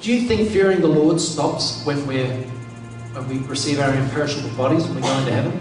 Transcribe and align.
Do 0.00 0.10
you 0.10 0.26
think 0.26 0.48
fearing 0.48 0.80
the 0.80 0.88
Lord 0.88 1.20
stops 1.20 1.84
when 1.84 2.06
we're 2.06 2.32
when 3.12 3.28
we 3.28 3.46
receive 3.46 3.80
our 3.80 3.94
imperishable 3.94 4.48
bodies 4.56 4.86
when 4.86 4.96
we 4.96 5.02
go 5.02 5.18
into 5.18 5.30
heaven? 5.30 5.52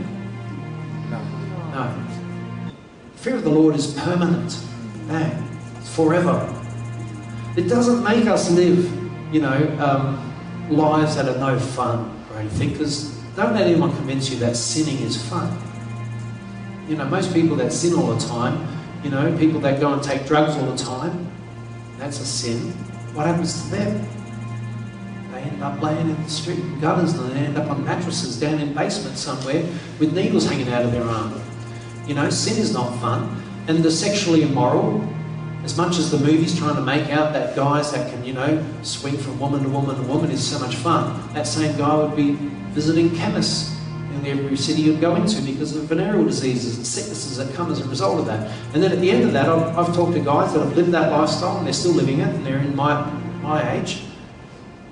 No. 1.09 1.19
No. 1.71 2.71
Fear 3.17 3.35
of 3.35 3.43
the 3.43 3.49
Lord 3.49 3.75
is 3.75 3.93
permanent. 3.95 4.63
Man, 5.07 5.45
it's 5.77 5.93
forever. 5.93 6.55
It 7.57 7.67
doesn't 7.67 8.01
make 8.01 8.27
us 8.27 8.49
live, 8.51 8.89
you 9.33 9.41
know, 9.41 9.77
um, 9.79 10.69
lives 10.69 11.17
that 11.17 11.27
are 11.27 11.37
no 11.37 11.59
fun 11.59 12.25
or 12.31 12.39
anything, 12.39 12.69
because 12.69 13.09
don't 13.35 13.53
let 13.53 13.67
anyone 13.67 13.93
convince 13.93 14.29
you 14.29 14.37
that 14.39 14.55
sinning 14.55 14.99
is 14.99 15.21
fun. 15.21 15.51
You 16.87 16.95
know, 16.95 17.05
most 17.05 17.33
people 17.33 17.57
that 17.57 17.73
sin 17.73 17.93
all 17.93 18.13
the 18.13 18.25
time, 18.25 18.65
you 19.03 19.09
know, 19.09 19.37
people 19.37 19.59
that 19.61 19.81
go 19.81 19.91
and 19.91 20.01
take 20.01 20.25
drugs 20.25 20.55
all 20.55 20.71
the 20.71 20.77
time, 20.77 21.29
that's 21.97 22.21
a 22.21 22.25
sin. 22.25 22.71
What 23.13 23.27
happens 23.27 23.63
to 23.63 23.69
them? 23.71 24.18
End 25.39 25.63
up 25.63 25.81
laying 25.81 26.09
in 26.09 26.23
the 26.23 26.29
street 26.29 26.59
in 26.59 26.79
gutters 26.79 27.13
and 27.13 27.31
they 27.31 27.39
end 27.39 27.57
up 27.57 27.69
on 27.69 27.83
mattresses 27.85 28.39
down 28.39 28.59
in 28.59 28.73
basements 28.73 29.21
somewhere 29.21 29.63
with 29.99 30.13
needles 30.13 30.45
hanging 30.47 30.69
out 30.69 30.83
of 30.83 30.91
their 30.91 31.03
arm. 31.03 31.41
You 32.07 32.15
know, 32.15 32.29
sin 32.29 32.57
is 32.57 32.73
not 32.73 32.99
fun. 32.99 33.41
And 33.67 33.83
the 33.83 33.91
sexually 33.91 34.41
immoral, 34.41 35.07
as 35.63 35.77
much 35.77 35.97
as 35.97 36.09
the 36.09 36.17
movie's 36.17 36.57
trying 36.57 36.75
to 36.75 36.81
make 36.81 37.09
out 37.09 37.33
that 37.33 37.55
guys 37.55 37.91
that 37.91 38.11
can, 38.11 38.25
you 38.25 38.33
know, 38.33 38.65
swing 38.81 39.17
from 39.17 39.39
woman 39.39 39.63
to 39.63 39.69
woman 39.69 39.95
to 39.95 40.01
woman 40.03 40.31
is 40.31 40.45
so 40.45 40.57
much 40.59 40.75
fun, 40.75 41.33
that 41.33 41.45
same 41.45 41.77
guy 41.77 41.95
would 41.95 42.15
be 42.15 42.31
visiting 42.71 43.15
chemists 43.15 43.75
in 44.15 44.25
every 44.25 44.57
city 44.57 44.81
you'd 44.81 45.01
go 45.01 45.15
into 45.15 45.41
because 45.41 45.75
of 45.75 45.83
venereal 45.83 46.25
diseases 46.25 46.77
and 46.77 46.85
sicknesses 46.85 47.37
that 47.37 47.53
come 47.53 47.71
as 47.71 47.79
a 47.79 47.87
result 47.87 48.19
of 48.19 48.25
that. 48.25 48.51
And 48.73 48.81
then 48.81 48.91
at 48.91 48.99
the 48.99 49.11
end 49.11 49.23
of 49.23 49.33
that, 49.33 49.47
I've, 49.47 49.77
I've 49.77 49.95
talked 49.95 50.13
to 50.13 50.19
guys 50.19 50.53
that 50.53 50.59
have 50.59 50.75
lived 50.75 50.91
that 50.91 51.11
lifestyle 51.11 51.57
and 51.57 51.65
they're 51.65 51.73
still 51.73 51.93
living 51.93 52.19
it 52.19 52.27
and 52.27 52.45
they're 52.45 52.57
in 52.57 52.75
my, 52.75 53.09
my 53.41 53.73
age. 53.73 54.03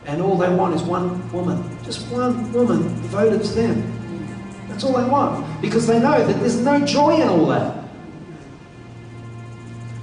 And 0.08 0.22
all 0.22 0.38
they 0.38 0.50
want 0.50 0.74
is 0.74 0.82
one 0.82 1.32
woman, 1.34 1.78
just 1.84 2.08
one 2.08 2.52
woman 2.54 2.84
devoted 3.02 3.44
to 3.44 3.54
them. 3.54 4.68
That's 4.70 4.84
all 4.86 4.94
they 4.94 5.08
want 5.08 5.62
because 5.62 5.86
they 5.86 6.00
know 6.00 6.26
that 6.26 6.40
there's 6.40 6.62
no 6.62 6.84
joy 6.86 7.22
in 7.22 7.28
all 7.28 7.46
that. 7.48 7.84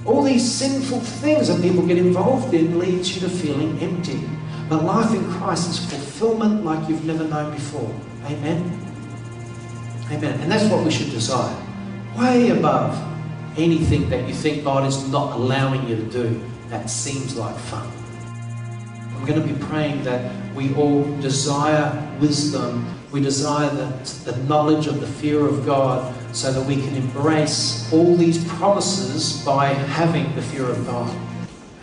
All 0.05 0.21
these 0.21 0.49
sinful 0.49 0.99
things 0.99 1.47
that 1.47 1.59
people 1.61 1.85
get 1.87 1.97
involved 1.97 2.53
in 2.53 2.77
leads 2.77 3.15
you 3.15 3.27
to 3.27 3.29
feeling 3.29 3.79
empty. 3.79 4.21
But 4.69 4.83
life 4.83 5.11
in 5.15 5.23
Christ 5.31 5.69
is 5.69 5.79
fulfillment 5.89 6.63
like 6.63 6.87
you've 6.87 7.05
never 7.05 7.23
known 7.23 7.51
before. 7.51 7.91
Amen. 8.25 8.61
Amen. 10.11 10.39
And 10.41 10.51
that's 10.51 10.71
what 10.71 10.85
we 10.85 10.91
should 10.91 11.09
desire. 11.09 11.55
Way 12.15 12.49
above 12.49 12.95
anything 13.57 14.07
that 14.09 14.27
you 14.27 14.35
think 14.35 14.63
God 14.63 14.85
is 14.85 15.09
not 15.09 15.35
allowing 15.35 15.87
you 15.87 15.95
to 15.95 16.03
do 16.03 16.41
that 16.69 16.89
seems 16.89 17.35
like 17.35 17.55
fun. 17.55 17.91
I'm 19.15 19.25
going 19.25 19.41
to 19.41 19.47
be 19.47 19.59
praying 19.65 20.03
that 20.03 20.31
we 20.53 20.73
all 20.75 21.03
desire 21.19 22.17
wisdom. 22.19 22.85
We 23.11 23.21
desire 23.21 23.69
the, 23.69 24.31
the 24.31 24.37
knowledge 24.43 24.87
of 24.87 24.99
the 24.99 25.07
fear 25.07 25.45
of 25.45 25.65
God 25.65 26.13
so 26.35 26.51
that 26.51 26.65
we 26.65 26.75
can 26.75 26.95
embrace 26.95 27.91
all 27.93 28.15
these 28.15 28.43
promises 28.45 29.43
by 29.45 29.67
having 29.67 30.33
the 30.35 30.41
fear 30.41 30.65
of 30.65 30.85
God. 30.85 31.09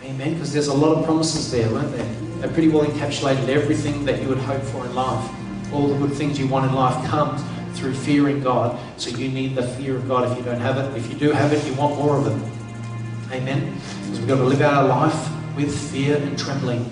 Amen. 0.03 0.33
Because 0.33 0.53
there's 0.53 0.67
a 0.67 0.73
lot 0.73 0.97
of 0.97 1.05
promises 1.05 1.51
there, 1.51 1.69
weren't 1.71 1.91
there? 1.91 2.13
They 2.39 2.47
pretty 2.53 2.69
well 2.69 2.85
encapsulated 2.85 3.47
everything 3.47 4.05
that 4.05 4.21
you 4.21 4.27
would 4.27 4.37
hope 4.37 4.61
for 4.61 4.85
in 4.85 4.93
life. 4.93 5.29
All 5.73 5.87
the 5.87 5.97
good 5.97 6.15
things 6.15 6.37
you 6.37 6.47
want 6.47 6.69
in 6.69 6.75
life 6.75 7.03
comes 7.07 7.41
through 7.77 7.95
fearing 7.95 8.41
God. 8.41 8.79
So 8.97 9.09
you 9.09 9.29
need 9.29 9.55
the 9.55 9.67
fear 9.67 9.95
of 9.95 10.07
God 10.07 10.31
if 10.31 10.37
you 10.37 10.43
don't 10.43 10.61
have 10.61 10.77
it. 10.77 10.97
If 10.97 11.11
you 11.11 11.17
do 11.17 11.31
have 11.31 11.51
it, 11.51 11.65
you 11.65 11.73
want 11.73 11.95
more 11.95 12.17
of 12.17 12.27
it. 12.27 13.33
Amen. 13.33 13.75
Because 14.01 14.19
we've 14.19 14.27
got 14.27 14.37
to 14.37 14.43
live 14.43 14.61
out 14.61 14.83
our 14.83 14.87
life 14.87 15.55
with 15.55 15.75
fear 15.91 16.17
and 16.17 16.37
trembling. 16.37 16.91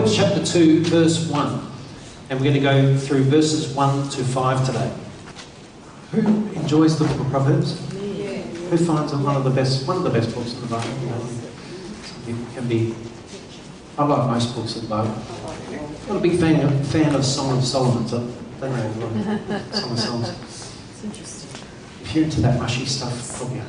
Proverbs 0.00 0.16
chapter 0.16 0.42
2, 0.42 0.84
verse 0.84 1.28
1. 1.28 1.66
And 2.30 2.40
we're 2.40 2.44
going 2.44 2.54
to 2.54 2.60
go 2.60 2.96
through 2.96 3.24
verses 3.24 3.74
1 3.74 4.08
to 4.08 4.24
5 4.24 4.64
today. 4.66 4.90
Who 6.12 6.20
enjoys 6.52 6.98
the 6.98 7.04
book 7.04 7.20
of 7.20 7.28
Proverbs? 7.28 7.78
Yeah. 7.94 8.40
Who 8.70 8.78
finds 8.78 9.12
it 9.12 9.18
one 9.18 9.36
of 9.36 9.44
the 9.44 9.50
best 9.50 9.86
one 9.86 9.98
of 9.98 10.02
the 10.02 10.08
best 10.08 10.34
books 10.34 10.54
in 10.54 10.62
the 10.62 10.68
Bible? 10.68 10.88
It 12.26 12.54
can 12.54 12.66
be 12.66 12.94
I 13.98 14.06
like 14.06 14.30
most 14.30 14.54
books 14.54 14.76
of 14.76 14.82
the 14.82 14.88
Bible. 14.88 15.14
I'm 15.68 16.08
not 16.08 16.16
a 16.16 16.20
big 16.20 16.40
fan 16.40 16.64
of, 16.64 16.88
fan 16.88 17.14
of 17.14 17.22
Song 17.22 17.58
of 17.58 17.64
Solomon, 17.64 18.08
so 18.08 18.26
I 18.56 18.60
don't 18.60 19.00
know 19.18 19.62
Song 19.72 19.92
of 19.92 19.98
Songs. 19.98 20.28
It's 20.92 21.04
interesting. 21.04 21.62
If 22.00 22.14
you're 22.14 22.24
into 22.24 22.40
that 22.40 22.58
mushy 22.58 22.86
stuff, 22.86 23.36
probably. 23.36 23.60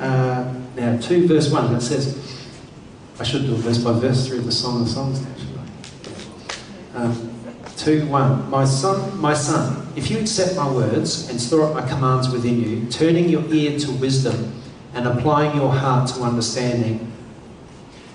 Uh, 0.00 0.65
now, 0.76 0.98
2 0.98 1.26
verse 1.26 1.50
1, 1.50 1.74
it 1.74 1.80
says, 1.80 2.22
I 3.18 3.24
should 3.24 3.46
do 3.46 3.54
a 3.54 3.56
verse 3.56 3.78
by 3.78 3.92
verse 3.92 4.28
through 4.28 4.42
the 4.42 4.52
Song 4.52 4.82
of 4.82 4.88
Songs, 4.88 5.24
actually. 5.26 5.46
Um, 6.94 7.32
2 7.78 8.06
1. 8.08 8.50
My 8.50 8.66
son, 8.66 9.18
my 9.18 9.32
son, 9.32 9.88
if 9.96 10.10
you 10.10 10.18
accept 10.18 10.54
my 10.56 10.70
words 10.70 11.30
and 11.30 11.40
store 11.40 11.62
up 11.62 11.74
my 11.74 11.88
commands 11.88 12.28
within 12.28 12.60
you, 12.60 12.86
turning 12.90 13.30
your 13.30 13.42
ear 13.54 13.78
to 13.78 13.92
wisdom 13.92 14.60
and 14.92 15.06
applying 15.06 15.56
your 15.56 15.72
heart 15.72 16.10
to 16.10 16.20
understanding, 16.20 17.10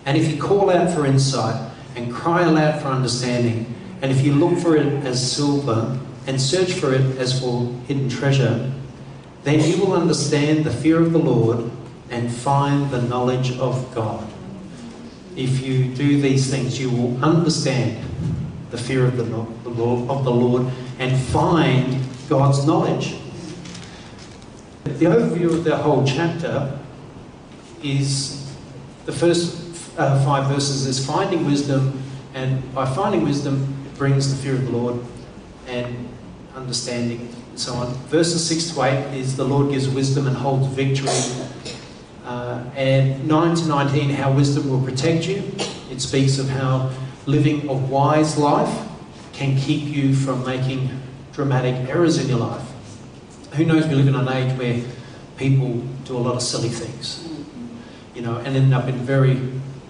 and 0.06 0.16
if 0.16 0.32
you 0.32 0.40
call 0.40 0.70
out 0.70 0.94
for 0.94 1.08
insight 1.08 1.72
and 1.96 2.14
cry 2.14 2.44
aloud 2.44 2.80
for 2.80 2.90
understanding, 2.90 3.74
and 4.04 4.12
if 4.12 4.24
you 4.24 4.34
look 4.34 4.60
for 4.60 4.76
it 4.76 4.86
as 5.04 5.32
silver 5.32 6.00
and 6.28 6.40
search 6.40 6.74
for 6.74 6.94
it 6.94 7.18
as 7.18 7.40
for 7.40 7.74
hidden 7.88 8.08
treasure, 8.08 8.72
then 9.44 9.60
you 9.60 9.84
will 9.84 9.94
understand 9.94 10.64
the 10.64 10.72
fear 10.72 11.02
of 11.02 11.12
the 11.12 11.20
Lord 11.20 11.72
and 12.12 12.32
find 12.32 12.92
the 12.92 13.02
knowledge 13.02 13.58
of 13.58 13.94
God. 13.96 14.28
If 15.36 15.62
you 15.62 15.86
do 15.86 16.22
these 16.22 16.52
things, 16.52 16.80
you 16.80 16.92
will 16.92 17.24
understand 17.24 18.06
the 18.70 18.78
fear 18.78 19.06
of 19.06 19.18
the, 19.18 19.24
Lord, 19.24 20.10
of 20.10 20.24
the 20.24 20.32
Lord 20.32 20.72
and 21.00 21.18
find 21.18 22.04
God's 22.30 22.68
knowledge. 22.68 23.16
The 24.84 25.06
overview 25.06 25.46
of 25.46 25.64
the 25.64 25.78
whole 25.78 26.06
chapter 26.06 26.78
is 27.82 28.54
the 29.06 29.12
first 29.12 29.98
uh, 29.98 30.24
five 30.24 30.48
verses 30.48 30.86
is 30.86 31.06
finding 31.06 31.46
wisdom, 31.46 32.02
and 32.34 32.74
by 32.74 32.86
finding 32.86 33.24
wisdom, 33.24 33.86
it 33.86 33.98
brings 33.98 34.34
the 34.34 34.42
fear 34.42 34.54
of 34.54 34.66
the 34.66 34.72
Lord 34.72 35.04
and 35.68 36.08
understanding 36.56 37.34
and 37.50 37.60
so 37.60 37.74
on. 37.74 37.94
Verses 38.08 38.46
6 38.48 38.76
to 38.76 38.84
8 38.84 39.18
is 39.18 39.36
the 39.36 39.44
Lord 39.44 39.72
gives 39.72 39.90
wisdom 39.90 40.28
and 40.28 40.36
holds 40.36 40.68
victory. 40.68 41.10
Uh, 42.26 42.64
and 42.76 43.28
9 43.28 43.56
to 43.56 43.66
19, 43.68 44.10
how 44.12 44.32
wisdom 44.32 44.70
will 44.70 44.84
protect 44.84 45.28
you. 45.28 45.44
It 45.90 46.02
speaks 46.02 46.38
of 46.38 46.50
how 46.50 46.92
living 47.26 47.68
a 47.68 47.74
wise 47.74 48.38
life 48.38 48.88
can 49.34 49.58
keep 49.58 49.88
you 49.88 50.16
from 50.16 50.46
making 50.46 50.90
dramatic 51.32 51.90
errors 51.90 52.18
in 52.18 52.30
your 52.30 52.40
life. 52.40 52.62
Who 53.54 53.66
knows, 53.66 53.88
we 53.88 53.96
live 53.96 54.08
in 54.08 54.16
an 54.16 54.28
age 54.28 54.58
where 54.58 54.84
people 55.38 55.74
do 56.06 56.16
a 56.16 56.20
lot 56.20 56.36
of 56.36 56.42
silly 56.42 56.70
things, 56.70 57.28
you 58.14 58.22
know, 58.22 58.38
and 58.38 58.56
end 58.56 58.74
up 58.74 58.88
in 58.88 58.96
very 58.96 59.42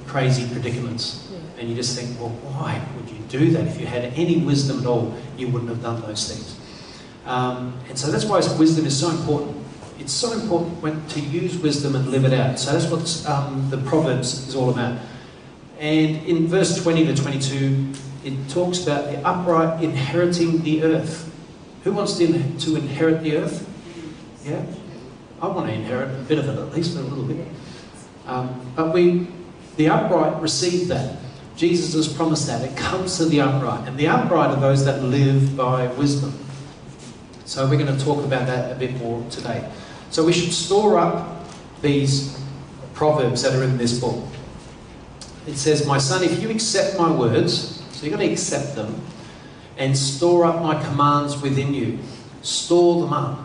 crazy 0.08 0.52
predicaments. 0.52 1.30
And 1.58 1.70
you 1.70 1.75
just 1.75 2.00
think, 2.00 2.20
well, 2.20 2.30
why 2.30 2.81
would 2.96 3.09
you 3.09 3.20
do 3.28 3.52
that? 3.52 3.68
If 3.68 3.80
you 3.80 3.86
had 3.86 4.06
any 4.16 4.38
wisdom 4.38 4.80
at 4.80 4.86
all, 4.86 5.16
you 5.38 5.47
wouldn't 5.50 5.70
have 5.70 5.81
done 5.81 6.02
those 6.02 6.31
things. 6.31 6.58
Um, 7.25 7.78
and 7.88 7.97
so 7.97 8.12
that's 8.12 8.25
why 8.25 8.40
wisdom 8.58 8.86
is 8.86 9.00
so 9.00 9.12
important. 9.12 9.60
It's 10.01 10.13
so 10.13 10.31
important 10.34 10.81
when, 10.81 11.06
to 11.09 11.19
use 11.19 11.59
wisdom 11.59 11.95
and 11.95 12.07
live 12.07 12.25
it 12.25 12.34
out. 12.34 12.57
So 12.57 12.72
that's 12.72 12.89
what 12.89 13.31
um, 13.31 13.69
the 13.69 13.78
Proverbs 13.78 14.47
is 14.47 14.56
all 14.56 14.72
about. 14.72 15.00
And 15.79 16.25
in 16.25 16.47
verse 16.47 16.81
20 16.81 17.06
to 17.06 17.16
22, 17.16 17.94
it 18.25 18.50
talks 18.50 18.81
about 18.81 19.11
the 19.11 19.23
upright 19.23 19.84
inheriting 19.84 20.63
the 20.63 20.81
earth. 20.81 21.31
Who 21.84 21.91
wants 21.91 22.17
to, 22.17 22.25
in- 22.25 22.57
to 22.57 22.78
inherit 22.78 23.22
the 23.22 23.38
earth? 23.38 23.69
Yeah? 24.43 24.66
I 25.40 25.47
want 25.47 25.67
to 25.67 25.73
inherit 25.73 26.09
a 26.20 26.23
bit 26.23 26.40
of 26.40 26.49
it, 26.49 26.58
at 26.58 26.73
least 26.73 26.97
a 26.97 27.02
little 27.02 27.23
bit. 27.23 27.47
Um, 28.26 28.73
but 28.76 28.91
we, 28.96 29.28
the 29.78 29.90
upright 29.90 30.41
receive 30.41 30.87
that. 30.87 31.17
Jesus 31.55 31.93
has 31.93 32.11
promised 32.11 32.47
that. 32.47 32.64
It 32.64 32.76
comes 32.76 33.17
to 33.17 33.26
the 33.26 33.41
upright. 33.41 33.87
And 33.87 33.99
the 33.99 34.08
upright 34.08 34.49
are 34.49 34.59
those 34.59 34.84
that 34.85 35.03
live 35.03 35.55
by 35.55 35.85
wisdom. 35.93 36.34
So 37.46 37.70
we're 37.70 37.78
going 37.78 37.96
to 37.96 38.03
talk 38.03 38.23
about 38.23 38.47
that 38.47 38.72
a 38.72 38.76
bit 38.79 38.96
more 38.97 39.23
today. 39.29 39.70
So 40.11 40.25
we 40.25 40.34
should 40.34 40.53
store 40.53 40.99
up 40.99 41.46
these 41.81 42.37
proverbs 42.93 43.41
that 43.43 43.55
are 43.55 43.63
in 43.63 43.78
this 43.78 43.99
book. 43.99 44.23
It 45.47 45.55
says, 45.55 45.87
My 45.87 45.97
son, 45.97 46.23
if 46.23 46.41
you 46.41 46.49
accept 46.52 46.99
my 46.99 47.11
words, 47.11 47.81
so 47.91 48.05
you've 48.05 48.13
got 48.13 48.19
to 48.19 48.31
accept 48.31 48.75
them, 48.75 49.02
and 49.78 49.97
store 49.97 50.46
up 50.46 50.61
my 50.61 50.81
commands 50.84 51.41
within 51.41 51.73
you, 51.73 51.97
store 52.43 53.02
them 53.02 53.13
up. 53.13 53.40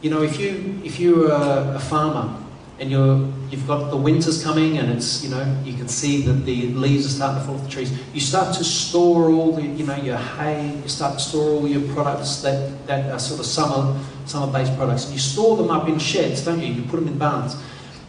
You 0.00 0.10
know, 0.10 0.22
if 0.22 0.40
you 0.40 0.80
if 0.84 0.98
you're 0.98 1.30
a, 1.30 1.76
a 1.76 1.78
farmer 1.78 2.43
and 2.80 2.90
you're, 2.90 3.16
you've 3.50 3.66
got 3.68 3.90
the 3.90 3.96
winter's 3.96 4.42
coming 4.42 4.78
and 4.78 4.90
it's, 4.90 5.22
you 5.22 5.30
know, 5.30 5.62
you 5.64 5.74
can 5.74 5.86
see 5.86 6.22
that 6.22 6.44
the 6.44 6.68
leaves 6.68 7.06
are 7.06 7.08
starting 7.08 7.40
to 7.40 7.46
fall 7.46 7.54
off 7.56 7.62
the 7.62 7.70
trees. 7.70 7.96
You 8.12 8.20
start 8.20 8.54
to 8.56 8.64
store 8.64 9.30
all 9.30 9.52
the, 9.52 9.62
you 9.62 9.86
know, 9.86 9.96
your 9.96 10.16
hay, 10.16 10.74
you 10.82 10.88
start 10.88 11.14
to 11.14 11.20
store 11.20 11.50
all 11.50 11.68
your 11.68 11.82
products 11.94 12.42
that, 12.42 12.86
that 12.88 13.12
are 13.12 13.18
sort 13.18 13.38
of 13.38 13.46
summer, 13.46 13.98
summer-based 14.26 14.76
products. 14.76 15.04
And 15.04 15.14
you 15.14 15.20
store 15.20 15.56
them 15.56 15.70
up 15.70 15.88
in 15.88 15.98
sheds, 16.00 16.44
don't 16.44 16.60
you? 16.60 16.72
You 16.72 16.82
put 16.82 16.96
them 16.96 17.08
in 17.08 17.16
barns. 17.16 17.56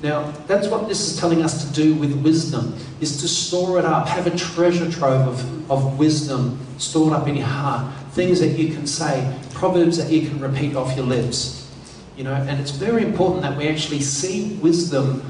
Now, 0.01 0.31
that's 0.47 0.67
what 0.67 0.87
this 0.87 1.11
is 1.11 1.19
telling 1.19 1.41
us 1.41 1.65
to 1.65 1.73
do 1.73 1.93
with 1.95 2.13
wisdom, 2.23 2.75
is 3.01 3.21
to 3.21 3.27
store 3.27 3.79
it 3.79 3.85
up, 3.85 4.07
have 4.07 4.27
a 4.27 4.35
treasure 4.35 4.91
trove 4.91 5.27
of, 5.27 5.71
of 5.71 5.97
wisdom 5.97 6.59
stored 6.77 7.13
up 7.13 7.27
in 7.27 7.35
your 7.35 7.45
heart, 7.45 7.93
things 8.11 8.39
that 8.39 8.49
you 8.49 8.73
can 8.73 8.87
say, 8.87 9.35
proverbs 9.53 9.97
that 9.97 10.11
you 10.11 10.27
can 10.27 10.39
repeat 10.39 10.75
off 10.75 10.95
your 10.95 11.05
lips. 11.05 11.64
You 12.17 12.23
know, 12.23 12.33
and 12.33 12.59
it's 12.61 12.71
very 12.71 13.03
important 13.03 13.41
that 13.41 13.57
we 13.57 13.67
actually 13.67 13.99
see 13.99 14.53
wisdom 14.55 15.23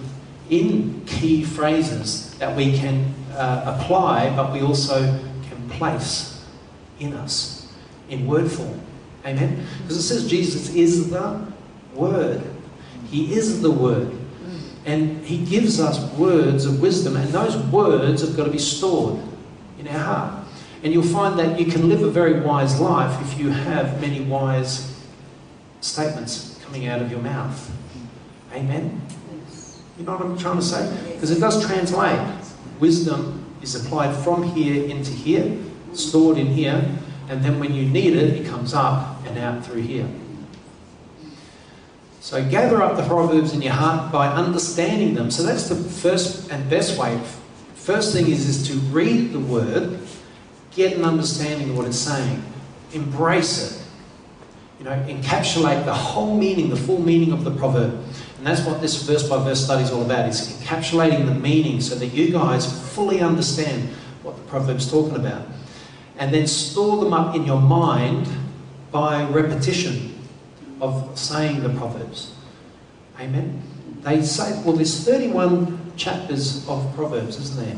in 0.49 1.03
key 1.05 1.43
phrases 1.43 2.35
that 2.37 2.55
we 2.55 2.77
can 2.77 3.13
uh, 3.33 3.77
apply, 3.79 4.35
but 4.35 4.53
we 4.53 4.61
also 4.61 5.01
can 5.49 5.69
place 5.69 6.45
in 6.99 7.13
us 7.13 7.73
in 8.09 8.27
word 8.27 8.51
form. 8.51 8.79
Amen? 9.25 9.65
Because 9.81 9.97
it 9.97 10.03
says 10.03 10.29
Jesus 10.29 10.73
is 10.75 11.09
the 11.09 11.51
Word. 11.95 12.43
He 13.09 13.33
is 13.33 13.61
the 13.61 13.71
Word. 13.71 14.11
And 14.85 15.25
He 15.25 15.43
gives 15.43 15.79
us 15.79 15.99
words 16.13 16.65
of 16.65 16.79
wisdom, 16.79 17.15
and 17.15 17.27
those 17.29 17.57
words 17.57 18.21
have 18.21 18.37
got 18.37 18.45
to 18.45 18.51
be 18.51 18.59
stored 18.59 19.19
in 19.79 19.87
our 19.87 19.97
heart. 19.97 20.45
And 20.83 20.93
you'll 20.93 21.01
find 21.01 21.39
that 21.39 21.59
you 21.59 21.65
can 21.65 21.89
live 21.89 22.03
a 22.03 22.09
very 22.09 22.41
wise 22.41 22.79
life 22.79 23.19
if 23.23 23.39
you 23.39 23.49
have 23.49 23.99
many 23.99 24.21
wise 24.21 24.95
statements 25.81 26.54
coming 26.65 26.87
out 26.87 27.01
of 27.01 27.11
your 27.11 27.21
mouth. 27.21 27.71
Amen? 28.53 29.01
You 29.97 30.05
know 30.05 30.17
what 30.17 30.25
I'm 30.25 30.37
trying 30.37 30.57
to 30.57 30.61
say? 30.61 31.13
Because 31.13 31.31
it 31.31 31.39
does 31.39 31.65
translate. 31.65 32.19
Wisdom 32.79 33.45
is 33.61 33.75
applied 33.75 34.13
from 34.15 34.43
here 34.43 34.85
into 34.85 35.11
here, 35.11 35.57
stored 35.93 36.37
in 36.37 36.47
here, 36.47 36.83
and 37.29 37.43
then 37.43 37.59
when 37.59 37.73
you 37.73 37.85
need 37.85 38.13
it, 38.13 38.41
it 38.41 38.47
comes 38.47 38.73
up 38.73 39.25
and 39.25 39.37
out 39.37 39.65
through 39.65 39.81
here. 39.81 40.07
So 42.19 42.43
gather 42.49 42.81
up 42.81 42.97
the 42.97 43.03
proverbs 43.03 43.53
in 43.53 43.61
your 43.61 43.73
heart 43.73 44.11
by 44.11 44.27
understanding 44.27 45.13
them. 45.13 45.29
So 45.29 45.43
that's 45.43 45.69
the 45.69 45.75
first 45.75 46.51
and 46.51 46.67
best 46.69 46.99
way. 46.99 47.19
First 47.75 48.13
thing 48.13 48.27
is, 48.27 48.49
is 48.49 48.67
to 48.67 48.73
read 48.89 49.31
the 49.31 49.39
word, 49.39 49.99
get 50.71 50.97
an 50.97 51.05
understanding 51.05 51.69
of 51.69 51.77
what 51.77 51.87
it's 51.87 51.99
saying, 51.99 52.43
embrace 52.93 53.71
it, 53.71 53.84
you 54.85 54.91
know, 54.91 54.97
encapsulate 55.07 55.83
the 55.85 55.93
whole 55.93 56.37
meaning, 56.37 56.69
the 56.69 56.75
full 56.75 57.01
meaning 57.01 57.31
of 57.31 57.43
the 57.43 57.49
proverb. 57.49 57.91
And 58.37 58.45
that's 58.45 58.61
what 58.61 58.81
this 58.81 59.01
verse 59.01 59.27
by 59.27 59.43
verse 59.43 59.63
study 59.63 59.83
is 59.83 59.91
all 59.91 60.03
about, 60.03 60.29
is 60.29 60.59
encapsulating 60.59 61.25
the 61.25 61.33
meaning 61.33 61.81
so 61.81 61.95
that 61.95 62.07
you 62.07 62.31
guys 62.31 62.93
fully 62.93 63.19
understand 63.19 63.89
what 64.21 64.37
the 64.37 64.43
proverb's 64.43 64.89
talking 64.89 65.15
about. 65.15 65.47
And 66.19 66.31
then 66.31 66.45
store 66.45 67.03
them 67.03 67.13
up 67.13 67.35
in 67.35 67.45
your 67.45 67.59
mind 67.59 68.27
by 68.91 69.23
repetition 69.23 70.19
of 70.79 71.17
saying 71.17 71.63
the 71.63 71.69
proverbs. 71.69 72.35
Amen. 73.19 73.63
They 74.01 74.21
say, 74.21 74.61
well, 74.63 74.75
there's 74.75 75.03
31 75.03 75.93
chapters 75.97 76.67
of 76.69 76.93
Proverbs, 76.93 77.39
isn't 77.39 77.65
there? 77.65 77.75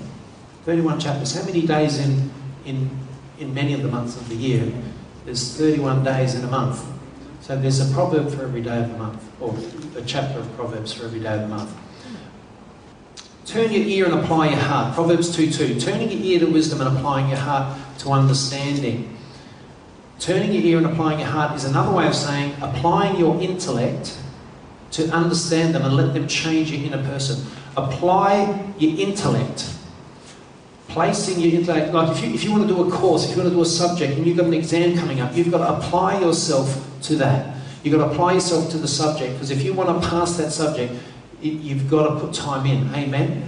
31 0.65 1.00
chapters. 1.00 1.33
How 1.33 1.45
many 1.45 1.65
days 1.65 2.00
in, 2.00 2.30
in, 2.65 2.89
in 3.39 3.54
many 3.54 3.74
of 3.74 3.81
the 3.81 3.88
months 3.88 4.18
of 4.18 4.27
the 4.27 4.36
year? 4.36 4.69
There's 5.24 5.56
31 5.56 6.04
days 6.04 6.36
in 6.36 6.44
a 6.44 6.48
month. 6.48 6.96
So 7.47 7.55
there's 7.55 7.79
a 7.79 7.94
proverb 7.94 8.29
for 8.29 8.44
every 8.44 8.61
day 8.61 8.77
of 8.77 8.91
the 8.91 8.97
month, 8.97 9.23
or 9.39 9.55
a 9.97 10.01
chapter 10.05 10.38
of 10.38 10.53
Proverbs 10.57 10.91
for 10.91 11.05
every 11.05 11.21
day 11.21 11.33
of 11.33 11.44
the 11.44 11.47
month. 11.47 11.73
Turn 13.45 13.71
your 13.71 13.83
ear 13.83 14.03
and 14.03 14.15
apply 14.15 14.49
your 14.49 14.59
heart. 14.59 14.94
Proverbs 14.94 15.33
2.2. 15.33 15.81
Turning 15.81 16.11
your 16.11 16.21
ear 16.21 16.39
to 16.39 16.47
wisdom 16.47 16.81
and 16.81 16.97
applying 16.97 17.29
your 17.29 17.38
heart 17.38 17.79
to 17.99 18.09
understanding. 18.09 19.17
Turning 20.19 20.51
your 20.51 20.61
ear 20.61 20.77
and 20.79 20.88
applying 20.88 21.19
your 21.19 21.29
heart 21.29 21.55
is 21.55 21.63
another 21.63 21.95
way 21.95 22.05
of 22.05 22.15
saying 22.15 22.53
applying 22.61 23.17
your 23.17 23.39
intellect 23.39 24.19
to 24.91 25.07
understand 25.11 25.73
them 25.73 25.83
and 25.83 25.95
let 25.95 26.13
them 26.13 26.27
change 26.27 26.69
your 26.69 26.83
inner 26.83 27.01
person. 27.01 27.49
Apply 27.77 28.73
your 28.77 28.99
intellect 28.99 29.73
placing 30.89 31.39
your 31.39 31.53
intellect, 31.53 31.93
like 31.93 32.15
if 32.15 32.23
you, 32.23 32.33
if 32.33 32.43
you 32.43 32.51
want 32.51 32.67
to 32.67 32.73
do 32.73 32.87
a 32.87 32.91
course, 32.91 33.25
if 33.25 33.31
you 33.31 33.37
want 33.37 33.49
to 33.49 33.55
do 33.55 33.61
a 33.61 33.65
subject 33.65 34.17
and 34.17 34.25
you've 34.25 34.37
got 34.37 34.45
an 34.45 34.53
exam 34.53 34.97
coming 34.97 35.19
up, 35.19 35.35
you've 35.35 35.51
got 35.51 35.59
to 35.59 35.77
apply 35.77 36.19
yourself 36.19 36.87
to 37.03 37.15
that. 37.15 37.57
You've 37.83 37.97
got 37.97 38.05
to 38.05 38.11
apply 38.11 38.33
yourself 38.33 38.69
to 38.71 38.77
the 38.77 38.87
subject 38.87 39.33
because 39.33 39.51
if 39.51 39.63
you 39.63 39.73
want 39.73 40.01
to 40.01 40.09
pass 40.09 40.37
that 40.37 40.51
subject, 40.51 40.93
you've 41.41 41.89
got 41.89 42.07
to 42.07 42.19
put 42.19 42.33
time 42.33 42.65
in. 42.65 42.93
Amen? 42.95 43.43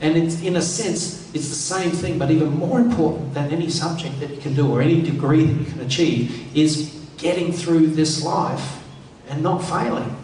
And 0.00 0.16
it's, 0.16 0.42
in 0.42 0.56
a 0.56 0.62
sense, 0.62 1.34
it's 1.34 1.48
the 1.48 1.54
same 1.54 1.90
thing, 1.90 2.18
but 2.18 2.30
even 2.30 2.50
more 2.50 2.80
important 2.80 3.34
than 3.34 3.50
any 3.50 3.70
subject 3.70 4.20
that 4.20 4.30
you 4.30 4.40
can 4.40 4.54
do 4.54 4.70
or 4.70 4.82
any 4.82 5.02
degree 5.02 5.44
that 5.44 5.58
you 5.58 5.64
can 5.64 5.80
achieve 5.80 6.56
is 6.56 7.06
getting 7.18 7.52
through 7.52 7.88
this 7.88 8.22
life 8.24 8.82
and 9.28 9.42
not 9.42 9.58
failing. 9.58 10.16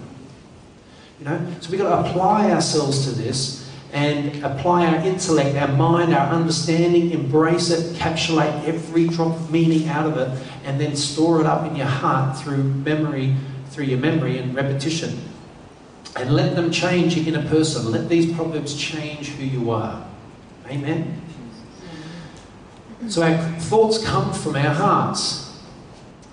You 1.19 1.27
know, 1.27 1.55
so 1.61 1.71
we've 1.71 1.81
got 1.81 2.03
to 2.03 2.11
apply 2.11 2.51
ourselves 2.51 3.05
to 3.05 3.11
this 3.11 3.60
and 3.93 4.45
apply 4.45 4.87
our 4.87 5.05
intellect, 5.05 5.57
our 5.57 5.69
mind, 5.77 6.15
our 6.15 6.29
understanding, 6.33 7.11
embrace 7.11 7.71
it, 7.71 7.95
encapsulate 7.95 8.65
every 8.65 9.09
drop 9.09 9.35
of 9.35 9.51
meaning 9.51 9.89
out 9.89 10.07
of 10.07 10.17
it, 10.17 10.47
and 10.65 10.81
then 10.81 10.95
store 10.95 11.41
it 11.41 11.47
up 11.47 11.67
in 11.67 11.75
your 11.75 11.87
heart 11.87 12.39
through 12.39 12.63
memory, 12.63 13.35
through 13.71 13.85
your 13.85 13.99
memory 13.99 14.39
and 14.39 14.55
repetition. 14.55 15.19
And 16.17 16.33
let 16.35 16.55
them 16.55 16.71
change 16.71 17.17
you 17.17 17.33
in 17.33 17.45
a 17.45 17.49
person. 17.49 17.91
Let 17.91 18.09
these 18.09 18.33
proverbs 18.33 18.77
change 18.77 19.29
who 19.29 19.45
you 19.45 19.71
are. 19.71 20.07
Amen. 20.67 21.21
So 23.09 23.23
our 23.23 23.39
thoughts 23.61 24.05
come 24.05 24.33
from 24.33 24.57
our 24.57 24.75
hearts. 24.75 25.59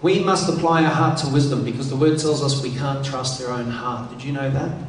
We 0.01 0.19
must 0.19 0.49
apply 0.49 0.83
our 0.83 0.91
heart 0.91 1.17
to 1.19 1.29
wisdom 1.29 1.63
because 1.63 1.89
the 1.89 1.95
word 1.95 2.19
tells 2.19 2.43
us 2.43 2.61
we 2.61 2.71
can't 2.71 3.03
trust 3.03 3.41
our 3.41 3.51
own 3.51 3.71
heart. 3.71 4.11
Did 4.11 4.23
you 4.23 4.31
know 4.31 4.49
that? 4.49 4.86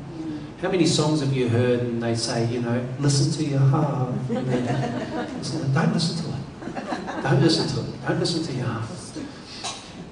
How 0.60 0.70
many 0.72 0.86
songs 0.86 1.20
have 1.20 1.32
you 1.32 1.48
heard 1.48 1.80
and 1.80 2.02
they 2.02 2.16
say, 2.16 2.44
you 2.46 2.60
know, 2.60 2.84
listen 2.98 3.30
to 3.32 3.44
your 3.48 3.60
heart? 3.60 4.12
don't 4.28 5.92
listen 5.92 6.24
to 6.24 6.30
it. 6.30 7.22
Don't 7.22 7.40
listen 7.40 7.68
to 7.68 7.88
it. 7.88 8.06
Don't 8.08 8.18
listen 8.18 8.42
to 8.42 8.52
your 8.52 8.66
heart. 8.66 8.90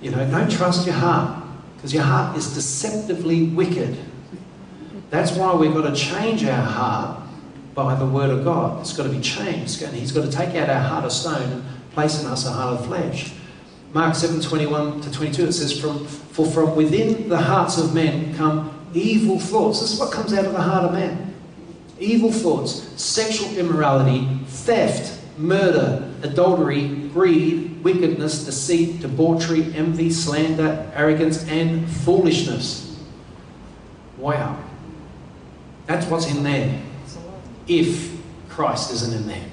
You 0.00 0.12
know, 0.12 0.30
don't 0.30 0.48
trust 0.48 0.86
your 0.86 0.94
heart 0.94 1.44
because 1.74 1.92
your 1.92 2.04
heart 2.04 2.38
is 2.38 2.54
deceptively 2.54 3.48
wicked. 3.48 3.98
That's 5.10 5.32
why 5.32 5.52
we've 5.54 5.74
got 5.74 5.92
to 5.92 5.96
change 5.96 6.44
our 6.44 6.62
heart 6.62 7.22
by 7.74 7.96
the 7.96 8.06
Word 8.06 8.30
of 8.30 8.44
God. 8.44 8.80
It's 8.82 8.96
got 8.96 9.02
to 9.02 9.08
be 9.08 9.20
changed. 9.20 9.80
He's 9.80 10.12
got 10.12 10.24
to 10.24 10.30
take 10.30 10.54
out 10.54 10.70
our 10.70 10.80
heart 10.80 11.04
of 11.04 11.10
stone 11.10 11.42
and 11.42 11.64
place 11.90 12.20
in 12.20 12.26
us 12.28 12.46
a 12.46 12.52
heart 12.52 12.78
of 12.78 12.86
flesh. 12.86 13.32
Mark 13.92 14.14
7 14.14 14.40
21 14.40 15.00
to 15.00 15.10
22, 15.10 15.46
it 15.46 15.52
says, 15.52 15.80
from, 15.80 16.06
For 16.06 16.46
from 16.46 16.76
within 16.76 17.28
the 17.28 17.38
hearts 17.38 17.78
of 17.78 17.94
men 17.94 18.32
come 18.36 18.75
evil 18.96 19.38
thoughts. 19.38 19.80
This 19.80 19.92
is 19.92 20.00
what 20.00 20.12
comes 20.12 20.32
out 20.32 20.44
of 20.44 20.52
the 20.52 20.60
heart 20.60 20.84
of 20.84 20.92
man. 20.92 21.34
Evil 21.98 22.32
thoughts, 22.32 22.82
sexual 23.00 23.48
immorality, 23.56 24.26
theft, 24.46 25.20
murder, 25.38 26.12
adultery, 26.22 26.88
greed, 27.12 27.82
wickedness, 27.82 28.44
deceit, 28.44 29.00
debauchery, 29.00 29.74
envy, 29.74 30.10
slander, 30.10 30.90
arrogance, 30.94 31.46
and 31.48 31.88
foolishness. 31.88 33.00
Wow. 34.18 34.58
That's 35.86 36.06
what's 36.06 36.30
in 36.30 36.42
there. 36.42 36.82
If 37.66 38.16
Christ 38.48 38.92
isn't 38.92 39.14
in 39.14 39.26
there. 39.26 39.44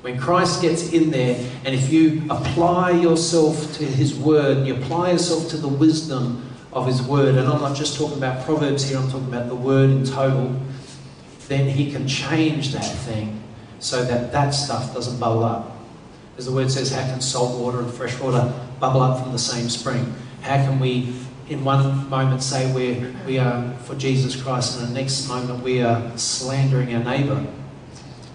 When 0.00 0.18
Christ 0.18 0.62
gets 0.62 0.92
in 0.92 1.10
there, 1.10 1.36
and 1.64 1.74
if 1.74 1.92
you 1.92 2.22
apply 2.30 2.92
yourself 2.92 3.74
to 3.74 3.84
His 3.84 4.14
Word, 4.14 4.66
you 4.66 4.76
apply 4.76 5.12
yourself 5.12 5.48
to 5.50 5.56
the 5.56 5.68
wisdom 5.68 6.48
of 6.72 6.86
His 6.86 7.02
Word, 7.02 7.36
and 7.36 7.48
I'm 7.48 7.60
not 7.60 7.76
just 7.76 7.96
talking 7.98 8.18
about 8.18 8.44
Proverbs 8.44 8.88
here, 8.88 8.98
I'm 8.98 9.10
talking 9.10 9.28
about 9.28 9.48
the 9.48 9.54
Word 9.54 9.90
in 9.90 10.04
total, 10.04 10.60
then 11.48 11.68
He 11.68 11.90
can 11.90 12.06
change 12.06 12.72
that 12.72 12.84
thing 12.84 13.42
so 13.78 14.04
that 14.04 14.32
that 14.32 14.50
stuff 14.50 14.92
doesn't 14.92 15.18
bubble 15.18 15.44
up. 15.44 15.76
As 16.36 16.46
the 16.46 16.52
Word 16.52 16.70
says, 16.70 16.92
how 16.92 17.02
can 17.02 17.20
salt 17.20 17.58
water 17.58 17.80
and 17.80 17.92
fresh 17.92 18.18
water 18.20 18.52
bubble 18.80 19.00
up 19.00 19.22
from 19.22 19.32
the 19.32 19.38
same 19.38 19.68
spring? 19.68 20.14
How 20.42 20.56
can 20.56 20.78
we, 20.78 21.14
in 21.48 21.64
one 21.64 22.08
moment, 22.08 22.42
say 22.42 22.72
we're, 22.72 23.12
we 23.26 23.38
are 23.38 23.72
for 23.84 23.94
Jesus 23.94 24.40
Christ, 24.40 24.78
and 24.78 24.88
the 24.88 24.94
next 24.94 25.26
moment 25.28 25.62
we 25.62 25.82
are 25.82 26.16
slandering 26.16 26.94
our 26.94 27.02
neighbour? 27.02 27.44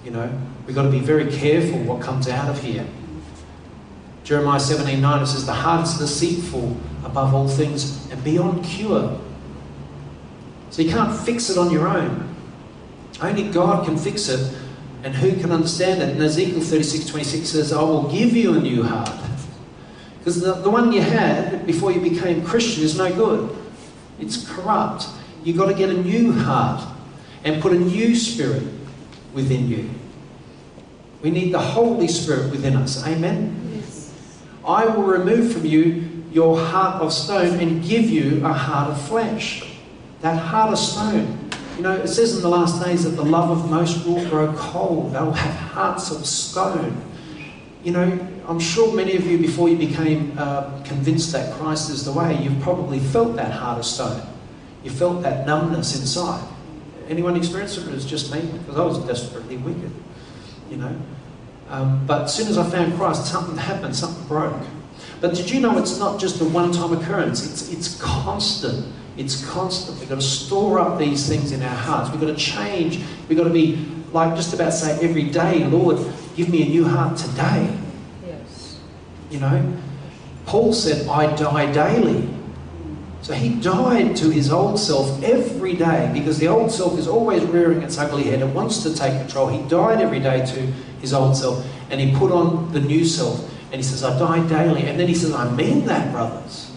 You 0.04 0.12
know, 0.12 0.42
we've 0.66 0.76
got 0.76 0.84
to 0.84 0.92
be 0.92 1.00
very 1.00 1.32
careful 1.32 1.80
what 1.84 2.02
comes 2.02 2.28
out 2.28 2.50
of 2.50 2.62
here. 2.62 2.86
Jeremiah 4.24 4.60
17 4.60 5.00
9, 5.02 5.24
it 5.24 5.26
says, 5.28 5.46
The 5.46 5.54
heart 5.54 5.88
is 5.88 5.98
deceitful 5.98 6.78
above 7.04 7.34
all 7.34 7.48
things 7.48 8.10
and 8.12 8.24
beyond 8.24 8.64
cure. 8.64 9.20
So 10.70 10.82
you 10.82 10.90
can't 10.90 11.16
fix 11.16 11.50
it 11.50 11.58
on 11.58 11.72
your 11.72 11.88
own. 11.88 12.36
Only 13.22 13.50
God 13.50 13.86
can 13.86 13.98
fix 13.98 14.28
it, 14.30 14.56
and 15.04 15.14
who 15.14 15.40
can 15.40 15.52
understand 15.52 16.02
it? 16.02 16.10
And 16.10 16.22
Ezekiel 16.22 16.62
36 16.62 17.06
26 17.06 17.48
says, 17.50 17.74
I 17.74 17.82
will 17.82 18.10
give 18.12 18.36
you 18.36 18.56
a 18.56 18.60
new 18.60 18.84
heart. 18.84 19.12
Because 20.18 20.42
the, 20.42 20.54
the 20.54 20.70
one 20.70 20.92
you 20.92 21.02
had 21.02 21.66
before 21.68 21.92
you 21.92 22.02
became 22.02 22.44
Christian 22.44 22.84
is 22.84 22.98
no 22.98 23.14
good, 23.14 23.56
it's 24.20 24.50
corrupt. 24.50 25.08
You've 25.44 25.58
got 25.58 25.68
to 25.68 25.74
get 25.74 25.90
a 25.90 26.02
new 26.02 26.32
heart. 26.32 26.94
and 27.44 27.62
put 27.62 27.74
a 27.74 27.80
new 27.80 28.16
spirit 28.16 28.64
within 29.34 29.68
you. 29.68 29.90
We 31.22 31.32
need 31.32 31.54
the 31.54 31.60
Holy 31.60 32.08
Spirit 32.08 32.52
within 32.52 32.76
us. 32.76 33.06
Amen? 33.06 33.74
Yes. 33.76 34.14
I 34.66 34.86
will 34.86 35.04
remove 35.04 35.54
from 35.54 35.66
you 35.66 36.13
your 36.34 36.60
heart 36.60 37.02
of 37.02 37.14
stone 37.14 37.60
and 37.60 37.84
give 37.84 38.10
you 38.10 38.44
a 38.44 38.52
heart 38.52 38.90
of 38.90 39.02
flesh. 39.08 39.78
That 40.22 40.38
heart 40.38 40.74
of 40.74 40.80
stone. 40.80 41.50
You 41.78 41.84
know, 41.84 41.96
it 41.96 42.08
says 42.08 42.36
in 42.36 42.42
the 42.42 42.50
last 42.50 42.84
days 42.84 43.04
that 43.04 43.12
the 43.12 43.24
love 43.24 43.50
of 43.52 43.70
most 43.70 44.06
will 44.06 44.28
grow 44.30 44.52
cold. 44.54 45.14
They'll 45.14 45.32
have 45.32 45.56
hearts 45.72 46.12
of 46.12 46.26
stone. 46.26 47.02
You 47.84 47.92
know, 47.92 48.28
I'm 48.48 48.60
sure 48.60 48.94
many 48.96 49.16
of 49.16 49.28
you, 49.28 49.38
before 49.38 49.70
you 49.70 49.78
became 49.78 50.34
uh, 50.38 50.82
convinced 50.84 51.32
that 51.34 51.54
Christ 51.54 51.90
is 51.90 52.04
the 52.04 52.12
way, 52.12 52.42
you've 52.42 52.60
probably 52.62 53.00
felt 53.00 53.36
that 53.36 53.52
heart 53.52 53.80
of 53.80 53.86
stone. 53.86 54.22
You 54.84 54.92
felt 54.92 55.22
that 55.24 55.46
numbness 55.46 56.00
inside. 56.00 56.48
Anyone 57.10 57.36
experienced 57.36 57.78
it, 57.78 57.88
or 57.88 57.92
was 57.92 58.06
just 58.06 58.34
me? 58.34 58.42
Because 58.42 58.78
I 58.78 58.86
was 58.86 59.00
desperately 59.00 59.58
wicked, 59.58 59.92
you 60.70 60.78
know. 60.78 60.96
Um, 61.70 62.06
but 62.06 62.24
as 62.24 62.34
soon 62.34 62.48
as 62.48 62.58
I 62.58 62.70
found 62.70 62.96
Christ, 62.96 63.26
something 63.26 63.58
happened, 63.58 63.96
something 63.96 64.26
broke. 64.28 64.62
But 65.22 65.36
did 65.36 65.50
you 65.50 65.60
know 65.60 65.78
it's 65.78 66.00
not 66.00 66.20
just 66.20 66.42
a 66.42 66.46
one-time 66.46 66.94
occurrence? 66.94 67.46
It's 67.46 67.72
it's 67.72 68.02
constant. 68.02 68.86
It's 69.16 69.48
constant. 69.50 70.00
We've 70.00 70.10
got 70.10 70.16
to 70.16 70.22
store 70.22 70.80
up 70.80 70.98
these 70.98 71.28
things 71.28 71.52
in 71.52 71.62
our 71.62 71.76
hearts. 71.76 72.10
We've 72.12 72.20
got 72.20 72.28
to 72.28 72.36
change. 72.36 73.00
We've 73.28 73.38
got 73.38 73.46
to 73.46 73.50
be 73.50 73.86
like 74.12 74.36
just 74.36 74.54
about 74.54 74.74
say 74.74 74.98
every 75.02 75.30
day, 75.30 75.66
Lord, 75.66 75.98
give 76.36 76.50
me 76.50 76.64
a 76.64 76.66
new 76.66 76.86
heart 76.88 77.18
today. 77.18 77.76
Yes. 78.26 78.80
You 79.30 79.40
know, 79.40 79.78
Paul 80.46 80.74
said, 80.74 81.08
I 81.08 81.36
die 81.36 81.72
daily. 81.72 82.30
So 83.24 83.34
he 83.34 83.56
died 83.62 84.18
to 84.18 84.30
his 84.30 84.52
old 84.52 84.78
self 84.78 85.24
every 85.24 85.76
day 85.76 86.12
because 86.14 86.40
the 86.40 86.50
old 86.50 86.72
self 86.72 87.00
is 87.00 87.08
always 87.08 87.42
rearing 87.46 87.82
its 87.82 87.98
ugly 87.98 88.24
head. 88.24 88.42
and 88.42 88.54
wants 88.54 88.84
to 88.84 88.94
take 88.94 89.18
control. 89.18 89.48
He 89.48 89.66
died 89.70 90.02
every 90.02 90.20
day 90.20 90.46
to 90.46 90.60
his 91.00 91.14
old 91.14 91.38
self 91.38 91.66
and 91.90 92.02
he 92.02 92.14
put 92.18 92.34
on 92.34 92.74
the 92.74 92.82
new 92.82 93.06
self. 93.06 93.50
And 93.74 93.82
he 93.82 93.84
says, 93.84 94.04
I 94.04 94.20
die 94.20 94.48
daily. 94.48 94.84
And 94.84 95.00
then 95.00 95.08
he 95.08 95.16
says, 95.16 95.34
I 95.34 95.50
mean 95.52 95.88
that, 95.88 96.12
brothers. 96.12 96.72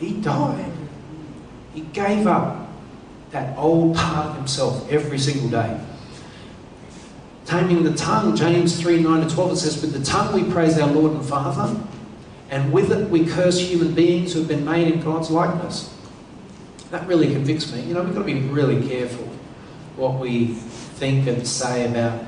He 0.00 0.14
died. 0.14 0.72
He 1.72 1.82
gave 1.82 2.26
up 2.26 2.68
that 3.30 3.56
old 3.56 3.94
part 3.94 4.30
of 4.30 4.36
himself 4.36 4.90
every 4.90 5.20
single 5.20 5.48
day. 5.48 5.80
Taming 7.44 7.84
the 7.84 7.94
tongue, 7.94 8.34
James 8.34 8.80
3 8.80 9.04
9 9.04 9.28
to 9.28 9.32
12, 9.32 9.52
it 9.52 9.56
says, 9.56 9.80
With 9.80 9.92
the 9.92 10.04
tongue 10.04 10.34
we 10.34 10.50
praise 10.50 10.76
our 10.80 10.90
Lord 10.90 11.12
and 11.12 11.24
Father, 11.24 11.80
and 12.50 12.72
with 12.72 12.90
it 12.90 13.08
we 13.08 13.24
curse 13.24 13.60
human 13.60 13.94
beings 13.94 14.32
who 14.32 14.40
have 14.40 14.48
been 14.48 14.64
made 14.64 14.92
in 14.92 15.00
God's 15.00 15.30
likeness. 15.30 15.94
That 16.90 17.06
really 17.06 17.32
convicts 17.32 17.72
me. 17.72 17.82
You 17.82 17.94
know, 17.94 18.02
we've 18.02 18.14
got 18.14 18.26
to 18.26 18.26
be 18.26 18.40
really 18.40 18.84
careful 18.88 19.28
what 19.94 20.18
we 20.18 20.46
think 20.46 21.28
and 21.28 21.46
say 21.46 21.88
about 21.88 22.24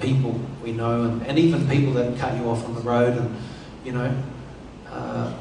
people 0.00 0.40
we 0.66 0.72
know, 0.72 1.04
and, 1.04 1.22
and 1.22 1.38
even 1.38 1.66
people 1.68 1.92
that 1.92 2.18
cut 2.18 2.36
you 2.36 2.50
off 2.50 2.64
on 2.66 2.74
the 2.74 2.80
road, 2.80 3.16
and, 3.16 3.34
you 3.84 3.92
know, 3.92 4.12
uh, 4.90 5.32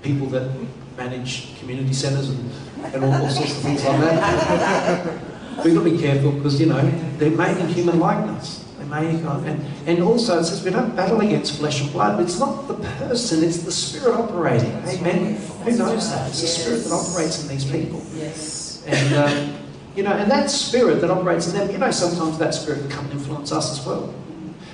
people 0.00 0.28
that 0.28 0.48
manage 0.96 1.58
community 1.58 1.92
centres 1.92 2.30
and, 2.30 2.50
and 2.94 3.04
all, 3.04 3.12
all 3.12 3.28
sorts 3.28 3.56
of 3.56 3.62
things 3.62 3.84
like 3.84 4.00
that. 4.00 5.18
We've 5.64 5.74
got 5.74 5.82
to 5.82 5.90
be 5.90 5.98
careful 5.98 6.30
because, 6.30 6.60
you 6.60 6.66
know, 6.66 6.80
they're 7.16 7.32
made 7.32 7.56
in 7.56 7.66
human 7.68 7.98
likeness. 7.98 8.64
They're 8.78 8.86
made. 8.86 9.24
And, 9.24 9.88
and 9.88 10.02
also 10.04 10.38
it 10.38 10.44
says 10.44 10.64
we 10.64 10.70
don't 10.70 10.94
battle 10.94 11.20
against 11.20 11.58
flesh 11.58 11.82
and 11.82 11.90
blood. 11.90 12.20
It's 12.20 12.38
not 12.38 12.68
the 12.68 12.74
person, 12.74 13.42
it's 13.42 13.64
the 13.64 13.72
spirit 13.72 14.14
operating. 14.14 14.70
Amen. 14.86 15.34
Who 15.34 15.76
knows 15.76 16.10
that? 16.12 16.28
It's 16.28 16.40
the 16.40 16.46
spirit 16.46 16.84
that 16.84 16.92
operates 16.92 17.42
in 17.42 17.48
these 17.48 17.68
people. 17.68 18.00
Yes. 18.14 18.84
And, 18.86 19.14
um, 19.16 19.58
you 19.96 20.04
know, 20.04 20.12
and 20.12 20.30
that 20.30 20.48
spirit 20.48 21.00
that 21.00 21.10
operates 21.10 21.48
in 21.48 21.58
them, 21.58 21.70
you 21.72 21.78
know, 21.78 21.90
sometimes 21.90 22.38
that 22.38 22.54
spirit 22.54 22.88
can 22.88 23.10
influence 23.10 23.50
us 23.50 23.80
as 23.80 23.84
well. 23.84 24.14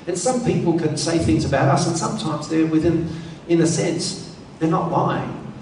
And 0.06 0.18
some 0.18 0.44
people 0.44 0.78
can 0.78 0.96
say 0.96 1.18
things 1.18 1.44
about 1.44 1.68
us, 1.68 1.86
and 1.86 1.96
sometimes 1.96 2.48
they're 2.48 2.66
within, 2.66 3.08
in 3.48 3.60
a 3.62 3.66
sense, 3.66 4.36
they're 4.58 4.70
not 4.70 4.90
lying. 4.90 5.52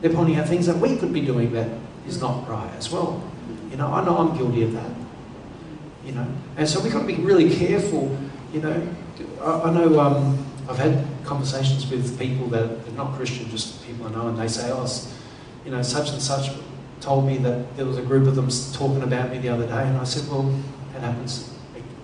They're 0.00 0.12
pointing 0.12 0.36
out 0.36 0.48
things 0.48 0.66
that 0.66 0.76
we 0.76 0.96
could 0.96 1.12
be 1.12 1.22
doing 1.22 1.52
that 1.52 1.68
is 2.06 2.20
not 2.20 2.46
right 2.48 2.70
as 2.76 2.90
well. 2.90 3.22
You 3.70 3.76
know, 3.76 3.92
I 3.92 4.04
know 4.04 4.18
I'm 4.18 4.36
guilty 4.36 4.62
of 4.62 4.72
that. 4.72 4.90
You 6.04 6.12
know, 6.12 6.26
and 6.56 6.68
so 6.68 6.80
we've 6.80 6.92
got 6.92 7.00
to 7.00 7.06
be 7.06 7.16
really 7.16 7.54
careful. 7.56 8.16
You 8.52 8.60
know, 8.60 8.88
I, 9.40 9.60
I 9.62 9.70
know 9.72 9.98
um, 9.98 10.46
I've 10.68 10.78
had 10.78 11.04
conversations 11.24 11.90
with 11.90 12.18
people 12.18 12.46
that 12.48 12.64
are 12.64 12.92
not 12.92 13.14
Christian, 13.14 13.48
just 13.50 13.84
people 13.84 14.06
I 14.06 14.10
know, 14.10 14.28
and 14.28 14.38
they 14.38 14.46
say, 14.46 14.70
"Oh, 14.70 14.86
you 15.64 15.72
know, 15.72 15.82
such 15.82 16.10
and 16.10 16.22
such 16.22 16.50
told 17.00 17.26
me 17.26 17.38
that 17.38 17.76
there 17.76 17.86
was 17.86 17.98
a 17.98 18.02
group 18.02 18.28
of 18.28 18.36
them 18.36 18.48
talking 18.72 19.02
about 19.02 19.30
me 19.30 19.38
the 19.38 19.48
other 19.48 19.66
day," 19.66 19.82
and 19.88 19.96
I 19.96 20.04
said, 20.04 20.30
"Well, 20.30 20.54
that 20.92 21.02
happens 21.02 21.55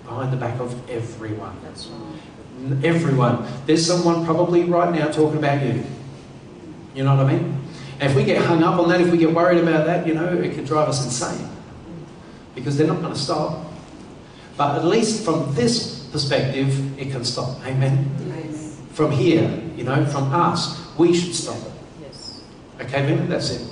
behind 0.05 0.31
the 0.31 0.37
back 0.37 0.59
of 0.59 0.89
everyone. 0.89 1.57
That's 1.63 1.87
right. 1.87 2.85
Everyone. 2.85 3.45
There's 3.65 3.85
someone 3.85 4.25
probably 4.25 4.63
right 4.63 4.93
now 4.93 5.07
talking 5.11 5.37
about 5.37 5.65
you. 5.65 5.83
You 6.93 7.03
know 7.03 7.15
what 7.15 7.25
I 7.25 7.33
mean? 7.33 7.59
And 7.99 8.11
if 8.11 8.15
we 8.15 8.23
get 8.23 8.43
hung 8.43 8.63
up 8.63 8.79
on 8.79 8.89
that, 8.89 9.01
if 9.01 9.11
we 9.11 9.17
get 9.17 9.33
worried 9.33 9.59
about 9.59 9.85
that, 9.85 10.05
you 10.05 10.13
know, 10.13 10.27
it 10.27 10.55
could 10.55 10.65
drive 10.65 10.87
us 10.87 11.03
insane. 11.03 11.49
Because 12.55 12.77
they're 12.77 12.87
not 12.87 13.01
going 13.01 13.13
to 13.13 13.19
stop. 13.19 13.65
But 14.55 14.77
at 14.77 14.85
least 14.85 15.25
from 15.25 15.53
this 15.55 16.05
perspective, 16.11 16.99
it 16.99 17.11
can 17.11 17.25
stop. 17.25 17.59
Amen? 17.65 18.09
Yes. 18.27 18.79
From 18.91 19.11
here, 19.11 19.61
you 19.75 19.83
know, 19.83 20.05
from 20.05 20.31
us, 20.31 20.79
we 20.97 21.13
should 21.13 21.33
stop 21.33 21.57
it. 21.57 21.71
Yes. 22.01 22.41
Okay, 22.79 23.05
Vinny? 23.05 23.25
That's 23.25 23.49
it. 23.49 23.67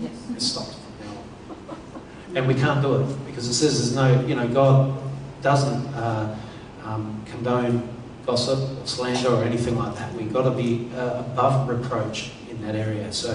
Yes. 0.00 0.12
It's 0.30 0.46
stopped 0.46 0.74
from 0.74 1.06
now 1.06 1.20
on. 1.68 2.36
And 2.36 2.48
we 2.48 2.54
can't 2.54 2.80
do 2.80 3.02
it 3.02 3.26
because 3.26 3.46
it 3.46 3.54
says 3.54 3.78
there's 3.78 3.94
no, 3.94 4.26
you 4.26 4.34
know, 4.34 4.48
God 4.48 4.99
doesn't 5.42 5.86
uh, 5.94 6.36
um, 6.84 7.22
condone 7.26 7.88
gossip 8.26 8.58
or 8.58 8.86
slander 8.86 9.28
or 9.28 9.44
anything 9.44 9.76
like 9.76 9.94
that. 9.96 10.12
We've 10.14 10.32
got 10.32 10.42
to 10.42 10.50
be 10.50 10.90
uh, 10.94 11.20
above 11.20 11.68
reproach 11.68 12.30
in 12.50 12.60
that 12.62 12.74
area. 12.74 13.12
So, 13.12 13.32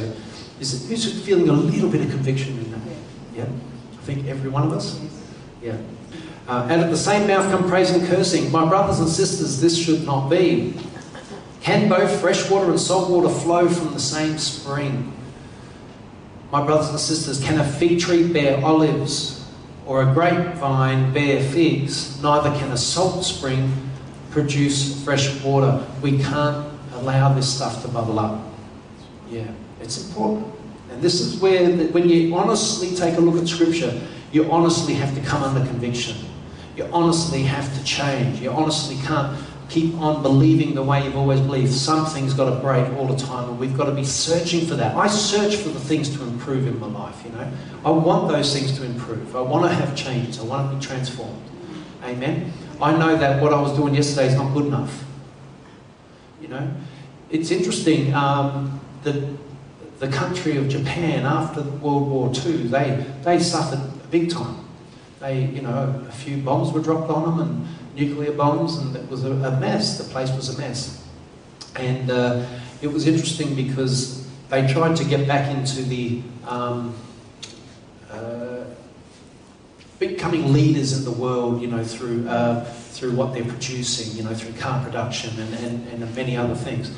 is 0.60 0.74
it, 0.74 0.88
who's 0.88 1.26
feeling 1.26 1.50
a 1.50 1.54
little 1.54 1.90
bit 1.90 2.02
of 2.02 2.10
conviction 2.10 2.58
in 2.58 2.72
that? 2.72 2.80
Yeah? 3.34 3.44
I 3.44 4.02
think 4.04 4.28
every 4.28 4.50
one 4.50 4.64
of 4.64 4.72
us? 4.72 5.00
Yeah. 5.62 5.78
Uh, 6.48 6.68
out 6.70 6.80
of 6.80 6.92
the 6.92 6.98
same 6.98 7.28
mouth 7.28 7.50
come 7.50 7.68
praise 7.68 7.90
and 7.90 8.08
cursing. 8.08 8.52
My 8.52 8.68
brothers 8.68 9.00
and 9.00 9.10
sisters, 9.10 9.60
this 9.60 9.78
should 9.78 10.06
not 10.06 10.30
be. 10.30 10.76
Can 11.62 11.90
both 11.90 12.22
fresh 12.22 12.50
water 12.52 12.70
and 12.70 12.80
salt 12.80 13.10
water 13.10 13.30
flow 13.30 13.68
from 13.68 13.94
the 13.94 14.00
same 14.00 14.38
spring? 14.38 15.12
My 16.52 16.64
brothers 16.64 16.90
and 16.90 17.00
sisters, 17.00 17.44
can 17.44 17.60
a 17.60 17.64
fig 17.64 18.00
tree 18.00 18.32
bear 18.32 18.64
olives 18.64 19.45
or 19.86 20.10
a 20.10 20.14
grapevine 20.14 21.14
bear 21.14 21.42
figs? 21.44 22.22
Neither 22.22 22.58
can 22.58 22.72
a 22.72 22.78
salt 22.78 23.24
spring 23.24 23.72
produce 24.32 25.04
fresh 25.04 25.42
water. 25.44 25.86
We 26.02 26.20
can't 26.20 26.68
allow 26.94 27.34
this 27.34 27.54
stuff 27.54 27.82
to 27.84 27.88
bubble 27.88 28.20
up. 28.20 28.42
Yeah, 29.30 29.48
it's 29.82 30.08
important. 30.08 30.54
And 30.92 31.02
this 31.02 31.20
is 31.22 31.40
where, 31.42 31.76
the, 31.76 31.88
when 31.88 32.10
you 32.10 32.36
honestly 32.36 32.96
take 32.96 33.18
a 33.18 33.22
look 33.22 33.42
at 33.42 33.48
Scripture, 33.48 34.00
you 34.32 34.52
honestly 34.52 34.94
have 34.94 35.14
to 35.16 35.22
come 35.22 35.44
under 35.44 35.66
conviction. 35.68 36.16
You 36.76 36.90
honestly 36.92 37.44
have 37.44 37.74
to 37.78 37.84
change. 37.84 38.42
You 38.42 38.52
honestly 38.52 38.98
can't 39.06 39.38
keep 39.70 39.96
on 39.96 40.22
believing 40.22 40.76
the 40.76 40.84
way 40.84 41.04
you've 41.04 41.18
always 41.18 41.40
believed. 41.40 41.72
Something's 41.72 42.34
got 42.34 42.50
to 42.50 42.60
break 42.60 42.92
all 42.94 43.08
the 43.08 43.18
time, 43.18 43.50
and 43.50 43.60
we've 43.60 43.76
got 43.76 43.86
to 43.86 43.92
be 43.92 44.04
searching 44.04 44.66
for 44.66 44.76
that. 44.76 44.96
I 44.96 45.08
search 45.08 45.56
for 45.58 45.70
the 45.70 45.80
things 45.80 46.16
to 46.16 46.24
improve 46.24 46.68
in 46.68 46.80
my 46.80 46.88
life, 46.88 47.24
you 47.26 47.32
know. 47.32 47.52
I 47.84 47.90
want 47.90 48.28
those 48.28 48.54
things 48.54 48.78
to 48.78 48.86
improve. 48.86 49.36
I 49.36 49.42
want 49.42 49.70
to 49.70 49.74
have 49.74 49.96
changes. 49.96 50.40
I 50.40 50.44
want 50.44 50.70
to 50.70 50.76
be 50.76 50.82
transformed. 50.82 51.42
Amen. 52.04 52.52
I 52.82 52.96
know 52.96 53.16
that 53.16 53.42
what 53.42 53.54
I 53.54 53.62
was 53.62 53.76
doing 53.76 53.96
yesterday 53.96 54.28
is 54.28 54.36
not 54.36 54.54
good 54.54 54.66
enough. 54.66 55.04
You 56.42 56.50
know, 56.50 56.72
it's 57.30 57.52
interesting. 57.52 58.14
Um, 58.14 58.80
the 59.04 59.36
the 60.00 60.08
country 60.10 60.58
of 60.58 60.68
Japan 60.68 61.26
after 61.26 61.62
World 61.62 62.10
War 62.10 62.32
II, 62.46 62.68
they 62.68 63.06
they 63.24 63.40
suffered 63.40 63.80
big 64.12 64.30
time. 64.30 64.66
They, 65.20 65.46
you 65.46 65.62
know, 65.62 66.06
a 66.08 66.12
few 66.12 66.38
bombs 66.38 66.72
were 66.72 66.82
dropped 66.82 67.10
on 67.10 67.24
them 67.24 67.40
and 67.48 67.68
nuclear 67.96 68.32
bombs, 68.32 68.78
and 68.78 68.96
it 68.96 69.10
was 69.10 69.24
a, 69.24 69.32
a 69.32 69.60
mess. 69.60 69.98
The 69.98 70.04
place 70.04 70.32
was 70.32 70.56
a 70.56 70.62
mess, 70.62 71.04
and 71.76 72.12
uh, 72.12 72.46
it 72.82 72.88
was 72.88 73.08
interesting 73.08 73.56
because 73.56 74.28
they 74.50 74.68
tried 74.68 74.96
to 74.98 75.04
get 75.04 75.28
back 75.28 75.50
into 75.50 75.82
the 75.82 76.22
um, 76.48 76.96
uh, 78.12 78.64
becoming 80.00 80.54
leaders 80.54 80.98
in 80.98 81.06
the 81.06 81.12
world, 81.12 81.62
you 81.62 81.68
know, 81.68 81.84
through 81.84 82.28
uh, 82.28 82.64
through 82.66 83.16
what 83.16 83.34
they're 83.34 83.46
producing, 83.46 84.16
you 84.16 84.24
know, 84.24 84.34
through 84.34 84.54
car 84.60 84.84
production 84.84 85.38
and, 85.40 85.54
and, 85.56 86.04
and 86.04 86.16
many 86.16 86.38
other 86.38 86.56
things. 86.56 86.92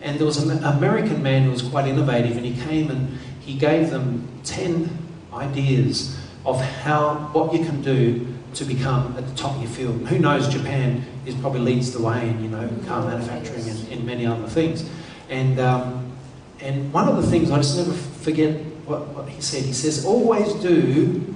And 0.00 0.18
there 0.18 0.26
was 0.26 0.38
an 0.38 0.62
American 0.64 1.22
man 1.22 1.44
who 1.44 1.50
was 1.50 1.62
quite 1.62 1.86
innovative, 1.86 2.36
and 2.36 2.44
he 2.44 2.60
came 2.64 2.90
and 2.90 3.18
he 3.40 3.54
gave 3.54 3.90
them 3.90 4.28
ten 4.44 4.90
ideas 5.32 6.18
of 6.44 6.60
how 6.60 7.30
what 7.32 7.52
you 7.52 7.64
can 7.64 7.82
do 7.82 8.37
to 8.54 8.64
become 8.64 9.16
at 9.16 9.26
the 9.26 9.34
top 9.34 9.56
of 9.56 9.62
your 9.62 9.70
field. 9.70 10.08
Who 10.08 10.18
knows? 10.18 10.48
Japan 10.48 11.04
is 11.26 11.34
probably 11.34 11.60
leads 11.60 11.92
the 11.92 12.02
way 12.02 12.28
in 12.28 12.42
you 12.42 12.48
know 12.48 12.68
car 12.86 13.06
manufacturing 13.06 13.68
and, 13.68 13.88
and 13.92 14.04
many 14.04 14.26
other 14.26 14.48
things. 14.48 14.88
And 15.28 15.60
um, 15.60 16.12
and 16.60 16.92
one 16.92 17.08
of 17.08 17.16
the 17.16 17.30
things 17.30 17.50
I 17.50 17.56
just 17.58 17.76
never 17.76 17.92
forget 17.92 18.56
what, 18.88 19.06
what 19.08 19.28
he 19.28 19.40
said. 19.40 19.64
He 19.64 19.72
says, 19.72 20.04
always 20.04 20.52
do 20.54 21.34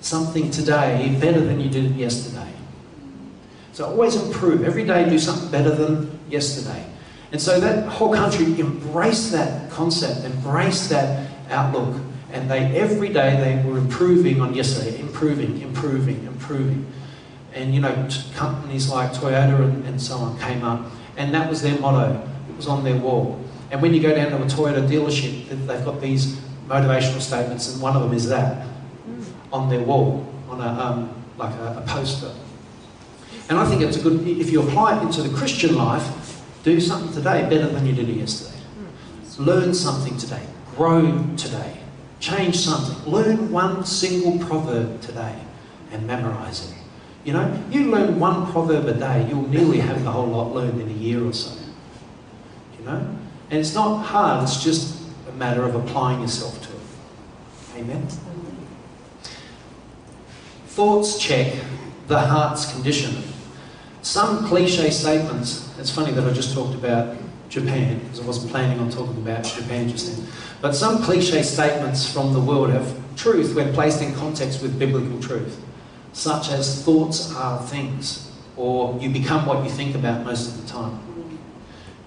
something 0.00 0.50
today 0.50 1.16
better 1.20 1.40
than 1.40 1.60
you 1.60 1.70
did 1.70 1.94
yesterday. 1.96 2.52
So 3.72 3.86
always 3.86 4.16
improve. 4.16 4.64
Every 4.64 4.84
day 4.84 5.08
do 5.08 5.18
something 5.18 5.50
better 5.50 5.74
than 5.74 6.18
yesterday. 6.28 6.84
And 7.32 7.40
so 7.40 7.60
that 7.60 7.86
whole 7.86 8.12
country 8.12 8.60
embraced 8.60 9.32
that 9.32 9.70
concept, 9.70 10.24
embraced 10.24 10.90
that 10.90 11.30
outlook, 11.48 12.00
and 12.32 12.50
they 12.50 12.76
every 12.78 13.08
day 13.08 13.36
they 13.36 13.68
were 13.68 13.78
improving 13.78 14.40
on 14.40 14.54
yesterday, 14.54 14.99
improving, 15.20 15.60
improving, 15.60 16.24
improving. 16.24 16.86
And 17.52 17.74
you 17.74 17.80
know, 17.80 18.08
companies 18.34 18.88
like 18.88 19.12
Toyota 19.12 19.62
and, 19.62 19.84
and 19.84 20.00
so 20.00 20.16
on 20.16 20.38
came 20.38 20.64
up, 20.64 20.90
and 21.16 21.34
that 21.34 21.50
was 21.50 21.60
their 21.62 21.78
motto. 21.78 22.26
It 22.48 22.56
was 22.56 22.66
on 22.66 22.84
their 22.84 22.96
wall. 22.96 23.38
And 23.70 23.82
when 23.82 23.92
you 23.92 24.00
go 24.00 24.14
down 24.14 24.30
to 24.30 24.36
a 24.36 24.46
Toyota 24.46 24.86
dealership, 24.88 25.48
they've 25.48 25.84
got 25.84 26.00
these 26.00 26.36
motivational 26.66 27.20
statements, 27.20 27.72
and 27.72 27.82
one 27.82 27.96
of 27.96 28.02
them 28.02 28.14
is 28.14 28.28
that 28.28 28.66
on 29.52 29.68
their 29.68 29.80
wall, 29.80 30.26
on 30.48 30.60
a 30.60 30.64
um, 30.64 31.24
like 31.36 31.54
a, 31.54 31.78
a 31.78 31.84
poster. 31.86 32.32
And 33.48 33.58
I 33.58 33.66
think 33.66 33.82
it's 33.82 33.96
a 33.96 34.00
good 34.00 34.26
if 34.26 34.50
you 34.50 34.62
apply 34.62 34.98
it 34.98 35.02
into 35.02 35.22
the 35.22 35.36
Christian 35.36 35.74
life, 35.74 36.42
do 36.62 36.80
something 36.80 37.12
today 37.12 37.42
better 37.42 37.68
than 37.68 37.84
you 37.84 37.92
did 37.92 38.08
yesterday. 38.08 38.58
Learn 39.38 39.74
something 39.74 40.16
today. 40.16 40.42
Grow 40.76 41.26
today. 41.36 41.79
Change 42.20 42.56
something. 42.56 43.10
Learn 43.10 43.50
one 43.50 43.84
single 43.84 44.38
proverb 44.46 45.00
today 45.00 45.34
and 45.90 46.06
memorize 46.06 46.70
it. 46.70 46.76
You 47.24 47.32
know, 47.32 47.62
you 47.70 47.90
learn 47.90 48.18
one 48.18 48.50
proverb 48.52 48.86
a 48.86 48.94
day, 48.94 49.26
you'll 49.28 49.48
nearly 49.48 49.80
have 49.80 50.04
the 50.04 50.10
whole 50.10 50.26
lot 50.26 50.54
learned 50.54 50.80
in 50.80 50.88
a 50.88 50.92
year 50.92 51.24
or 51.24 51.32
so. 51.32 51.58
You 52.78 52.84
know? 52.86 53.16
And 53.50 53.58
it's 53.58 53.74
not 53.74 54.02
hard, 54.04 54.44
it's 54.44 54.62
just 54.62 55.02
a 55.28 55.32
matter 55.32 55.64
of 55.64 55.74
applying 55.74 56.20
yourself 56.20 56.60
to 56.62 56.68
it. 56.72 57.80
Amen? 57.82 58.06
Thoughts 60.66 61.18
check 61.18 61.54
the 62.06 62.20
heart's 62.20 62.72
condition. 62.72 63.22
Some 64.02 64.46
cliche 64.46 64.90
statements, 64.90 65.74
it's 65.78 65.90
funny 65.90 66.12
that 66.12 66.24
I 66.24 66.32
just 66.32 66.54
talked 66.54 66.74
about 66.74 67.16
Japan, 67.50 67.98
because 67.98 68.20
I 68.20 68.26
wasn't 68.26 68.50
planning 68.50 68.78
on 68.78 68.90
talking 68.90 69.16
about 69.16 69.44
Japan 69.44 69.88
just 69.88 70.16
then. 70.16 70.26
But 70.60 70.74
some 70.74 71.02
cliche 71.02 71.42
statements 71.42 72.10
from 72.10 72.32
the 72.32 72.40
world 72.40 72.70
have 72.70 72.94
truth 73.16 73.54
when 73.54 73.72
placed 73.72 74.02
in 74.02 74.14
context 74.14 74.62
with 74.62 74.78
biblical 74.78 75.20
truth, 75.20 75.58
such 76.12 76.50
as 76.50 76.84
thoughts 76.84 77.34
are 77.34 77.62
things, 77.62 78.30
or 78.56 78.98
you 79.00 79.10
become 79.10 79.46
what 79.46 79.64
you 79.64 79.70
think 79.70 79.94
about 79.94 80.24
most 80.24 80.48
of 80.48 80.62
the 80.62 80.68
time. 80.68 81.00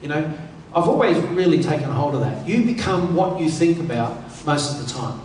You 0.02 0.10
know, 0.10 0.34
I've 0.76 0.88
always 0.88 1.18
really 1.18 1.62
taken 1.64 1.90
hold 1.90 2.16
of 2.16 2.22
that. 2.22 2.48
You 2.48 2.64
become 2.64 3.16
what 3.16 3.40
you 3.40 3.50
think 3.50 3.80
about 3.80 4.18
most 4.46 4.80
of 4.80 4.86
the 4.86 4.94
time. 4.94 5.20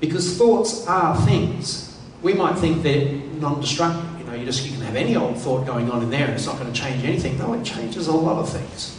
Because 0.00 0.36
thoughts 0.36 0.86
are 0.86 1.16
things. 1.24 1.98
We 2.22 2.34
might 2.34 2.58
think 2.58 2.82
they're 2.82 3.14
non-destructive. 3.40 4.20
You 4.20 4.26
know, 4.26 4.34
you 4.34 4.44
just 4.44 4.64
you 4.66 4.72
can 4.72 4.82
have 4.82 4.96
any 4.96 5.16
old 5.16 5.38
thought 5.38 5.66
going 5.66 5.90
on 5.90 6.02
in 6.02 6.10
there 6.10 6.26
and 6.26 6.34
it's 6.34 6.46
not 6.46 6.58
going 6.58 6.72
to 6.72 6.78
change 6.78 7.04
anything. 7.04 7.38
No, 7.38 7.54
it 7.54 7.64
changes 7.64 8.06
a 8.08 8.12
lot 8.12 8.38
of 8.38 8.48
things. 8.48 8.98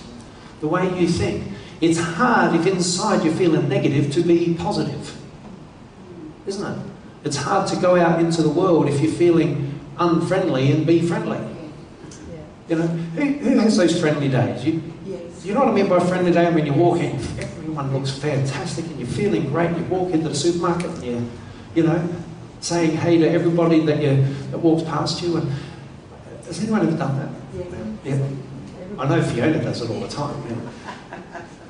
The 0.62 0.68
way 0.68 1.00
you 1.00 1.08
think. 1.08 1.44
It's 1.82 2.00
hard 2.00 2.56
if 2.56 2.66
inside 2.68 3.24
you're 3.24 3.34
feeling 3.34 3.68
negative 3.68 4.12
to 4.14 4.22
be 4.24 4.56
positive. 4.58 5.18
Isn't 6.48 6.66
it? 6.66 6.80
It's 7.24 7.38
hard 7.38 7.68
to 7.70 7.76
go 7.78 7.96
out 8.00 8.20
into 8.20 8.42
the 8.42 8.50
world 8.50 8.88
if 8.88 9.02
you're 9.02 9.12
feeling 9.12 9.80
unfriendly 9.98 10.72
and 10.72 10.86
be 10.86 11.02
friendly. 11.02 11.38
Yeah. 11.38 12.38
You 12.70 12.76
know, 12.78 12.88
who, 12.88 13.24
who 13.26 13.58
has 13.60 13.78
those 13.78 14.00
friendly 14.00 14.30
days? 14.30 14.66
You, 14.66 14.82
Yes. 15.06 15.46
you 15.46 15.54
know 15.54 15.60
what 15.62 15.70
I 15.70 15.72
mean 15.74 15.88
by 15.88 16.00
friendly 16.00 16.32
day? 16.32 16.52
When 16.52 16.66
you 16.66 16.74
walk 16.74 16.98
in, 17.00 17.16
everyone 17.40 17.94
looks 17.94 18.12
fantastic 18.12 18.86
and 18.86 19.00
you're 19.00 19.08
feeling 19.08 19.50
great. 19.50 19.76
You 19.78 19.84
walk 19.86 20.12
into 20.14 20.30
the 20.30 20.36
supermarket 20.36 20.90
and 20.90 21.04
you, 21.04 21.30
you 21.76 21.84
know, 21.84 22.10
saying 22.62 22.98
hey 22.98 23.20
to 23.20 23.30
everybody 23.30 23.82
that 23.86 24.02
you 24.02 24.24
that 24.52 24.58
walks 24.58 24.82
past 24.84 25.22
you. 25.22 25.38
And 25.38 25.52
has 26.46 26.60
anyone 26.62 26.88
ever 26.88 26.98
done 26.98 27.18
that? 27.18 27.30
Yeah. 28.06 28.18
Yeah. 28.18 28.28
I 28.98 29.08
know 29.10 29.22
Fiona 29.22 29.62
does 29.62 29.82
it 29.82 29.90
all 29.92 30.00
the 30.00 30.08
time. 30.08 30.42
Yeah. 30.50 30.95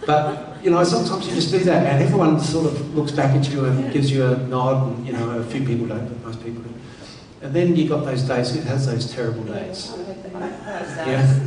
But 0.05 0.63
you 0.63 0.71
know, 0.71 0.83
sometimes 0.83 1.27
you 1.27 1.35
just 1.35 1.51
do 1.51 1.59
that, 1.59 1.85
and 1.85 2.03
everyone 2.03 2.39
sort 2.39 2.65
of 2.67 2.95
looks 2.95 3.11
back 3.11 3.35
at 3.35 3.49
you 3.49 3.65
and 3.65 3.91
gives 3.91 4.11
you 4.11 4.25
a 4.25 4.37
nod. 4.37 4.87
And 4.87 5.05
you 5.07 5.13
know, 5.13 5.39
a 5.39 5.43
few 5.43 5.65
people 5.65 5.87
don't, 5.87 6.07
but 6.07 6.23
most 6.25 6.43
people 6.43 6.61
do. 6.63 6.69
And 7.41 7.53
then 7.53 7.75
you 7.75 7.87
got 7.87 8.05
those 8.05 8.23
days. 8.23 8.53
Who 8.55 8.61
has 8.61 8.85
those 8.87 9.11
terrible 9.13 9.43
days? 9.43 9.93
Yeah. 10.33 11.39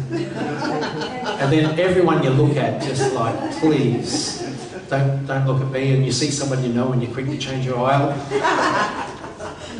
And 1.40 1.52
then 1.52 1.78
everyone 1.78 2.22
you 2.22 2.30
look 2.30 2.56
at 2.56 2.82
just 2.82 3.12
like, 3.14 3.34
please, 3.58 4.40
don't 4.88 5.26
don't 5.26 5.46
look 5.46 5.60
at 5.62 5.70
me. 5.70 5.94
And 5.94 6.04
you 6.04 6.12
see 6.12 6.30
someone 6.30 6.62
you 6.62 6.72
know, 6.72 6.92
and 6.92 7.02
you 7.02 7.08
quickly 7.08 7.38
change 7.38 7.64
your 7.66 7.78
aisle. 7.78 8.12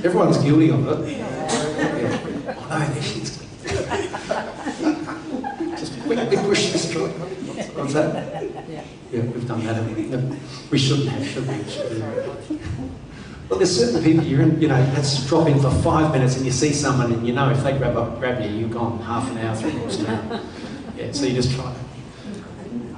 Everyone's 0.04 0.38
guilty 0.38 0.70
of 0.70 0.86
it. 0.88 1.18
Yeah. 1.18 2.64
Oh, 2.70 2.94
no. 2.94 3.00
Just 5.76 6.00
quickly 6.02 6.36
push 6.36 6.72
this 6.72 6.92
through. 6.92 7.08
What's 7.08 7.92
that? 7.94 8.44
Yeah. 9.10 9.22
We've 9.22 9.48
done 9.48 9.64
that. 9.64 9.82
we? 10.70 10.78
Shouldn't 10.78 11.08
have, 11.08 11.26
should 11.26 11.48
we? 11.48 11.64
Should 11.70 11.90
we? 11.92 12.58
Well, 13.48 13.58
there's 13.58 13.74
certain 13.74 14.02
people 14.02 14.24
you're 14.24 14.42
in, 14.42 14.60
you 14.60 14.68
know, 14.68 14.78
let's 14.94 15.26
drop 15.26 15.48
in 15.48 15.58
for 15.58 15.70
five 15.70 16.12
minutes 16.12 16.36
and 16.36 16.44
you 16.44 16.52
see 16.52 16.74
someone 16.74 17.12
and 17.12 17.26
you 17.26 17.32
know 17.32 17.48
if 17.48 17.62
they 17.64 17.78
grab 17.78 17.96
up, 17.96 18.18
grab 18.18 18.42
you, 18.42 18.50
you're 18.50 18.68
gone 18.68 18.98
half 19.00 19.30
an 19.30 19.38
hour, 19.38 19.56
three 19.56 19.72
quarters. 19.72 20.02
Yeah, 20.96 21.12
so 21.12 21.24
you 21.24 21.32
just 21.32 21.52
try. 21.52 21.74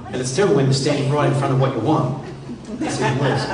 And 0.07 0.15
it's 0.15 0.35
terrible 0.35 0.55
when 0.55 0.65
they're 0.65 0.73
standing 0.73 1.09
right 1.09 1.31
in 1.31 1.37
front 1.37 1.53
of 1.53 1.61
what 1.61 1.73
you 1.73 1.79
want. 1.79 2.27
It's 2.81 2.99
even 2.99 3.17
worse. 3.19 3.45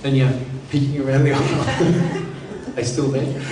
Then 0.00 0.14
you're 0.14 0.32
peeking 0.70 1.06
around 1.06 1.24
the 1.24 1.32
aisle. 1.32 2.24
they 2.74 2.84
still 2.84 3.08
there. 3.08 3.42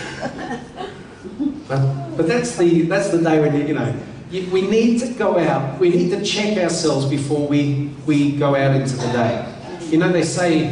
But, 1.69 2.17
but 2.17 2.29
that's 2.29 2.57
the 2.57 2.83
that's 2.83 3.11
the 3.11 3.19
day 3.19 3.41
when 3.41 3.55
you, 3.57 3.67
you 3.67 3.75
know 3.75 3.95
we 4.41 4.63
need 4.63 4.99
to 5.01 5.13
go 5.13 5.39
out. 5.39 5.79
We 5.79 5.91
need 5.91 6.11
to 6.11 6.25
check 6.25 6.57
ourselves 6.57 7.07
before 7.07 7.47
we 7.47 7.91
we 8.07 8.33
go 8.37 8.57
out 8.57 8.75
into 8.75 8.97
the 8.97 9.13
day. 9.13 9.55
You 9.91 9.99
know 9.99 10.11
they 10.11 10.23
say 10.23 10.69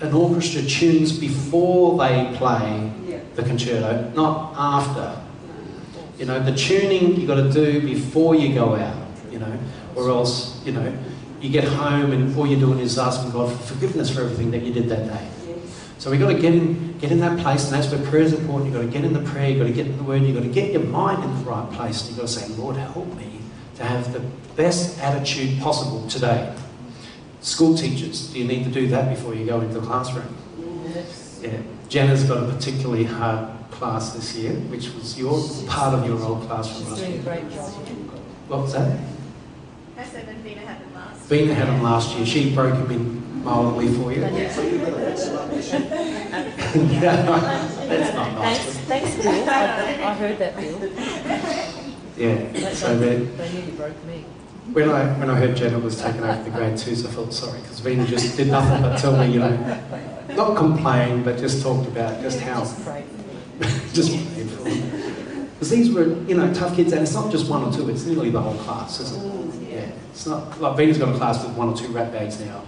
an 0.00 0.12
orchestra 0.12 0.62
tunes 0.62 1.16
before 1.16 1.96
they 1.98 2.34
play 2.36 2.92
the 3.34 3.42
concerto, 3.42 4.10
not 4.14 4.54
after. 4.56 5.22
You 6.18 6.26
know 6.26 6.42
the 6.42 6.54
tuning 6.56 7.14
you've 7.16 7.28
got 7.28 7.36
to 7.36 7.52
do 7.52 7.80
before 7.82 8.34
you 8.34 8.54
go 8.54 8.74
out. 8.74 8.96
You 9.30 9.38
know, 9.38 9.58
or 9.94 10.08
else 10.10 10.64
you 10.64 10.72
know 10.72 10.92
you 11.40 11.50
get 11.50 11.64
home 11.64 12.12
and 12.12 12.36
all 12.36 12.46
you're 12.46 12.58
doing 12.58 12.80
is 12.80 12.98
asking 12.98 13.30
God 13.30 13.52
for 13.52 13.74
forgiveness 13.74 14.10
for 14.10 14.22
everything 14.22 14.50
that 14.50 14.62
you 14.62 14.72
did 14.72 14.88
that 14.88 15.06
day. 15.06 15.28
So 15.98 16.10
we've 16.10 16.20
got 16.20 16.28
to 16.28 16.38
get 16.38 16.54
in, 16.54 16.98
get 16.98 17.10
in 17.10 17.20
that 17.20 17.38
place, 17.38 17.64
and 17.64 17.72
that's 17.72 17.90
where 17.90 18.04
prayer 18.10 18.22
is 18.22 18.32
important. 18.34 18.66
You've 18.66 18.74
got 18.74 18.86
to 18.86 18.92
get 18.92 19.04
in 19.04 19.12
the 19.12 19.30
prayer, 19.30 19.48
you've 19.50 19.58
got 19.58 19.66
to 19.66 19.72
get 19.72 19.86
in 19.86 19.96
the 19.96 20.04
word, 20.04 20.22
you've 20.22 20.36
got 20.36 20.42
to 20.42 20.48
get 20.50 20.72
your 20.72 20.82
mind 20.82 21.24
in 21.24 21.30
the 21.30 21.50
right 21.50 21.70
place, 21.72 22.02
and 22.02 22.10
you've 22.10 22.18
got 22.18 22.28
to 22.28 22.32
say, 22.32 22.48
Lord, 22.54 22.76
help 22.76 23.06
me 23.16 23.40
to 23.76 23.84
have 23.84 24.12
the 24.12 24.20
best 24.56 24.98
attitude 25.00 25.58
possible 25.60 26.06
today. 26.08 26.54
School 27.40 27.76
teachers, 27.76 28.32
do 28.32 28.38
you 28.38 28.44
need 28.44 28.64
to 28.64 28.70
do 28.70 28.88
that 28.88 29.08
before 29.08 29.34
you 29.34 29.46
go 29.46 29.60
into 29.60 29.80
the 29.80 29.86
classroom? 29.86 30.36
Yes. 30.94 31.40
Yeah. 31.42 31.60
Jenna's 31.88 32.24
got 32.24 32.42
a 32.42 32.52
particularly 32.52 33.04
hard 33.04 33.48
class 33.70 34.12
this 34.12 34.34
year, 34.36 34.52
which 34.52 34.92
was 34.94 35.18
your 35.18 35.40
part 35.66 35.94
of 35.94 36.06
your 36.06 36.20
old 36.22 36.42
class 36.46 36.68
from 36.68 36.78
She's 36.78 36.88
last 36.88 37.00
doing 37.00 37.12
year. 37.12 37.22
great 37.22 37.50
job. 37.50 37.72
What 38.48 38.60
was 38.62 38.72
that? 38.72 38.98
I 39.98 40.04
said 40.04 40.26
when 40.26 40.36
Vina 40.42 40.60
had 40.60 40.80
it 40.80 40.94
last. 40.94 41.20
Vina 41.26 41.54
had 41.54 41.68
him 41.68 41.82
last 41.82 42.16
year. 42.16 42.26
She 42.26 42.54
broke 42.54 42.74
him 42.74 42.90
in 42.90 43.25
mildly 43.46 43.88
for 43.94 44.12
you. 44.12 44.20
yeah, 44.20 44.30
that's 47.86 48.14
not 48.14 48.32
nice. 48.34 48.78
Thanks, 48.80 49.16
Bill. 49.22 49.48
I, 49.48 50.04
I 50.04 50.14
heard 50.14 50.38
that, 50.38 50.56
Bill. 50.56 50.78
Yeah. 52.16 52.72
So 52.74 52.98
then, 52.98 53.36
they 53.36 53.52
nearly 53.52 53.72
broke 53.72 54.04
me. 54.04 54.24
when 54.72 54.90
I 54.90 55.06
when 55.18 55.30
I 55.30 55.36
heard 55.36 55.56
Jenna 55.56 55.78
was 55.78 56.00
taking 56.00 56.24
over 56.24 56.42
the 56.42 56.50
grade 56.50 56.76
twos, 56.76 57.06
I 57.06 57.10
felt 57.10 57.32
sorry 57.32 57.60
because 57.60 57.80
Vina 57.80 58.04
just 58.06 58.36
did 58.36 58.48
nothing 58.48 58.82
but 58.82 58.98
tell 58.98 59.16
me, 59.16 59.32
you 59.32 59.38
know, 59.38 59.54
not 60.34 60.56
complain, 60.56 61.22
but 61.22 61.38
just 61.38 61.62
talked 61.62 61.86
about 61.88 62.20
just 62.20 62.40
how 62.40 62.60
Just 62.60 62.84
pray. 62.84 63.04
just 63.92 64.10
painful. 64.12 64.64
Because 64.64 65.70
these 65.70 65.90
were, 65.90 66.08
you 66.24 66.36
know, 66.36 66.52
tough 66.52 66.74
kids, 66.76 66.92
and 66.92 67.02
it's 67.02 67.14
not 67.14 67.30
just 67.30 67.48
one 67.48 67.62
or 67.62 67.72
two; 67.72 67.88
it's 67.88 68.04
nearly 68.04 68.30
the 68.30 68.40
whole 68.40 68.58
class, 68.64 69.00
isn't 69.00 69.24
it? 69.24 69.32
Mm, 69.32 69.72
yeah. 69.72 69.90
It's 70.10 70.26
not 70.26 70.60
like 70.60 70.76
Vina's 70.76 70.98
got 70.98 71.14
a 71.14 71.16
class 71.16 71.44
with 71.44 71.56
one 71.56 71.68
or 71.68 71.76
two 71.76 71.88
rat 71.88 72.12
bags 72.12 72.40
now, 72.40 72.62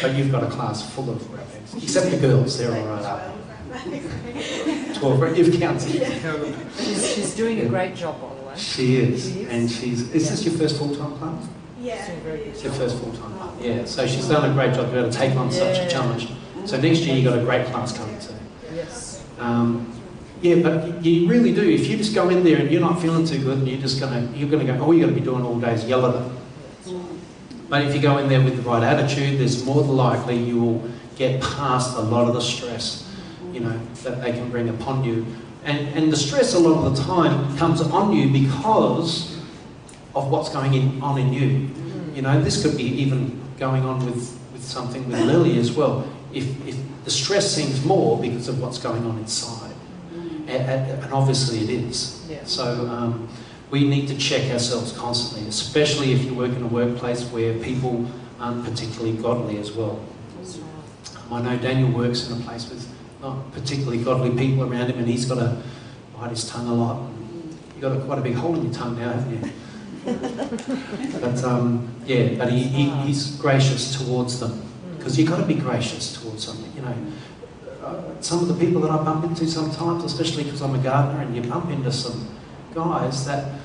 but 0.00 0.14
you've 0.14 0.30
got 0.32 0.42
a 0.42 0.46
class 0.50 0.94
full 0.94 1.10
of 1.10 1.32
rat 1.32 1.46
bags, 1.52 1.74
except 1.82 2.10
the 2.10 2.18
girls; 2.18 2.58
they're 2.58 2.74
all 2.74 2.86
right 2.86 3.04
up. 3.04 3.34
Twelve, 4.96 5.20
right? 5.20 5.36
You've 5.36 5.58
counted. 5.58 5.90
She's, 6.78 7.14
she's 7.14 7.34
doing 7.34 7.60
a 7.60 7.66
great 7.68 7.94
job, 7.94 8.20
by 8.20 8.34
the 8.34 8.42
way. 8.48 8.54
She 8.56 8.96
is, 8.96 9.32
She 9.32 9.40
is. 9.42 9.48
and 9.48 9.70
she's. 9.70 10.10
Is 10.12 10.30
this 10.30 10.44
your 10.44 10.54
first 10.54 10.78
full-time 10.78 11.16
class? 11.16 11.48
Yeah. 11.80 12.06
Doing 12.06 12.20
very 12.20 12.38
good 12.38 12.48
It's 12.48 12.62
your 12.62 12.72
first 12.74 12.98
full-time 12.98 13.32
class. 13.32 13.54
Yeah. 13.60 13.84
So 13.86 14.06
she's 14.06 14.28
done 14.28 14.48
a 14.50 14.52
great 14.52 14.74
job 14.74 14.86
to 14.86 14.92
be 14.92 14.98
able 14.98 15.10
to 15.10 15.16
take 15.16 15.34
on 15.36 15.50
such 15.50 15.78
a 15.78 15.88
challenge. 15.88 16.28
So 16.66 16.80
next 16.80 17.00
year 17.00 17.16
you've 17.16 17.24
got 17.24 17.38
a 17.38 17.42
great 17.42 17.66
class 17.66 17.96
coming 17.96 18.18
too. 18.20 18.34
Yes. 18.74 19.24
Um, 19.38 19.92
yeah, 20.42 20.56
but 20.56 21.04
you 21.04 21.28
really 21.28 21.54
do. 21.54 21.62
If 21.68 21.86
you 21.88 21.96
just 21.96 22.14
go 22.14 22.28
in 22.28 22.44
there 22.44 22.58
and 22.58 22.70
you're 22.70 22.80
not 22.80 23.00
feeling 23.00 23.24
too 23.24 23.42
good, 23.42 23.58
and 23.58 23.68
you're 23.68 23.80
just 23.80 23.98
gonna 24.00 24.28
you're 24.34 24.50
gonna 24.50 24.64
go. 24.64 24.78
All 24.84 24.92
you're 24.94 25.06
gonna 25.08 25.18
be 25.18 25.24
doing 25.24 25.44
all 25.44 25.58
day 25.58 25.72
is 25.74 25.84
yell 25.86 26.04
at 26.06 26.14
them. 26.14 26.36
But 27.72 27.86
if 27.86 27.94
you 27.94 28.02
go 28.02 28.18
in 28.18 28.28
there 28.28 28.42
with 28.42 28.56
the 28.56 28.62
right 28.68 28.82
attitude, 28.82 29.40
there's 29.40 29.64
more 29.64 29.82
than 29.82 29.96
likely 29.96 30.36
you 30.36 30.60
will 30.60 30.90
get 31.16 31.40
past 31.40 31.96
a 31.96 32.02
lot 32.02 32.28
of 32.28 32.34
the 32.34 32.40
stress, 32.42 33.10
you 33.50 33.60
know, 33.60 33.80
that 34.02 34.20
they 34.20 34.32
can 34.32 34.50
bring 34.50 34.68
upon 34.68 35.04
you. 35.04 35.24
And, 35.64 35.88
and 35.96 36.12
the 36.12 36.16
stress 36.18 36.52
a 36.52 36.58
lot 36.58 36.84
of 36.84 36.94
the 36.94 37.02
time 37.02 37.56
comes 37.56 37.80
on 37.80 38.12
you 38.12 38.30
because 38.30 39.38
of 40.14 40.30
what's 40.30 40.50
going 40.50 40.74
in, 40.74 41.00
on 41.00 41.18
in 41.18 41.32
you. 41.32 41.70
You 42.14 42.20
know, 42.20 42.42
this 42.42 42.62
could 42.62 42.76
be 42.76 42.84
even 42.84 43.40
going 43.56 43.86
on 43.86 44.04
with, 44.04 44.38
with 44.52 44.62
something 44.62 45.08
with 45.08 45.18
Lily 45.20 45.58
as 45.58 45.72
well. 45.72 46.06
If, 46.30 46.44
if 46.68 46.76
the 47.06 47.10
stress 47.10 47.50
seems 47.50 47.82
more 47.86 48.20
because 48.20 48.48
of 48.48 48.60
what's 48.60 48.76
going 48.76 49.06
on 49.06 49.16
inside, 49.16 49.74
and, 50.46 50.90
and 51.02 51.10
obviously 51.14 51.60
it 51.60 51.70
is. 51.70 52.26
Yeah. 52.28 52.44
So 52.44 52.86
um, 52.88 53.30
we 53.72 53.88
need 53.88 54.06
to 54.06 54.16
check 54.18 54.52
ourselves 54.52 54.92
constantly, 54.92 55.48
especially 55.48 56.12
if 56.12 56.22
you 56.24 56.34
work 56.34 56.52
in 56.52 56.62
a 56.62 56.66
workplace 56.66 57.24
where 57.30 57.58
people 57.58 58.06
aren't 58.38 58.62
particularly 58.66 59.16
godly 59.16 59.56
as 59.56 59.72
well. 59.72 59.98
I 61.30 61.40
know 61.40 61.56
Daniel 61.56 61.90
works 61.90 62.28
in 62.28 62.38
a 62.38 62.44
place 62.44 62.68
with 62.68 62.86
not 63.22 63.50
particularly 63.52 64.04
godly 64.04 64.36
people 64.36 64.70
around 64.70 64.90
him, 64.90 64.98
and 64.98 65.08
he's 65.08 65.24
got 65.24 65.36
to 65.36 65.56
bite 66.14 66.28
his 66.28 66.46
tongue 66.46 66.68
a 66.68 66.74
lot. 66.74 67.10
You've 67.72 67.80
got 67.80 67.96
a, 67.96 68.00
quite 68.00 68.18
a 68.18 68.20
big 68.20 68.34
hole 68.34 68.54
in 68.54 68.64
your 68.64 68.74
tongue 68.74 68.98
now, 68.98 69.10
haven't 69.10 69.42
you? 69.42 69.52
but 71.20 71.42
um, 71.42 71.88
yeah, 72.04 72.34
but 72.34 72.52
he, 72.52 72.64
he, 72.64 72.90
he's 73.06 73.36
gracious 73.36 73.96
towards 73.96 74.38
them 74.38 74.60
because 74.98 75.18
you've 75.18 75.30
got 75.30 75.38
to 75.38 75.46
be 75.46 75.54
gracious 75.54 76.20
towards 76.20 76.46
them. 76.46 76.70
You 76.76 76.82
know, 76.82 76.96
uh, 77.82 78.20
some 78.20 78.40
of 78.40 78.48
the 78.48 78.54
people 78.54 78.82
that 78.82 78.90
I 78.90 79.02
bump 79.02 79.24
into 79.24 79.46
sometimes, 79.46 80.04
especially 80.04 80.44
because 80.44 80.60
I'm 80.60 80.74
a 80.74 80.82
gardener, 80.82 81.22
and 81.22 81.34
you 81.34 81.40
bump 81.40 81.70
into 81.70 81.90
some 81.90 82.28
guys 82.74 83.24
that 83.24 83.61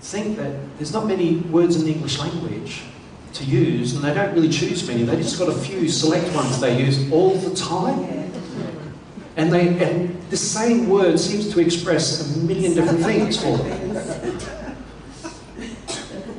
think 0.00 0.36
that 0.36 0.52
there's 0.78 0.92
not 0.92 1.06
many 1.06 1.36
words 1.36 1.76
in 1.76 1.84
the 1.84 1.92
English 1.92 2.18
language 2.18 2.82
to 3.34 3.44
use, 3.44 3.94
and 3.94 4.04
they 4.04 4.14
don't 4.14 4.34
really 4.34 4.48
choose 4.48 4.86
many. 4.86 5.02
They 5.02 5.16
just 5.16 5.38
got 5.38 5.48
a 5.48 5.58
few 5.58 5.88
select 5.88 6.34
ones 6.34 6.60
they 6.60 6.82
use 6.82 7.10
all 7.12 7.34
the 7.34 7.54
time. 7.54 8.30
And 9.36 9.52
they 9.52 9.68
and 9.84 10.22
the 10.30 10.36
same 10.36 10.88
word 10.88 11.18
seems 11.20 11.52
to 11.52 11.60
express 11.60 12.36
a 12.36 12.38
million 12.38 12.74
different 12.74 13.00
things 13.00 13.36
for 13.36 13.58
them. 13.58 14.38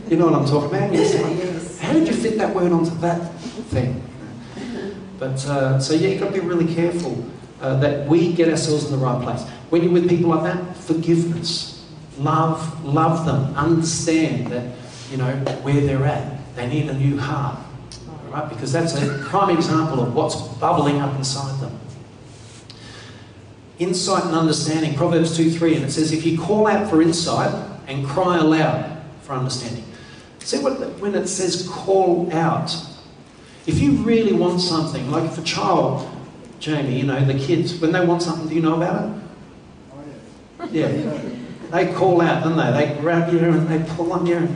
You 0.10 0.18
know 0.18 0.26
what 0.26 0.36
I'm 0.36 0.46
talking 0.46 0.70
about? 0.70 0.94
Yes. 0.94 1.80
How 1.80 1.94
did 1.94 2.08
you 2.08 2.14
fit 2.14 2.38
that 2.38 2.56
word 2.56 2.72
onto 2.72 2.96
that 3.02 3.34
thing? 3.70 4.02
But 5.20 5.46
uh, 5.46 5.80
so 5.80 5.94
yeah, 5.94 6.10
you've 6.10 6.22
got 6.22 6.34
to 6.34 6.42
be 6.42 6.48
really 6.48 6.74
careful 6.74 7.24
uh, 7.62 7.78
that 7.80 8.08
we 8.08 8.34
get 8.34 8.50
ourselves 8.50 8.86
in 8.86 8.92
the 8.92 8.98
right 8.98 9.22
place. 9.22 9.44
When 9.70 9.84
you're 9.84 9.92
with 9.92 10.10
people 10.10 10.30
like 10.30 10.44
that, 10.44 10.78
forgiveness, 10.78 11.77
love, 12.18 12.84
love 12.84 13.26
them, 13.26 13.56
understand 13.56 14.48
that 14.48 14.76
you 15.12 15.18
know 15.18 15.32
where 15.62 15.82
they're 15.82 16.06
at. 16.06 16.56
They 16.56 16.68
need 16.68 16.90
a 16.90 16.94
new 16.94 17.20
heart, 17.20 17.60
right? 18.30 18.50
Because 18.50 18.72
that's 18.72 18.96
a 18.96 19.24
prime 19.26 19.56
example 19.56 20.02
of 20.02 20.16
what's 20.16 20.36
bubbling 20.36 21.00
up 21.00 21.16
inside 21.16 21.60
them. 21.62 21.80
Insight 23.80 24.26
and 24.26 24.36
understanding, 24.36 24.96
Proverbs 24.96 25.38
2 25.38 25.52
3, 25.52 25.76
and 25.76 25.86
it 25.86 25.92
says, 25.92 26.12
If 26.12 26.26
you 26.26 26.38
call 26.40 26.68
out 26.68 26.90
for 26.90 27.02
insight 27.02 27.54
and 27.88 28.06
cry 28.06 28.38
aloud 28.38 29.02
for 29.22 29.34
understanding. 29.34 29.84
See 30.40 30.60
what, 30.60 30.80
when 31.00 31.14
it 31.14 31.28
says 31.28 31.68
call 31.68 32.32
out, 32.34 32.76
if 33.66 33.80
you 33.80 33.92
really 33.98 34.32
want 34.32 34.62
something, 34.62 35.12
like 35.12 35.26
if 35.26 35.38
a 35.38 35.42
child, 35.42 36.10
Jamie, 36.60 36.98
you 36.98 37.04
know, 37.04 37.24
the 37.24 37.38
kids, 37.38 37.80
when 37.80 37.92
they 37.92 38.06
want 38.06 38.24
something, 38.24 38.48
do 38.48 38.56
you 38.56 38.62
know 38.62 38.76
about 38.76 39.04
it? 39.04 39.24
Oh, 40.60 40.70
yeah. 40.72 41.37
They 41.72 41.94
call 41.94 42.22
out, 42.22 42.44
don't 42.44 42.58
they? 42.58 42.86
They 42.86 43.00
grab 43.00 43.32
you 43.32 43.40
and 43.40 43.68
they 43.68 43.84
pull 43.96 44.14
on 44.14 44.26
you. 44.26 44.48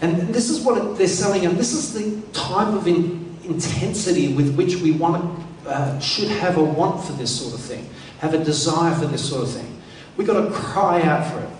And 0.00 0.28
this 0.28 0.48
is 0.50 0.64
what 0.64 0.96
they're 0.96 1.08
selling, 1.08 1.44
and 1.44 1.56
this 1.56 1.72
is 1.72 1.92
the 1.92 2.20
type 2.32 2.68
of 2.68 2.86
in, 2.86 3.36
intensity 3.44 4.32
with 4.32 4.54
which 4.54 4.76
we 4.76 4.92
want 4.92 5.44
uh, 5.66 5.98
should 5.98 6.28
have 6.28 6.56
a 6.56 6.62
want 6.62 7.04
for 7.04 7.12
this 7.12 7.40
sort 7.40 7.54
of 7.54 7.60
thing, 7.60 7.88
have 8.20 8.32
a 8.32 8.44
desire 8.44 8.94
for 8.94 9.06
this 9.06 9.28
sort 9.28 9.42
of 9.42 9.50
thing. 9.50 9.80
We've 10.16 10.26
got 10.26 10.44
to 10.44 10.50
cry 10.52 11.02
out 11.02 11.30
for 11.30 11.40
it. 11.40 11.50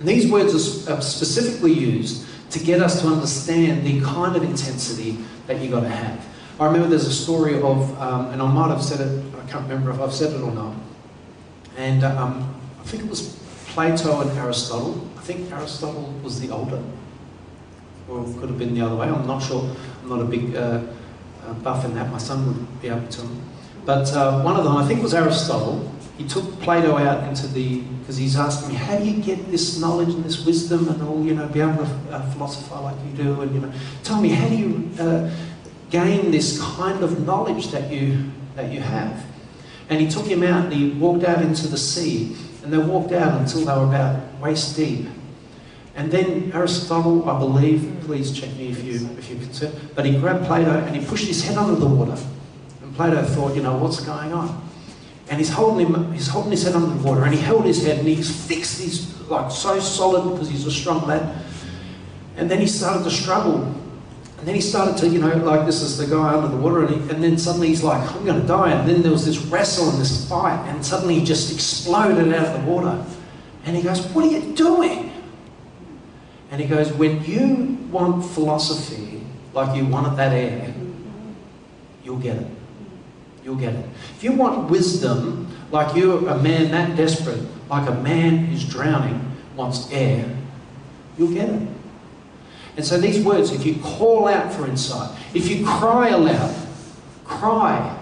And 0.00 0.08
these 0.08 0.30
words 0.30 0.54
are 0.88 1.00
specifically 1.00 1.72
used 1.72 2.26
to 2.50 2.58
get 2.58 2.82
us 2.82 3.00
to 3.00 3.08
understand 3.08 3.86
the 3.86 4.00
kind 4.02 4.36
of 4.36 4.42
intensity 4.42 5.18
that 5.46 5.60
you've 5.60 5.72
got 5.72 5.80
to 5.80 5.88
have. 5.88 6.26
I 6.60 6.66
remember 6.66 6.88
there's 6.88 7.06
a 7.06 7.12
story 7.12 7.60
of, 7.60 8.00
um, 8.00 8.26
and 8.30 8.40
I 8.40 8.50
might 8.52 8.68
have 8.68 8.82
said 8.82 9.00
it, 9.00 9.24
I 9.34 9.50
can't 9.50 9.62
remember 9.64 9.90
if 9.90 10.00
I've 10.00 10.12
said 10.12 10.32
it 10.32 10.40
or 10.42 10.52
not, 10.52 10.74
and 11.76 12.04
um, 12.04 12.54
I 12.80 12.82
think 12.84 13.04
it 13.04 13.10
was 13.10 13.36
Plato 13.76 14.22
and 14.22 14.30
Aristotle. 14.38 15.06
I 15.18 15.20
think 15.20 15.52
Aristotle 15.52 16.10
was 16.22 16.40
the 16.40 16.48
older, 16.48 16.82
or 18.08 18.26
it 18.26 18.38
could 18.38 18.48
have 18.48 18.58
been 18.58 18.74
the 18.74 18.80
other 18.80 18.96
way, 18.96 19.06
I'm 19.06 19.26
not 19.26 19.42
sure. 19.42 19.70
I'm 20.02 20.08
not 20.08 20.22
a 20.22 20.24
big 20.24 20.56
uh, 20.56 20.80
uh, 21.44 21.52
buff 21.62 21.84
in 21.84 21.94
that, 21.94 22.10
my 22.10 22.16
son 22.16 22.46
would 22.46 22.80
be 22.80 22.88
able 22.88 23.06
to. 23.06 23.28
But 23.84 24.10
uh, 24.14 24.40
one 24.40 24.56
of 24.56 24.64
them, 24.64 24.78
I 24.78 24.86
think 24.86 25.02
was 25.02 25.12
Aristotle, 25.12 25.92
he 26.16 26.26
took 26.26 26.58
Plato 26.60 26.96
out 26.96 27.28
into 27.28 27.46
the, 27.48 27.82
because 28.00 28.16
he's 28.16 28.34
asking 28.38 28.70
me, 28.70 28.76
how 28.76 28.96
do 28.96 29.04
you 29.04 29.22
get 29.22 29.50
this 29.50 29.78
knowledge 29.78 30.08
and 30.08 30.24
this 30.24 30.46
wisdom 30.46 30.88
and 30.88 31.02
all, 31.02 31.22
you 31.22 31.34
know, 31.34 31.46
be 31.46 31.60
able 31.60 31.76
to 31.76 31.90
uh, 32.12 32.30
philosophize 32.30 32.82
like 32.82 32.96
you 33.04 33.24
do, 33.24 33.42
and, 33.42 33.54
you 33.54 33.60
know, 33.60 33.72
tell 34.02 34.22
me, 34.22 34.30
how 34.30 34.48
do 34.48 34.56
you 34.56 34.90
uh, 34.98 35.30
gain 35.90 36.30
this 36.30 36.62
kind 36.62 37.04
of 37.04 37.26
knowledge 37.26 37.68
that 37.72 37.92
you, 37.92 38.24
that 38.54 38.72
you 38.72 38.80
have? 38.80 39.22
And 39.90 40.00
he 40.00 40.08
took 40.08 40.24
him 40.24 40.42
out 40.42 40.64
and 40.64 40.72
he 40.72 40.92
walked 40.92 41.24
out 41.24 41.42
into 41.42 41.68
the 41.68 41.76
sea, 41.76 42.34
and 42.66 42.72
they 42.72 42.78
walked 42.78 43.12
out 43.12 43.40
until 43.40 43.60
they 43.60 43.72
were 43.72 43.86
about 43.86 44.40
waist 44.40 44.74
deep. 44.74 45.06
And 45.94 46.10
then 46.10 46.50
Aristotle, 46.52 47.30
I 47.30 47.38
believe, 47.38 47.98
please 48.02 48.32
check 48.32 48.52
me 48.56 48.70
if, 48.70 48.82
you, 48.82 49.08
if 49.16 49.30
you're 49.30 49.38
concerned, 49.38 49.78
but 49.94 50.04
he 50.04 50.18
grabbed 50.18 50.46
Plato 50.46 50.72
and 50.72 50.96
he 50.96 51.06
pushed 51.06 51.28
his 51.28 51.46
head 51.46 51.56
under 51.56 51.76
the 51.76 51.86
water. 51.86 52.20
And 52.82 52.92
Plato 52.96 53.22
thought, 53.22 53.54
you 53.54 53.62
know, 53.62 53.76
what's 53.76 54.00
going 54.00 54.32
on? 54.32 54.68
And 55.30 55.38
he's 55.38 55.50
holding 55.50 55.86
him, 55.86 56.12
he's 56.12 56.26
holding 56.26 56.50
his 56.50 56.64
head 56.64 56.74
under 56.74 56.92
the 56.92 57.02
water, 57.04 57.22
and 57.22 57.32
he 57.32 57.40
held 57.40 57.64
his 57.64 57.84
head, 57.86 57.98
and 57.98 58.08
he's 58.08 58.34
fixed, 58.48 58.80
he's 58.80 59.16
like 59.28 59.52
so 59.52 59.78
solid 59.78 60.32
because 60.32 60.50
he's 60.50 60.66
a 60.66 60.70
strong 60.72 61.06
lad. 61.06 61.44
And 62.36 62.50
then 62.50 62.60
he 62.60 62.66
started 62.66 63.04
to 63.04 63.10
struggle, 63.12 63.72
and 64.38 64.46
then 64.46 64.54
he 64.54 64.60
started 64.60 64.98
to, 64.98 65.08
you 65.08 65.18
know, 65.18 65.34
like 65.38 65.64
this 65.64 65.80
is 65.80 65.96
the 65.96 66.06
guy 66.06 66.34
under 66.34 66.48
the 66.48 66.56
water, 66.56 66.84
and, 66.84 66.90
he, 66.90 67.10
and 67.10 67.22
then 67.22 67.38
suddenly 67.38 67.68
he's 67.68 67.82
like, 67.82 68.00
I'm 68.14 68.24
going 68.24 68.40
to 68.40 68.46
die. 68.46 68.72
And 68.72 68.88
then 68.88 69.02
there 69.02 69.12
was 69.12 69.24
this 69.24 69.38
wrestle 69.38 69.88
and 69.88 69.98
this 69.98 70.28
fight, 70.28 70.58
and 70.68 70.84
suddenly 70.84 71.18
he 71.18 71.24
just 71.24 71.52
exploded 71.52 72.32
out 72.34 72.46
of 72.46 72.62
the 72.62 72.70
water. 72.70 73.04
And 73.64 73.76
he 73.76 73.82
goes, 73.82 74.06
What 74.08 74.24
are 74.24 74.28
you 74.28 74.54
doing? 74.54 75.12
And 76.50 76.60
he 76.60 76.66
goes, 76.66 76.92
When 76.92 77.24
you 77.24 77.78
want 77.90 78.24
philosophy 78.24 79.22
like 79.54 79.74
you 79.74 79.86
wanted 79.86 80.16
that 80.16 80.32
air, 80.32 80.74
you'll 82.04 82.18
get 82.18 82.36
it. 82.36 82.46
You'll 83.42 83.56
get 83.56 83.74
it. 83.74 83.86
If 84.16 84.22
you 84.22 84.32
want 84.32 84.70
wisdom, 84.70 85.48
like 85.70 85.96
you're 85.96 86.28
a 86.28 86.38
man 86.38 86.70
that 86.72 86.96
desperate, 86.96 87.40
like 87.70 87.88
a 87.88 87.94
man 87.94 88.46
who's 88.46 88.68
drowning 88.68 89.36
wants 89.56 89.90
air, 89.90 90.28
you'll 91.16 91.32
get 91.32 91.48
it. 91.48 91.68
And 92.76 92.84
so 92.84 92.98
these 92.98 93.24
words, 93.24 93.52
if 93.52 93.64
you 93.64 93.76
call 93.76 94.28
out 94.28 94.52
for 94.52 94.66
insight, 94.66 95.16
if 95.34 95.48
you 95.48 95.64
cry 95.64 96.10
aloud, 96.10 96.54
cry. 97.24 97.98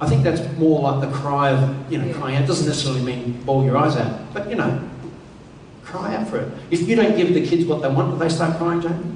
I 0.00 0.08
think 0.08 0.22
that's 0.22 0.40
more 0.58 0.80
like 0.80 1.08
the 1.08 1.16
cry 1.16 1.50
of, 1.50 1.92
you 1.92 1.98
know, 1.98 2.12
crying 2.14 2.36
out. 2.36 2.44
It 2.44 2.46
doesn't 2.46 2.66
necessarily 2.66 3.02
mean 3.02 3.42
bawl 3.44 3.64
your 3.64 3.76
eyes 3.76 3.96
out, 3.96 4.32
but, 4.34 4.48
you 4.48 4.56
know, 4.56 4.88
cry 5.82 6.14
out 6.14 6.28
for 6.28 6.38
it. 6.38 6.52
If 6.70 6.86
you 6.86 6.94
don't 6.94 7.16
give 7.16 7.34
the 7.34 7.44
kids 7.44 7.64
what 7.64 7.80
they 7.80 7.88
want, 7.88 8.12
do 8.12 8.18
they 8.18 8.28
start 8.28 8.58
crying, 8.58 8.82
Jamie? 8.82 9.14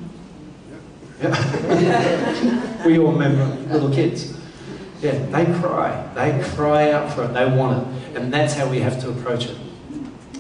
Yeah. 1.21 2.83
we 2.87 2.99
all 2.99 3.13
remember 3.13 3.45
little 3.73 3.93
kids. 3.93 4.37
Yeah, 5.03 5.19
they 5.27 5.45
cry. 5.61 6.09
They 6.15 6.43
cry 6.55 6.93
out 6.93 7.13
for 7.13 7.25
it. 7.25 7.35
They 7.35 7.45
want 7.45 7.87
it. 7.87 8.17
And 8.17 8.33
that's 8.33 8.55
how 8.55 8.69
we 8.69 8.81
have 8.81 9.01
to 9.03 9.11
approach 9.11 9.47
it. 9.47 9.57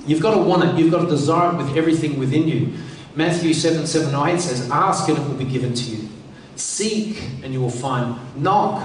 You've 0.06 0.20
got 0.20 0.34
to 0.34 0.42
want 0.42 0.64
it. 0.64 0.78
You've 0.78 0.90
got 0.90 1.02
to 1.02 1.08
desire 1.08 1.52
it 1.52 1.56
with 1.56 1.76
everything 1.76 2.18
within 2.18 2.48
you. 2.48 2.72
Matthew 3.14 3.52
7 3.52 3.86
7 3.86 4.14
8 4.14 4.40
says, 4.40 4.70
Ask 4.70 5.08
and 5.08 5.18
it 5.18 5.28
will 5.28 5.34
be 5.34 5.44
given 5.44 5.74
to 5.74 5.84
you. 5.84 6.08
Seek 6.56 7.22
and 7.42 7.52
you 7.52 7.60
will 7.60 7.70
find. 7.70 8.16
Knock 8.36 8.82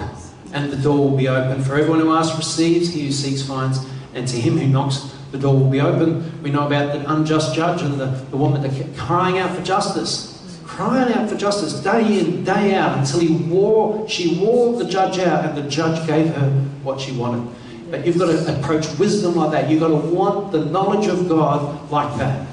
and 0.54 0.72
the 0.72 0.78
door 0.78 0.98
will 0.98 1.18
be 1.18 1.28
open. 1.28 1.64
For 1.64 1.76
everyone 1.76 2.00
who 2.00 2.14
asks 2.14 2.38
receives, 2.38 2.94
he 2.94 3.06
who 3.06 3.12
seeks 3.12 3.42
finds, 3.42 3.86
and 4.14 4.28
to 4.28 4.38
him 4.38 4.58
who 4.58 4.68
knocks, 4.68 5.14
the 5.32 5.38
door 5.38 5.54
will 5.54 5.70
be 5.70 5.82
open. 5.82 6.42
We 6.42 6.52
know 6.52 6.66
about 6.66 6.94
the 6.94 7.12
unjust 7.12 7.54
judge 7.54 7.82
and 7.82 8.00
the, 8.00 8.06
the 8.06 8.38
woman 8.38 8.62
that 8.62 8.74
kept 8.74 8.98
crying 8.98 9.38
out 9.38 9.56
for 9.56 9.62
justice 9.62 10.38
crying 10.78 11.12
out 11.14 11.28
for 11.28 11.36
justice 11.36 11.74
day 11.82 12.20
in, 12.20 12.44
day 12.44 12.76
out 12.76 12.98
until 13.00 13.20
he 13.20 13.30
wore, 13.50 14.08
she 14.08 14.38
wore 14.38 14.78
the 14.78 14.88
judge 14.88 15.18
out 15.18 15.44
and 15.44 15.58
the 15.58 15.68
judge 15.68 16.06
gave 16.06 16.32
her 16.36 16.50
what 16.84 17.00
she 17.02 17.12
wanted. 17.14 17.52
But 17.90 18.06
you've 18.06 18.20
got 18.20 18.28
to 18.28 18.60
approach 18.60 18.86
wisdom 19.00 19.36
like 19.36 19.52
that. 19.52 19.72
You've 19.72 19.80
got 19.80 19.88
to 19.88 19.96
want 19.96 20.52
the 20.52 20.66
knowledge 20.66 21.08
of 21.08 21.28
God 21.28 21.90
like 21.90 22.16
that. 22.20 22.47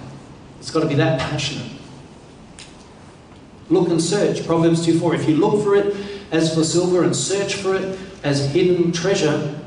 It's 0.64 0.70
got 0.70 0.80
to 0.80 0.86
be 0.86 0.94
that 0.94 1.20
passionate. 1.20 1.70
Look 3.68 3.90
and 3.90 4.00
search. 4.00 4.46
Proverbs 4.46 4.82
2 4.86 4.98
4. 4.98 5.14
If 5.14 5.28
you 5.28 5.36
look 5.36 5.62
for 5.62 5.76
it 5.76 5.94
as 6.32 6.54
for 6.54 6.64
silver 6.64 7.04
and 7.04 7.14
search 7.14 7.56
for 7.56 7.76
it 7.76 7.98
as 8.22 8.50
hidden 8.50 8.90
treasure, 8.90 9.60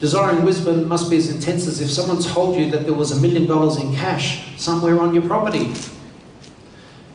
desiring 0.00 0.44
wisdom 0.44 0.86
must 0.86 1.08
be 1.08 1.16
as 1.16 1.34
intense 1.34 1.66
as 1.66 1.80
if 1.80 1.90
someone 1.90 2.22
told 2.22 2.56
you 2.56 2.70
that 2.72 2.84
there 2.84 2.92
was 2.92 3.10
a 3.10 3.20
million 3.22 3.46
dollars 3.46 3.78
in 3.78 3.94
cash 3.94 4.60
somewhere 4.60 5.00
on 5.00 5.14
your 5.14 5.22
property. 5.22 5.72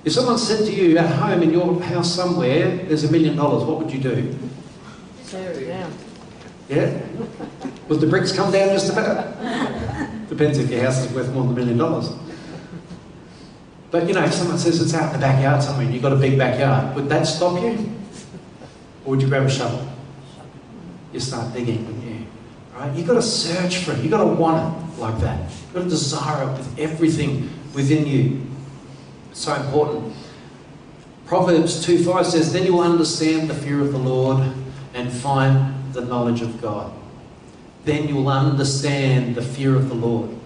If 0.06 0.14
someone 0.14 0.40
said 0.40 0.66
to 0.66 0.74
you 0.74 0.98
at 0.98 1.12
home 1.18 1.44
in 1.44 1.54
your 1.54 1.80
house 1.84 2.12
somewhere, 2.12 2.78
there's 2.78 3.04
a 3.04 3.12
million 3.12 3.36
dollars, 3.36 3.64
what 3.64 3.78
would 3.78 3.94
you 3.94 4.00
do? 4.00 4.36
Tear 5.28 5.52
it 5.52 5.68
down. 5.68 5.94
Yeah? 6.68 7.00
Would 7.90 8.00
the 8.00 8.08
bricks 8.08 8.32
come 8.32 8.52
down 8.52 8.70
just 8.70 8.92
about? 8.92 10.30
Depends 10.30 10.58
if 10.58 10.72
your 10.72 10.82
house 10.82 11.06
is 11.06 11.14
worth 11.14 11.32
more 11.32 11.44
than 11.44 11.54
a 11.54 11.56
million 11.56 11.78
dollars. 11.78 12.12
But 13.92 14.08
you 14.08 14.14
know, 14.14 14.24
if 14.24 14.34
someone 14.34 14.58
says 14.58 14.82
it's 14.82 14.94
out 14.94 15.14
in 15.14 15.20
the 15.20 15.26
backyard 15.26 15.64
somewhere 15.64 15.86
and 15.86 15.94
you've 15.94 16.04
got 16.04 16.14
a 16.14 16.18
big 16.18 16.38
backyard, 16.38 16.96
would 16.96 17.10
that 17.10 17.24
stop 17.26 17.62
you? 17.62 17.92
Or 19.04 19.12
would 19.12 19.22
you 19.22 19.28
grab 19.28 19.44
a 19.44 19.50
shovel? 19.50 19.88
You 21.12 21.20
start 21.20 21.54
digging, 21.54 21.86
wouldn't 21.86 22.04
you? 22.04 22.26
Right? 22.76 22.96
You've 22.96 23.08
got 23.08 23.16
to 23.16 23.22
search 23.22 23.78
for 23.78 23.94
it. 23.94 24.00
You've 24.00 24.12
got 24.12 24.24
to 24.24 24.28
want 24.28 24.62
it 24.62 25.00
like 25.00 25.20
that. 25.22 25.50
You've 25.50 25.74
got 25.74 25.84
to 25.84 25.90
desire 25.90 26.48
it 26.48 26.58
with 26.58 26.80
everything 26.80 27.50
within 27.74 28.06
you. 28.06 28.46
It's 29.32 29.42
so 29.42 29.56
important. 29.56 30.14
Proverbs 31.26 31.84
2 31.84 32.04
5 32.04 32.26
says, 32.26 32.54
Then 32.54 32.66
you 32.66 32.74
will 32.74 32.82
understand 32.82 33.50
the 33.50 33.54
fear 33.54 33.82
of 33.82 33.92
the 33.92 33.98
Lord 33.98 34.52
and 34.94 35.12
find 35.12 35.94
the 35.94 36.02
knowledge 36.02 36.42
of 36.42 36.62
God. 36.62 36.92
Then 37.86 38.08
you 38.08 38.16
will 38.16 38.30
understand 38.30 39.36
the 39.36 39.42
fear 39.42 39.76
of 39.76 39.90
the 39.90 39.96
Lord. 39.96 40.39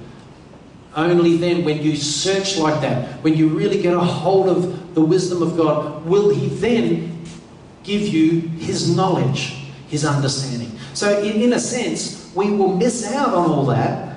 Only 0.96 1.38
then, 1.38 1.64
when 1.66 1.82
you 1.82 1.96
search 1.96 2.58
like 2.58 2.82
that, 2.82 3.24
when 3.24 3.36
you 3.36 3.50
really 3.50 3.82
get 3.82 3.94
a 3.94 4.00
hold 4.00 4.48
of 4.48 4.94
the 4.94 5.02
wisdom 5.02 5.42
of 5.42 5.58
God, 5.58 6.06
will 6.06 6.30
He 6.30 6.48
then 6.48 7.26
give 7.84 8.02
you 8.02 8.42
His 8.42 8.96
knowledge, 8.96 9.56
His 9.88 10.06
understanding. 10.06 10.72
So, 10.94 11.20
in, 11.22 11.42
in 11.42 11.54
a 11.54 11.60
sense, 11.60 12.32
we 12.36 12.52
will 12.52 12.76
miss 12.76 13.12
out 13.12 13.34
on 13.34 13.50
all 13.50 13.66
that. 13.68 14.16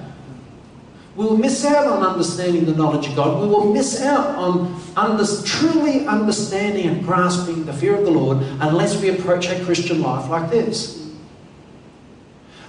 We 1.16 1.24
will 1.24 1.38
miss 1.38 1.64
out 1.64 1.86
on 1.86 2.02
understanding 2.02 2.66
the 2.66 2.74
knowledge 2.74 3.08
of 3.08 3.16
God. 3.16 3.40
We 3.40 3.48
will 3.48 3.72
miss 3.72 4.02
out 4.02 4.36
on 4.36 4.78
under, 4.96 5.24
truly 5.44 6.06
understanding 6.06 6.88
and 6.88 7.02
grasping 7.02 7.64
the 7.64 7.72
fear 7.72 7.96
of 7.96 8.04
the 8.04 8.10
Lord 8.10 8.38
unless 8.60 9.00
we 9.00 9.08
approach 9.08 9.48
our 9.48 9.58
Christian 9.64 10.02
life 10.02 10.28
like 10.28 10.50
this. 10.50 11.05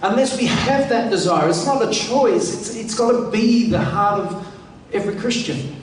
Unless 0.01 0.37
we 0.37 0.45
have 0.45 0.89
that 0.89 1.09
desire, 1.09 1.49
it's 1.49 1.65
not 1.65 1.81
a 1.81 1.91
choice, 1.91 2.53
it's, 2.53 2.75
it's 2.75 2.95
got 2.95 3.11
to 3.11 3.31
be 3.31 3.69
the 3.69 3.79
heart 3.79 4.21
of 4.21 4.47
every 4.93 5.15
Christian. 5.15 5.75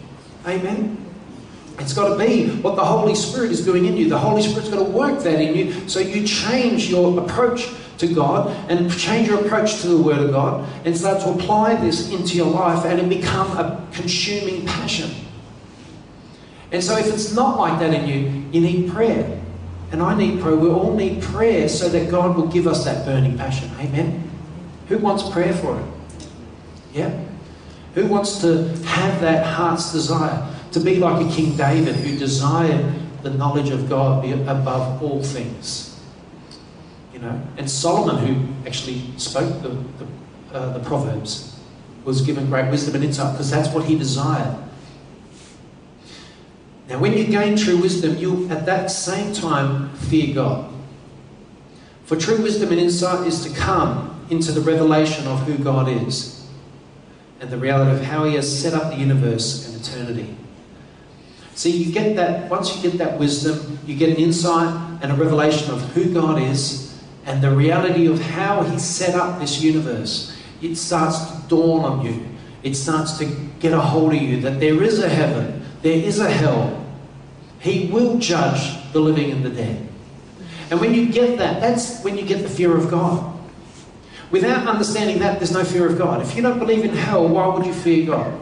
Amen? 0.47 1.05
It's 1.79 1.93
got 1.93 2.17
to 2.17 2.25
be 2.25 2.49
what 2.61 2.77
the 2.77 2.85
Holy 2.85 3.17
Spirit 3.17 3.51
is 3.51 3.65
doing 3.65 3.87
in 3.87 3.97
you. 3.97 4.09
The 4.09 4.19
Holy 4.19 4.43
Spirit's 4.43 4.69
got 4.69 4.79
to 4.79 4.85
work 4.85 5.23
that 5.25 5.41
in 5.41 5.57
you 5.57 5.89
so 5.89 5.99
you 5.99 6.25
change 6.27 6.89
your 6.89 7.19
approach 7.19 7.69
to 7.99 8.07
God 8.13 8.49
and 8.71 8.93
change 8.97 9.29
your 9.29 9.45
approach 9.45 9.81
to 9.83 9.89
the 9.89 9.97
Word 9.97 10.19
of 10.19 10.31
God 10.31 10.69
and 10.85 10.97
start 10.97 11.23
to 11.23 11.31
apply 11.31 11.75
this 11.77 12.13
into 12.13 12.37
your 12.37 12.47
life 12.47 12.85
and 12.85 13.01
it 13.01 13.09
become 13.09 13.57
a 13.57 13.85
consuming 13.93 14.65
passion. 14.67 15.11
And 16.71 16.83
so 16.83 16.97
if 16.97 17.07
it's 17.07 17.33
not 17.35 17.59
like 17.59 17.79
that 17.81 17.93
in 17.93 18.09
you, 18.09 18.49
you 18.53 18.61
need 18.61 18.91
prayer. 18.91 19.41
And 19.95 20.03
I 20.03 20.17
need 20.17 20.41
prayer. 20.41 20.57
We 20.57 20.69
all 20.71 20.93
need 20.93 21.23
prayer 21.23 21.69
so 21.69 21.89
that 21.89 22.11
God 22.11 22.35
will 22.35 22.49
give 22.49 22.67
us 22.67 22.85
that 22.85 23.07
burning 23.07 23.39
passion. 23.39 23.71
Amen. 23.79 24.29
Who 24.89 24.99
wants 24.99 25.23
prayer 25.31 25.53
for 25.53 25.79
it? 25.79 25.87
Yeah. 26.93 27.17
Who 27.95 28.09
wants 28.09 28.41
to 28.41 28.71
have 28.87 29.21
that 29.21 29.47
heart's 29.47 29.93
desire 29.93 30.53
to 30.73 30.81
be 30.81 30.97
like 30.97 31.25
a 31.25 31.33
King 31.33 31.57
David 31.57 31.95
who 31.95 32.19
desired 32.19 32.93
the 33.23 33.31
knowledge 33.31 33.71
of 33.71 33.89
God 33.89 34.25
above 34.49 35.01
all 35.01 35.23
things? 35.23 35.97
You 37.13 37.21
know, 37.21 37.41
and 37.57 37.71
Solomon, 37.71 38.27
who 38.27 38.67
actually 38.67 39.01
spoke 39.17 39.63
the, 39.63 39.69
the, 39.69 40.07
uh, 40.53 40.77
the 40.77 40.85
Proverbs, 40.85 41.57
was 42.05 42.21
given 42.23 42.47
great 42.47 42.69
wisdom 42.69 42.97
and 42.97 43.05
insight 43.05 43.35
because 43.35 43.49
that's 43.49 43.69
what 43.69 43.85
he 43.85 43.97
desired. 43.97 44.59
Now, 46.89 46.99
when 46.99 47.17
you 47.17 47.25
gain 47.25 47.57
true 47.57 47.79
wisdom, 47.79 48.17
you 48.19 48.49
at 48.51 48.67
that 48.67 48.91
same 48.91 49.33
time 49.33 49.91
fear 49.97 50.35
God. 50.35 50.71
For 52.05 52.17
true 52.17 52.43
wisdom 52.43 52.71
and 52.71 52.81
insight 52.81 53.27
is 53.27 53.43
to 53.45 53.59
come 53.59 54.27
into 54.29 54.53
the 54.53 54.61
revelation 54.61 55.27
of 55.27 55.41
who 55.41 55.57
God 55.57 55.89
is 55.89 56.47
and 57.41 57.51
the 57.51 57.57
reality 57.57 57.99
of 57.99 58.05
how 58.05 58.25
He 58.25 58.35
has 58.35 58.61
set 58.61 58.75
up 58.75 58.91
the 58.91 58.99
universe 58.99 59.67
and 59.67 59.81
eternity. 59.81 60.37
See, 61.55 61.71
you 61.71 61.93
get 61.93 62.17
that, 62.17 62.51
once 62.51 62.77
you 62.77 62.83
get 62.83 62.99
that 62.99 63.19
wisdom, 63.19 63.79
you 63.87 63.97
get 63.97 64.11
an 64.11 64.17
insight 64.17 65.01
and 65.03 65.11
a 65.11 65.15
revelation 65.15 65.73
of 65.73 65.81
who 65.93 66.13
God 66.13 66.41
is 66.43 67.03
and 67.25 67.41
the 67.41 67.51
reality 67.51 68.07
of 68.07 68.21
how 68.21 68.63
He 68.63 68.79
set 68.79 69.15
up 69.15 69.41
this 69.41 69.63
universe. 69.63 70.37
It 70.61 70.77
starts 70.77 71.19
to 71.31 71.49
dawn 71.49 71.85
on 71.85 72.05
you, 72.05 72.27
it 72.63 72.75
starts 72.75 73.17
to 73.19 73.27
get 73.61 73.73
a 73.73 73.81
hold 73.81 74.15
of 74.15 74.21
you 74.21 74.41
that 74.43 74.61
there 74.61 74.83
is 74.83 74.99
a 74.99 75.09
heaven 75.09 75.64
there 75.85 75.99
is 75.99 76.19
a 76.19 76.31
hell. 76.31 76.83
He 77.61 77.89
will 77.93 78.19
judge 78.19 78.91
the 78.93 79.01
living 79.01 79.31
and 79.31 79.45
the 79.45 79.51
dead. 79.51 79.87
And 80.71 80.81
when 80.81 80.95
you 80.95 81.13
get 81.13 81.37
that, 81.37 81.61
that's 81.61 82.03
when 82.03 82.17
you 82.17 82.25
get 82.25 82.43
the 82.43 82.49
fear 82.49 82.75
of 82.75 82.91
God. 82.91 83.39
Without 84.31 84.67
understanding 84.67 85.19
that, 85.19 85.39
there's 85.39 85.53
no 85.53 85.63
fear 85.63 85.87
of 85.87 85.99
God. 85.99 86.23
If 86.23 86.35
you 86.35 86.43
don't 86.43 86.59
believe 86.59 86.87
in 86.87 86.97
hell, 86.97 87.29
why 87.29 87.47
would 87.49 87.67
you 87.67 87.75
fear 87.75 88.07
God? 88.07 88.41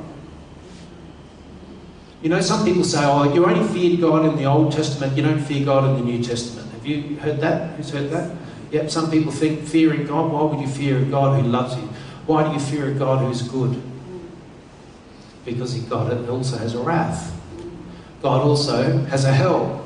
You 2.23 2.29
know, 2.29 2.41
some 2.41 2.65
people 2.65 2.85
say, 2.85 3.05
oh, 3.05 3.35
you 3.35 3.45
only 3.45 3.67
feared 3.75 4.01
God 4.01 4.25
in 4.25 4.37
the 4.37 4.45
Old 4.45 4.71
Testament, 4.71 5.17
you 5.17 5.25
don't 5.25 5.41
fear 5.41 5.65
God 5.65 5.91
in 5.91 5.97
the 5.97 6.13
New 6.13 6.23
Testament. 6.23 6.71
Have 6.71 6.87
you 6.87 7.17
heard 7.17 7.41
that? 7.41 7.75
Who's 7.77 7.91
heard 7.91 8.11
that? 8.11 8.37
Yep, 8.71 8.89
some 8.89 9.11
people 9.11 9.33
think 9.33 9.67
fearing 9.67 10.07
God, 10.07 10.31
why 10.31 10.43
would 10.45 10.61
you 10.61 10.73
fear 10.73 10.99
a 10.99 11.05
God 11.05 11.43
who 11.43 11.49
loves 11.49 11.75
you? 11.75 11.89
Why 12.27 12.47
do 12.47 12.55
you 12.55 12.61
fear 12.61 12.93
a 12.93 12.95
God 12.95 13.27
who's 13.27 13.43
good? 13.43 13.83
Because 15.45 15.75
God 15.75 16.29
also 16.29 16.57
has 16.59 16.75
a 16.75 16.81
wrath. 16.81 17.39
God 18.23 18.43
also 18.43 18.99
has 19.07 19.25
a 19.25 19.33
hell. 19.33 19.85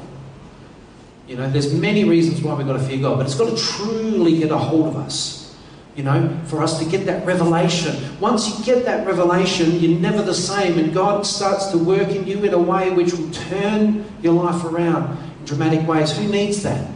You 1.27 1.37
know, 1.37 1.51
there's 1.51 1.75
many 1.75 2.05
reasons 2.05 2.43
why 2.43 2.55
we've 2.55 2.67
got 2.67 2.75
to 2.75 2.79
fear 2.79 3.01
God, 3.01 3.17
but 3.17 3.27
it's 3.27 3.35
got 3.35 3.51
to 3.51 3.57
truly 3.57 4.39
get 4.39 4.51
a 4.51 4.59
hold 4.59 4.87
of 4.87 4.97
us. 4.97 5.57
You 5.97 6.03
know, 6.03 6.39
for 6.45 6.63
us 6.63 6.79
to 6.79 6.85
get 6.85 7.07
that 7.07 7.27
revelation. 7.27 7.97
Once 8.21 8.59
you 8.59 8.65
get 8.67 8.85
that 8.85 9.07
revelation, 9.07 9.81
you're 9.81 9.99
never 9.99 10.23
the 10.23 10.35
same, 10.35 10.79
and 10.79 10.93
God 10.93 11.25
starts 11.25 11.69
to 11.69 11.79
work 11.79 12.09
in 12.09 12.27
you 12.27 12.45
in 12.45 12.53
a 12.53 12.59
way 12.59 12.91
which 12.91 13.15
will 13.15 13.31
turn 13.31 14.05
your 14.21 14.35
life 14.35 14.63
around 14.63 15.17
in 15.39 15.45
dramatic 15.47 15.89
ways. 15.89 16.15
Who 16.17 16.29
needs 16.29 16.63
that? 16.65 16.87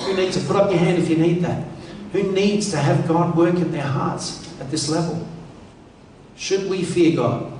Who 0.00 0.14
needs 0.14 0.36
to 0.38 0.46
put 0.46 0.56
up 0.56 0.70
your 0.70 0.78
hand 0.78 0.98
if 0.98 1.08
you 1.08 1.16
need 1.16 1.40
that? 1.40 1.66
Who 2.12 2.32
needs 2.32 2.70
to 2.72 2.76
have 2.76 3.08
God 3.08 3.34
work 3.34 3.54
in 3.54 3.72
their 3.72 3.82
hearts 3.82 4.54
at 4.60 4.70
this 4.70 4.90
level? 4.90 5.26
Should 6.36 6.68
we 6.68 6.84
fear 6.84 7.16
God? 7.16 7.53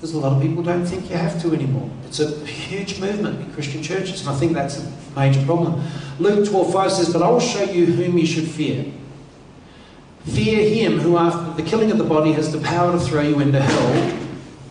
Because 0.00 0.14
a 0.14 0.18
lot 0.18 0.32
of 0.32 0.40
people 0.40 0.62
don't 0.62 0.86
think 0.86 1.10
you 1.10 1.16
have 1.16 1.42
to 1.42 1.52
anymore. 1.52 1.90
It's 2.06 2.20
a 2.20 2.30
huge 2.46 2.98
movement 3.00 3.38
in 3.38 3.52
Christian 3.52 3.82
churches, 3.82 4.22
and 4.22 4.30
I 4.30 4.34
think 4.34 4.54
that's 4.54 4.78
a 4.78 4.92
major 5.14 5.44
problem. 5.44 5.82
Luke 6.18 6.48
12 6.48 6.72
5 6.72 6.90
says, 6.90 7.12
But 7.12 7.20
I 7.20 7.28
will 7.28 7.38
show 7.38 7.64
you 7.64 7.84
whom 7.84 8.16
you 8.16 8.24
should 8.24 8.48
fear. 8.48 8.86
Fear 10.24 10.70
him 10.70 11.00
who, 11.00 11.18
after 11.18 11.62
the 11.62 11.68
killing 11.68 11.90
of 11.90 11.98
the 11.98 12.04
body, 12.04 12.32
has 12.32 12.50
the 12.50 12.60
power 12.60 12.92
to 12.92 12.98
throw 12.98 13.20
you 13.20 13.40
into 13.40 13.60
hell. 13.60 14.18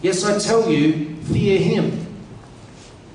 Yes, 0.01 0.25
I 0.25 0.39
tell 0.39 0.67
you, 0.67 1.15
fear 1.17 1.59
him. 1.59 2.07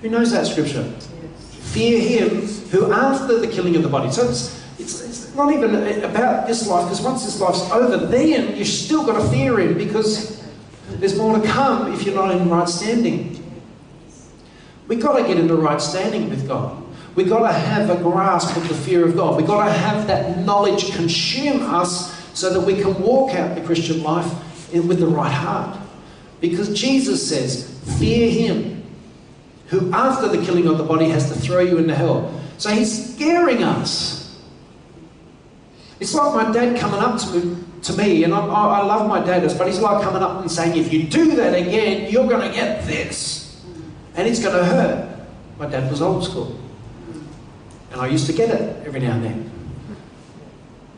Who 0.01 0.09
knows 0.09 0.31
that 0.31 0.47
scripture? 0.47 0.85
Fear 0.85 2.01
him 2.01 2.47
who, 2.71 2.93
after 2.93 3.41
the 3.41 3.49
killing 3.49 3.75
of 3.75 3.83
the 3.83 3.89
body. 3.89 4.13
So 4.13 4.29
it's, 4.29 4.65
it's, 4.79 5.01
it's 5.03 5.35
not 5.35 5.53
even 5.53 6.05
about 6.05 6.47
this 6.47 6.69
life, 6.69 6.85
because 6.85 7.01
once 7.01 7.25
this 7.25 7.41
life's 7.41 7.69
over, 7.73 8.07
then 8.07 8.57
you've 8.57 8.69
still 8.69 9.05
got 9.05 9.21
to 9.21 9.29
fear 9.31 9.59
him 9.59 9.77
because 9.77 10.44
there's 11.01 11.17
more 11.17 11.39
to 11.39 11.47
come 11.47 11.93
if 11.93 12.05
you're 12.05 12.15
not 12.15 12.35
in 12.35 12.49
right 12.49 12.69
standing. 12.69 13.41
We've 14.87 15.01
got 15.01 15.19
to 15.19 15.27
get 15.27 15.39
into 15.39 15.57
right 15.57 15.81
standing 15.81 16.29
with 16.29 16.47
God. 16.47 16.83
We've 17.15 17.29
got 17.29 17.47
to 17.49 17.53
have 17.53 17.91
a 17.91 17.97
grasp 18.03 18.57
of 18.57 18.69
the 18.69 18.75
fear 18.75 19.07
of 19.07 19.15
God. 19.15 19.37
We've 19.37 19.47
got 19.47 19.67
to 19.67 19.73
have 19.73 20.07
that 20.09 20.39
knowledge 20.41 20.93
consume 20.93 21.63
us 21.63 22.13
so 22.39 22.53
that 22.53 22.61
we 22.61 22.81
can 22.81 23.01
walk 23.01 23.35
out 23.35 23.55
the 23.55 23.63
Christian 23.63 24.03
life 24.03 24.73
with 24.73 24.99
the 24.99 25.07
right 25.07 25.33
heart. 25.33 25.79
Because 26.41 26.79
Jesus 26.79 27.27
says, 27.27 27.71
Fear 27.99 28.31
him 28.31 28.85
who, 29.69 29.93
after 29.93 30.29
the 30.29 30.45
killing 30.45 30.67
of 30.67 30.79
the 30.79 30.85
body, 30.85 31.09
has 31.09 31.33
to 31.33 31.39
throw 31.39 31.61
you 31.61 31.79
into 31.79 31.95
hell. 31.95 32.41
So 32.59 32.71
he's 32.71 33.15
scaring 33.15 33.63
us. 33.63 34.43
It's 36.01 36.15
like 36.15 36.35
my 36.35 36.53
dad 36.53 36.77
coming 36.79 37.01
up 37.01 37.21
to 37.21 37.33
me, 37.33 37.65
to 37.85 37.93
me 37.93 38.25
and 38.25 38.35
I, 38.35 38.39
I 38.39 38.83
love 38.83 39.07
my 39.09 39.21
dad, 39.25 39.43
but 39.59 39.67
he's 39.67 39.79
like 39.79 40.03
coming 40.03 40.23
up 40.23 40.41
and 40.41 40.51
saying, 40.51 40.77
If 40.77 40.93
you 40.93 41.05
do 41.05 41.37
that 41.37 41.55
again, 41.55 42.11
you're 42.11 42.27
going 42.27 42.49
to 42.49 42.55
get 42.55 42.85
this. 42.87 43.63
And 44.17 44.27
it's 44.27 44.41
going 44.41 44.57
to 44.57 44.65
hurt. 44.65 45.21
My 45.59 45.67
dad 45.67 45.91
was 45.91 46.01
old 46.01 46.25
school. 46.25 46.59
And 47.93 48.01
I 48.01 48.07
used 48.07 48.27
to 48.27 48.33
get 48.33 48.51
it 48.51 48.87
every 48.87 49.01
now 49.01 49.13
and 49.13 49.25
then. 49.25 49.51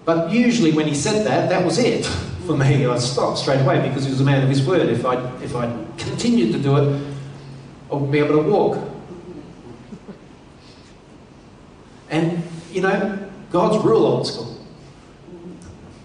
But 0.05 0.31
usually 0.31 0.73
when 0.73 0.87
he 0.87 0.95
said 0.95 1.27
that, 1.27 1.49
that 1.49 1.65
was 1.65 1.79
it 1.79 2.07
for 2.47 2.57
me. 2.57 2.87
I 2.87 2.99
stopped 2.99 3.39
straight 3.39 3.61
away 3.61 3.87
because 3.89 4.05
he 4.05 4.11
was 4.11 4.21
a 4.21 4.25
man 4.25 4.43
of 4.43 4.49
his 4.49 4.65
word. 4.65 4.89
If 4.89 5.05
I 5.05 5.17
if 5.43 5.57
I 5.57 5.67
continued 5.99 6.53
to 6.53 6.59
do 6.61 6.77
it, 6.77 7.07
I 7.91 7.95
wouldn't 7.95 8.13
be 8.13 8.21
able 8.21 8.43
to 8.43 8.49
walk. 8.49 8.79
And 12.09 12.43
you 12.71 12.83
know, 12.83 13.29
God's 13.51 13.85
real 13.85 14.07
old 14.07 14.27
school. 14.29 14.56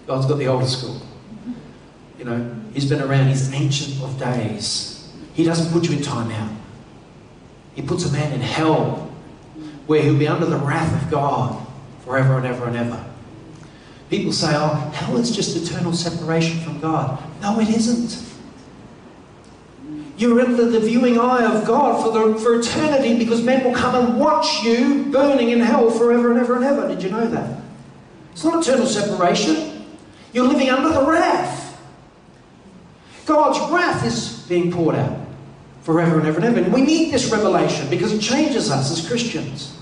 God's 0.06 0.26
got 0.26 0.38
the 0.38 0.46
older 0.46 0.66
school. 0.66 1.00
You 2.18 2.24
know, 2.24 2.56
He's 2.74 2.88
been 2.88 3.00
around. 3.00 3.28
He's 3.28 3.52
ancient 3.52 4.02
of 4.02 4.18
days. 4.18 5.12
He 5.34 5.44
doesn't 5.44 5.72
put 5.72 5.88
you 5.88 5.96
in 5.96 6.02
time 6.02 6.30
out. 6.30 6.52
He 7.74 7.82
puts 7.82 8.04
a 8.04 8.12
man 8.12 8.32
in 8.32 8.40
hell 8.40 9.10
where 9.86 10.02
he'll 10.02 10.18
be 10.18 10.28
under 10.28 10.46
the 10.46 10.56
wrath 10.56 11.02
of 11.02 11.10
God 11.10 11.66
forever 12.04 12.36
and 12.36 12.46
ever 12.46 12.66
and 12.66 12.76
ever. 12.76 13.04
People 14.10 14.32
say, 14.32 14.52
oh, 14.54 14.74
hell 14.94 15.16
is 15.16 15.34
just 15.34 15.56
eternal 15.56 15.92
separation 15.94 16.60
from 16.60 16.80
God. 16.80 17.22
No, 17.40 17.58
it 17.60 17.70
isn't. 17.70 18.30
You're 20.18 20.40
under 20.40 20.66
the 20.66 20.80
viewing 20.80 21.18
eye 21.18 21.44
of 21.44 21.66
God 21.66 22.04
for, 22.04 22.12
the, 22.12 22.38
for 22.38 22.60
eternity 22.60 23.18
because 23.18 23.42
men 23.42 23.64
will 23.64 23.74
come 23.74 23.94
and 23.94 24.20
watch 24.20 24.62
you 24.62 25.06
burning 25.06 25.50
in 25.50 25.60
hell 25.60 25.90
forever 25.90 26.30
and 26.30 26.38
ever 26.38 26.56
and 26.56 26.64
ever. 26.64 26.88
Did 26.88 27.02
you 27.02 27.10
know 27.10 27.26
that? 27.26 27.60
It's 28.32 28.44
not 28.44 28.66
eternal 28.66 28.86
separation. 28.86 29.71
You're 30.32 30.48
living 30.48 30.70
under 30.70 30.88
the 30.88 31.04
wrath. 31.04 31.80
God's 33.26 33.58
wrath 33.72 34.04
is 34.04 34.44
being 34.48 34.72
poured 34.72 34.96
out 34.96 35.18
forever 35.82 36.18
and 36.18 36.26
ever 36.26 36.38
and 36.38 36.46
ever. 36.46 36.60
And 36.60 36.72
we 36.72 36.82
need 36.82 37.12
this 37.12 37.30
revelation 37.30 37.88
because 37.90 38.12
it 38.12 38.20
changes 38.20 38.70
us 38.70 38.90
as 38.90 39.06
Christians. 39.06 39.78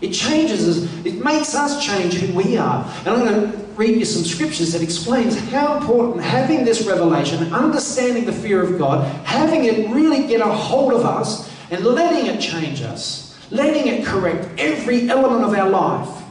It 0.00 0.12
changes 0.12 0.66
us, 0.66 1.04
it 1.04 1.22
makes 1.22 1.54
us 1.54 1.84
change 1.84 2.14
who 2.14 2.34
we 2.34 2.56
are. 2.56 2.84
And 3.00 3.08
I'm 3.08 3.18
going 3.18 3.52
to 3.52 3.58
read 3.74 3.98
you 3.98 4.04
some 4.04 4.24
scriptures 4.24 4.72
that 4.72 4.82
explains 4.82 5.38
how 5.50 5.76
important 5.76 6.22
having 6.24 6.64
this 6.64 6.86
revelation, 6.86 7.52
understanding 7.52 8.24
the 8.24 8.32
fear 8.32 8.62
of 8.62 8.78
God, 8.78 9.04
having 9.26 9.64
it 9.64 9.90
really 9.90 10.26
get 10.26 10.40
a 10.40 10.46
hold 10.46 10.94
of 10.94 11.04
us 11.04 11.50
and 11.70 11.84
letting 11.84 12.26
it 12.34 12.40
change 12.40 12.80
us, 12.80 13.38
letting 13.50 13.88
it 13.88 14.06
correct 14.06 14.48
every 14.58 15.08
element 15.10 15.44
of 15.44 15.52
our 15.54 15.68
life 15.68 16.24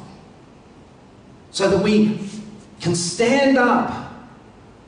so 1.52 1.69
that 1.69 1.84
we 1.84 2.17
can 2.80 2.96
stand 2.96 3.58
up 3.58 4.13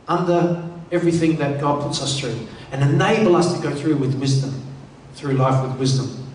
under 0.07 0.67
everything 0.91 1.37
that 1.37 1.59
God 1.61 1.83
puts 1.83 2.01
us 2.01 2.19
through 2.19 2.47
and 2.71 2.83
enable 2.83 3.35
us 3.35 3.55
to 3.55 3.61
go 3.61 3.73
through 3.73 3.97
with 3.97 4.19
wisdom, 4.19 4.61
through 5.13 5.33
life 5.33 5.61
with 5.67 5.77
wisdom. 5.77 6.27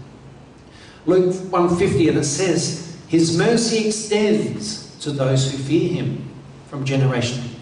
Luke 1.07 1.35
150 1.51 2.09
and 2.09 2.19
it 2.19 2.25
says, 2.25 2.97
His 3.09 3.37
mercy 3.37 3.88
extends 3.88 4.97
to 5.01 5.11
those 5.11 5.51
who 5.51 5.59
fear 5.59 5.92
him 5.92 6.29
from 6.69 6.85
generation 6.85 7.57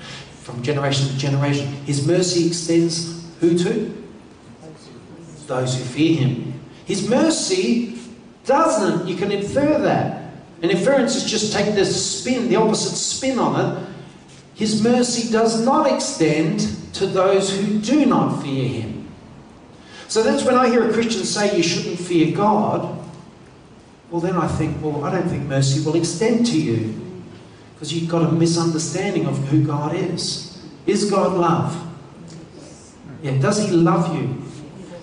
from 0.45 0.63
generation 0.63 1.09
to 1.09 1.17
generation. 1.17 1.67
His 1.87 2.07
mercy 2.07 2.47
extends 2.47 3.25
who 3.41 3.57
to? 3.59 4.05
Those 5.47 5.77
who 5.77 5.85
fear 5.85 6.19
him. 6.19 6.61
His 6.85 7.09
mercy 7.09 7.99
doesn't, 8.45 9.09
you 9.09 9.17
can 9.17 9.33
infer 9.33 9.79
that. 9.79 10.24
An 10.65 10.71
inference 10.71 11.15
is 11.15 11.31
just 11.31 11.53
take 11.53 11.75
the 11.75 11.85
spin, 11.85 12.49
the 12.49 12.57
opposite 12.57 12.97
spin 12.97 13.39
on 13.39 13.61
it. 13.61 13.87
His 14.55 14.83
mercy 14.83 15.31
does 15.31 15.63
not 15.63 15.93
extend 15.93 16.61
to 16.95 17.07
those 17.07 17.55
who 17.55 17.79
do 17.81 18.07
not 18.07 18.43
fear 18.43 18.67
him. 18.67 19.13
So 20.09 20.23
that's 20.23 20.43
when 20.43 20.55
I 20.55 20.71
hear 20.71 20.89
a 20.89 20.93
Christian 20.95 21.25
say 21.25 21.55
you 21.55 21.63
shouldn't 21.63 21.99
fear 21.99 22.35
God. 22.35 22.99
Well, 24.11 24.23
then 24.23 24.37
I 24.37 24.49
think, 24.49 24.83
well, 24.83 25.05
I 25.05 25.13
don't 25.13 25.29
think 25.29 25.45
mercy 25.45 25.85
will 25.85 25.97
extend 25.97 26.47
to 26.47 26.59
you 26.59 26.99
because 27.75 27.93
you've 27.93 28.09
got 28.09 28.23
a 28.27 28.33
misunderstanding 28.33 29.27
of 29.27 29.37
who 29.49 29.67
God 29.67 29.95
is. 29.95 30.65
Is 30.87 31.11
God 31.11 31.37
love? 31.37 31.77
Yeah, 33.23 33.37
does 33.37 33.59
He 33.59 33.71
love 33.71 34.17
you? 34.17 34.43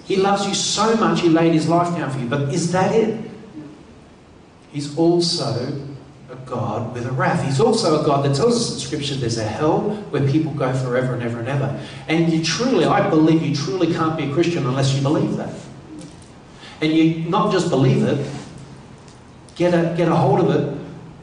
He 0.06 0.16
loves 0.16 0.48
you 0.48 0.56
so 0.56 0.96
much 0.96 1.22
He 1.22 1.30
laid 1.30 1.54
His 1.54 1.70
life 1.70 1.96
down 1.96 2.10
for 2.10 2.18
you, 2.18 2.26
but 2.26 2.52
is 2.52 2.72
that 2.72 2.96
it? 2.96 3.31
He's 4.72 4.98
also 4.98 5.88
a 6.32 6.36
God 6.46 6.94
with 6.94 7.06
a 7.06 7.12
wrath. 7.12 7.44
He's 7.44 7.60
also 7.60 8.02
a 8.02 8.06
God 8.06 8.26
that 8.26 8.36
tells 8.36 8.56
us 8.56 8.74
in 8.74 8.80
Scripture 8.80 9.16
there's 9.16 9.38
a 9.38 9.44
hell 9.44 9.90
where 10.12 10.26
people 10.30 10.54
go 10.54 10.74
forever 10.74 11.14
and 11.14 11.24
ever 11.24 11.40
and 11.40 11.48
ever. 11.48 11.80
And 12.08 12.32
you 12.32 12.44
truly, 12.44 12.86
I 12.86 13.10
believe 13.10 13.44
you 13.44 13.56
truly 13.56 13.94
can't 13.94 14.18
be 14.18 14.30
a 14.30 14.34
Christian 14.34 14.66
unless 14.66 14.96
you 14.96 15.02
believe 15.02 15.38
that. 15.38 15.54
And 16.82 16.94
you 16.94 17.30
not 17.30 17.52
just 17.52 17.70
believe 17.70 18.04
it, 18.04 18.26
get 19.56 19.74
a, 19.74 19.96
get 19.96 20.08
a 20.08 20.16
hold 20.16 20.40
of 20.40 20.50
it 20.50 20.82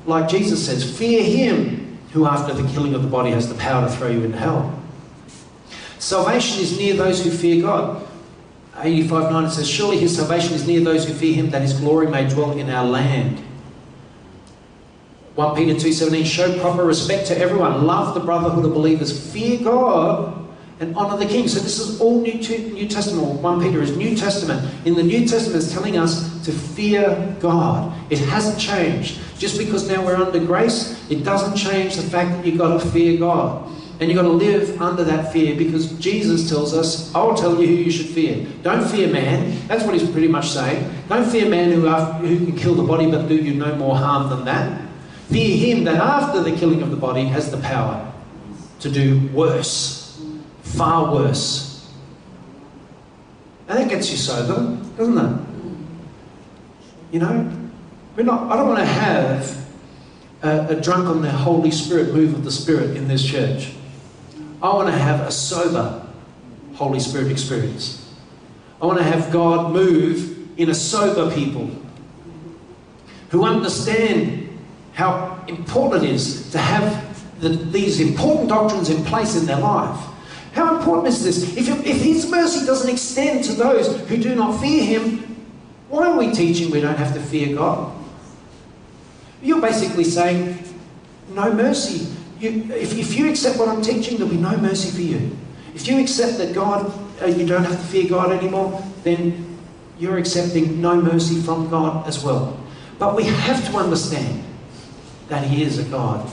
like 0.09 0.29
Jesus 0.29 0.65
says, 0.65 0.99
fear 0.99 1.23
him 1.23 1.99
who 2.13 2.27
after 2.27 2.55
the 2.55 2.67
killing 2.71 2.95
of 2.95 3.03
the 3.03 3.09
body 3.09 3.31
has 3.31 3.49
the 3.49 3.55
power 3.57 3.87
to 3.87 3.95
throw 3.95 4.09
you 4.09 4.25
into 4.25 4.39
hell. 4.39 4.83
Salvation 5.99 6.63
is 6.63 6.79
near 6.79 6.95
those 6.95 7.23
who 7.23 7.31
fear 7.31 7.61
God. 7.61 8.08
85 8.81 9.33
9 9.33 9.45
it 9.45 9.51
says, 9.51 9.69
Surely 9.69 9.99
his 9.99 10.17
salvation 10.17 10.55
is 10.55 10.67
near 10.67 10.81
those 10.81 11.07
who 11.07 11.13
fear 11.15 11.35
him, 11.35 11.51
that 11.51 11.63
his 11.63 11.75
glory 11.75 12.07
may 12.07 12.29
dwell 12.29 12.53
in 12.53 12.71
our 12.71 12.87
land. 12.87 13.43
1 15.35 15.55
Peter 15.55 15.75
2.17, 15.75 16.27
show 16.27 16.59
proper 16.61 16.85
respect 16.85 17.29
to 17.29 17.39
everyone. 17.39 17.87
Love 17.87 18.15
the 18.15 18.21
brotherhood 18.21 18.65
of 18.65 18.75
believers. 18.75 19.33
Fear 19.33 19.63
God 19.63 20.49
and 20.81 20.97
honour 20.97 21.17
the 21.17 21.27
king. 21.27 21.47
So 21.47 21.61
this 21.61 21.79
is 21.79 22.01
all 22.01 22.21
New, 22.21 22.35
New 22.35 22.89
Testament. 22.89 23.41
1 23.41 23.63
Peter 23.63 23.81
is 23.81 23.97
New 23.97 24.17
Testament. 24.17 24.69
In 24.85 24.95
the 24.95 25.03
New 25.03 25.27
Testament, 25.27 25.63
it's 25.63 25.73
telling 25.73 25.97
us 25.97 26.45
to 26.45 26.53
fear 26.53 27.37
God. 27.41 27.97
It 28.11 28.19
hasn't 28.19 28.59
changed. 28.59 29.21
Just 29.39 29.59
because 29.59 29.89
now 29.89 30.05
we're 30.05 30.17
under 30.17 30.45
grace, 30.45 31.01
it 31.11 31.25
doesn't 31.25 31.57
change 31.57 31.97
the 31.97 32.03
fact 32.03 32.31
that 32.31 32.47
you've 32.47 32.59
got 32.59 32.81
to 32.81 32.89
fear 32.89 33.19
God. 33.19 33.71
And 34.01 34.09
you've 34.09 34.17
got 34.17 34.23
to 34.23 34.29
live 34.29 34.81
under 34.81 35.03
that 35.05 35.33
fear 35.33 35.57
because 35.57 35.91
Jesus 35.99 36.49
tells 36.49 36.73
us, 36.73 37.13
I'll 37.15 37.35
tell 37.35 37.61
you 37.61 37.67
who 37.67 37.75
you 37.75 37.91
should 37.91 38.07
fear. 38.07 38.47
Don't 38.63 38.89
fear 38.89 39.09
man. 39.09 39.67
That's 39.67 39.85
what 39.85 39.95
he's 39.95 40.09
pretty 40.09 40.29
much 40.29 40.51
saying. 40.51 40.89
Don't 41.09 41.29
fear 41.29 41.49
man 41.49 41.73
who, 41.73 41.89
who 41.89 42.47
can 42.47 42.57
kill 42.57 42.75
the 42.75 42.85
body 42.85 43.11
but 43.11 43.27
do 43.27 43.35
you 43.35 43.55
no 43.55 43.75
more 43.75 43.97
harm 43.97 44.31
than 44.31 44.45
that. 44.45 44.83
Fear 45.31 45.57
him 45.57 45.85
that 45.85 45.97
after 45.97 46.43
the 46.43 46.53
killing 46.53 46.81
of 46.81 46.91
the 46.91 46.97
body 46.97 47.25
has 47.25 47.51
the 47.51 47.59
power 47.59 48.13
to 48.81 48.91
do 48.91 49.27
worse, 49.29 50.23
far 50.63 51.13
worse. 51.13 51.93
And 53.67 53.79
that 53.79 53.89
gets 53.89 54.11
you 54.11 54.17
sober, 54.17 54.77
doesn't 54.97 55.19
it? 55.19 55.47
You 57.11 57.21
know, 57.21 57.53
we're 58.17 58.23
not, 58.23 58.51
I 58.51 58.57
don't 58.57 58.69
want 58.69 58.79
to 58.79 58.85
have 58.87 59.67
a, 60.43 60.69
a 60.69 60.81
drunk 60.81 61.09
on 61.09 61.21
the 61.21 61.31
Holy 61.31 61.71
Spirit 61.71 62.15
move 62.15 62.35
of 62.35 62.45
the 62.45 62.51
Spirit 62.51 62.97
in 62.97 63.09
this 63.09 63.25
church. 63.25 63.73
I 64.63 64.75
want 64.75 64.89
to 64.89 64.99
have 64.99 65.21
a 65.21 65.31
sober 65.31 66.05
Holy 66.75 67.01
Spirit 67.01 67.31
experience. 67.31 68.13
I 68.81 68.87
want 68.87 68.99
to 68.99 69.05
have 69.05 69.33
God 69.33 69.73
move 69.73 70.59
in 70.59 70.71
a 70.71 70.75
sober 70.75 71.33
people 71.35 71.71
who 73.31 73.45
understand 73.45 74.49
how 74.95 75.45
important 75.49 76.05
it 76.05 76.11
is 76.11 76.51
to 76.53 76.59
have 76.59 77.41
the, 77.41 77.51
these 77.51 78.01
important 78.01 78.49
doctrines 78.49 78.91
in 78.91 79.05
place 79.05 79.37
in 79.37 79.47
their 79.47 79.61
life. 79.61 80.05
How 80.53 80.77
important 80.77 81.09
is 81.09 81.23
this? 81.23 81.57
If, 81.57 81.69
if 81.87 82.01
His 82.01 82.29
mercy 82.29 82.67
doesn't 82.67 82.91
extend 82.91 83.45
to 83.45 83.53
those 83.53 83.97
who 84.09 84.17
do 84.17 84.35
not 84.35 84.61
fear 84.61 84.83
Him, 84.83 85.37
why 85.89 86.09
are 86.09 86.19
we 86.19 86.33
teaching 86.33 86.71
we 86.71 86.81
don't 86.81 86.97
have 86.99 87.15
to 87.15 87.21
fear 87.21 87.55
God? 87.55 87.95
You're 89.41 89.61
basically 89.61 90.05
saying, 90.05 90.59
no 91.31 91.53
mercy. 91.53 92.13
You, 92.39 92.73
if, 92.73 92.97
if 92.97 93.17
you 93.17 93.29
accept 93.29 93.59
what 93.59 93.69
I'm 93.69 93.83
teaching, 93.83 94.17
there'll 94.19 94.33
be 94.33 94.41
no 94.41 94.57
mercy 94.57 94.91
for 94.91 95.03
you. 95.03 95.37
If 95.75 95.89
you 95.89 96.01
accept 96.01 96.39
that 96.39 96.55
God, 96.55 96.93
uh, 97.21 97.27
you 97.27 97.47
don't 97.47 97.65
have 97.65 97.81
to 97.81 97.87
fear 97.87 98.09
God 98.09 98.33
anymore, 98.33 98.83
then 99.03 99.59
you're 99.99 100.19
accepting 100.19 100.81
no 100.81 101.01
mercy 101.01 101.41
from 101.41 101.69
God 101.69 102.07
as 102.07 102.23
well. 102.23 102.59
But 102.99 103.17
we 103.17 103.25
have 103.25 103.69
to 103.71 103.77
understand 103.77 104.45
that 105.29 105.45
He 105.45 105.63
is 105.63 105.79
a 105.79 105.85
God 105.85 106.31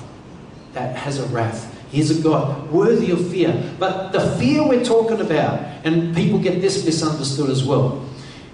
that 0.74 0.96
has 0.96 1.20
a 1.20 1.26
wrath. 1.28 1.72
He 1.92 2.02
is 2.02 2.20
a 2.20 2.22
God 2.22 2.70
worthy 2.72 3.12
of 3.12 3.30
fear. 3.30 3.74
But 3.80 4.12
the 4.12 4.36
fear 4.38 4.68
we're 4.68 4.84
talking 4.84 5.22
about, 5.22 5.60
and 5.86 6.16
people 6.16 6.40
get 6.40 6.62
this 6.62 6.86
misunderstood 6.86 7.50
as 7.50 7.64
well, 7.64 8.06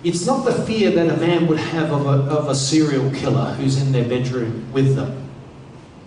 it's 0.03 0.25
not 0.25 0.45
the 0.45 0.53
fear 0.65 0.91
that 0.91 1.09
a 1.09 1.17
man 1.17 1.47
would 1.47 1.59
have 1.59 1.91
of 1.91 2.05
a, 2.05 2.33
of 2.33 2.49
a 2.49 2.55
serial 2.55 3.11
killer 3.11 3.53
who's 3.53 3.81
in 3.81 3.91
their 3.91 4.07
bedroom 4.07 4.71
with 4.73 4.95
them. 4.95 5.29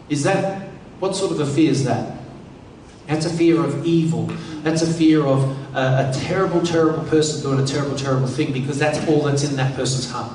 Is 0.09 0.23
that, 0.25 0.69
what 1.01 1.17
sort 1.17 1.33
of 1.33 1.41
a 1.41 1.47
fear 1.47 1.71
is 1.71 1.85
that? 1.85 2.19
That's 3.07 3.27
a 3.27 3.31
fear 3.31 3.63
of 3.63 3.85
evil. 3.85 4.27
That's 4.63 4.83
a 4.83 4.93
fear 4.93 5.25
of 5.25 5.43
a, 5.75 6.11
a 6.11 6.13
terrible, 6.15 6.63
terrible 6.63 7.05
person 7.05 7.43
doing 7.43 7.63
a 7.63 7.67
terrible, 7.67 7.97
terrible 7.97 8.27
thing 8.27 8.53
because 8.53 8.79
that's 8.79 9.07
all 9.09 9.23
that's 9.23 9.45
in 9.45 9.57
that 9.57 9.75
person's 9.75 10.11
heart. 10.11 10.33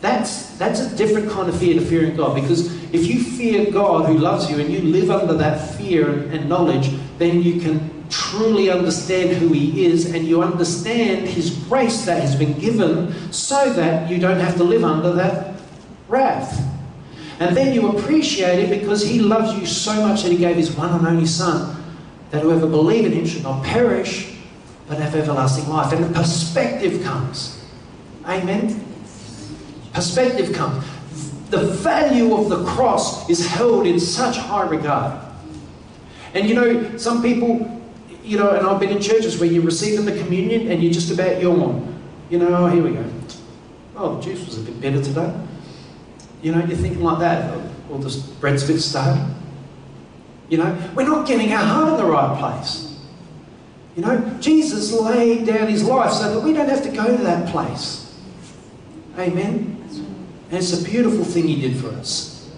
That's, 0.00 0.56
that's 0.58 0.80
a 0.80 0.94
different 0.94 1.30
kind 1.30 1.48
of 1.48 1.58
fear 1.58 1.74
to 1.74 1.80
fearing 1.80 2.16
God 2.16 2.34
because 2.34 2.72
if 2.94 3.06
you 3.06 3.22
fear 3.22 3.70
God 3.70 4.06
who 4.06 4.18
loves 4.18 4.48
you 4.50 4.60
and 4.60 4.72
you 4.72 4.80
live 4.82 5.10
under 5.10 5.34
that 5.34 5.74
fear 5.76 6.08
and, 6.10 6.32
and 6.32 6.48
knowledge, 6.48 6.90
then 7.18 7.42
you 7.42 7.60
can 7.60 8.08
truly 8.08 8.70
understand 8.70 9.36
who 9.36 9.48
He 9.48 9.86
is 9.86 10.14
and 10.14 10.26
you 10.26 10.42
understand 10.42 11.26
His 11.26 11.50
grace 11.50 12.04
that 12.04 12.20
has 12.20 12.36
been 12.36 12.58
given 12.58 13.32
so 13.32 13.72
that 13.72 14.08
you 14.08 14.18
don't 14.18 14.38
have 14.38 14.56
to 14.56 14.64
live 14.64 14.84
under 14.84 15.12
that 15.14 15.60
wrath. 16.08 16.62
And 17.38 17.56
then 17.56 17.74
you 17.74 17.88
appreciate 17.88 18.58
it 18.58 18.80
because 18.80 19.06
He 19.06 19.20
loves 19.20 19.58
you 19.58 19.66
so 19.66 20.06
much 20.06 20.22
that 20.22 20.32
He 20.32 20.38
gave 20.38 20.56
His 20.56 20.74
one 20.74 20.90
and 20.90 21.06
only 21.06 21.26
Son, 21.26 21.82
that 22.30 22.42
whoever 22.42 22.66
believes 22.66 23.06
in 23.06 23.12
Him 23.12 23.26
should 23.26 23.42
not 23.42 23.64
perish 23.64 24.34
but 24.88 24.98
have 24.98 25.14
everlasting 25.14 25.68
life. 25.68 25.92
And 25.92 26.04
the 26.04 26.14
perspective 26.14 27.02
comes. 27.02 27.64
Amen? 28.24 28.84
Perspective 29.92 30.52
comes. 30.52 30.84
The 31.50 31.66
value 31.66 32.34
of 32.34 32.48
the 32.48 32.64
cross 32.64 33.28
is 33.28 33.46
held 33.46 33.86
in 33.86 33.98
such 34.00 34.36
high 34.36 34.66
regard. 34.66 35.20
And 36.34 36.48
you 36.48 36.54
know, 36.54 36.96
some 36.98 37.22
people 37.22 37.76
you 38.26 38.36
know, 38.36 38.50
and 38.50 38.66
I've 38.66 38.80
been 38.80 38.90
in 38.90 39.00
churches 39.00 39.38
where 39.38 39.48
you 39.48 39.62
receive 39.62 40.04
the 40.04 40.18
communion 40.18 40.70
and 40.70 40.82
you're 40.82 40.92
just 40.92 41.12
about 41.12 41.40
yawn. 41.40 41.94
You 42.28 42.40
know, 42.40 42.48
oh, 42.48 42.66
here 42.66 42.82
we 42.82 42.90
go. 42.90 43.04
Oh, 43.94 44.16
the 44.16 44.22
juice 44.22 44.44
was 44.44 44.58
a 44.58 44.62
bit 44.62 44.80
better 44.80 45.02
today. 45.02 45.32
You 46.46 46.52
know, 46.52 46.64
you're 46.64 46.76
thinking 46.76 47.02
like 47.02 47.18
that, 47.18 47.52
or 47.90 47.98
the 47.98 48.24
bread's 48.38 48.62
a 48.62 48.72
bit 48.72 48.80
stale. 48.80 49.28
You 50.48 50.58
know, 50.58 50.92
we're 50.94 51.04
not 51.04 51.26
getting 51.26 51.52
our 51.52 51.64
heart 51.64 51.88
in 51.88 51.96
the 51.96 52.04
right 52.04 52.38
place. 52.38 53.00
You 53.96 54.02
know, 54.02 54.38
Jesus 54.38 54.92
laid 54.92 55.44
down 55.44 55.66
his 55.66 55.82
life 55.82 56.12
so 56.12 56.32
that 56.32 56.46
we 56.46 56.52
don't 56.52 56.68
have 56.68 56.84
to 56.84 56.90
go 56.90 57.16
to 57.16 57.20
that 57.24 57.48
place. 57.48 58.16
Amen. 59.18 59.72
And 60.48 60.58
it's 60.58 60.80
a 60.80 60.84
beautiful 60.84 61.24
thing 61.24 61.48
he 61.48 61.60
did 61.60 61.78
for 61.78 61.88
us. 61.88 62.48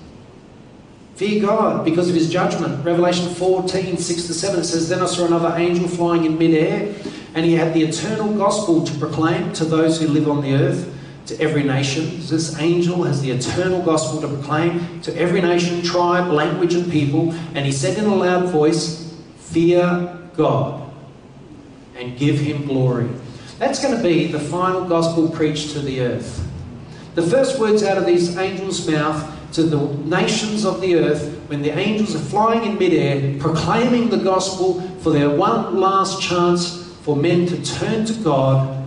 Fear 1.15 1.47
God 1.47 1.83
because 1.83 2.11
of 2.11 2.15
his 2.15 2.31
judgment. 2.31 2.85
Revelation 2.85 3.35
14, 3.37 3.97
6 3.97 4.27
to 4.27 4.35
7, 4.35 4.61
it 4.61 4.65
says, 4.65 4.91
Then 4.91 5.01
I 5.01 5.07
saw 5.07 5.25
another 5.25 5.57
angel 5.57 5.89
flying 5.89 6.27
in 6.27 6.37
midair, 6.37 6.95
and 7.35 7.47
he 7.47 7.55
had 7.55 7.73
the 7.73 7.85
eternal 7.85 8.35
gospel 8.35 8.85
to 8.85 8.99
proclaim 8.99 9.55
to 9.55 9.65
those 9.65 9.99
who 9.99 10.09
live 10.09 10.29
on 10.29 10.43
the 10.43 10.53
earth, 10.53 10.95
to 11.29 11.41
every 11.41 11.63
nation. 11.63 12.19
This 12.21 12.59
angel 12.59 13.05
has 13.05 13.21
the 13.21 13.31
eternal 13.31 13.83
gospel 13.83 14.21
to 14.23 14.29
proclaim 14.29 15.01
to 15.03 15.15
every 15.17 15.41
nation, 15.43 15.83
tribe, 15.83 16.33
language, 16.33 16.75
and 16.75 16.91
people. 16.91 17.33
And 17.55 17.67
he 17.67 17.73
said 17.73 17.99
in 17.99 18.07
a 18.07 18.15
loud 18.15 18.49
voice, 18.49 19.15
Fear 19.37 20.31
God 20.35 20.91
and 21.97 22.17
give 22.17 22.39
him 22.39 22.67
glory. 22.67 23.09
That's 23.59 23.83
going 23.83 23.97
to 23.97 24.03
be 24.03 24.29
the 24.29 24.41
final 24.41 24.89
gospel 24.89 25.29
preached 25.29 25.73
to 25.73 25.81
the 25.81 26.01
earth. 26.01 26.47
The 27.15 27.23
first 27.23 27.59
words 27.59 27.83
out 27.83 27.99
of 27.99 28.07
these 28.07 28.37
angels' 28.37 28.89
mouth 28.89 29.35
to 29.53 29.65
the 29.65 29.79
nations 30.05 30.65
of 30.65 30.81
the 30.81 30.97
earth 30.97 31.35
when 31.49 31.63
the 31.63 31.77
angels 31.77 32.15
are 32.15 32.21
flying 32.21 32.65
in 32.65 32.79
midair, 32.79 33.39
proclaiming 33.41 34.11
the 34.11 34.19
gospel 34.19 34.81
for 35.01 35.11
their 35.11 35.31
one 35.31 35.79
last 35.79 36.23
chance 36.23 36.87
for 37.03 37.17
men 37.17 37.47
to 37.47 37.63
turn 37.65 38.05
to 38.07 38.13
God. 38.23 38.78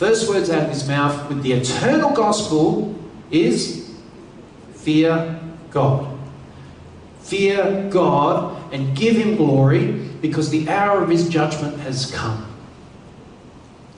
First 0.00 0.30
words 0.30 0.48
out 0.48 0.62
of 0.62 0.70
his 0.70 0.88
mouth 0.88 1.28
with 1.28 1.42
the 1.42 1.52
eternal 1.52 2.12
gospel 2.12 2.98
is 3.30 3.94
fear 4.72 5.38
God. 5.70 6.18
Fear 7.20 7.90
God 7.90 8.72
and 8.72 8.96
give 8.96 9.14
him 9.14 9.36
glory 9.36 9.92
because 10.22 10.48
the 10.48 10.66
hour 10.70 11.02
of 11.02 11.10
his 11.10 11.28
judgment 11.28 11.78
has 11.80 12.10
come. 12.10 12.50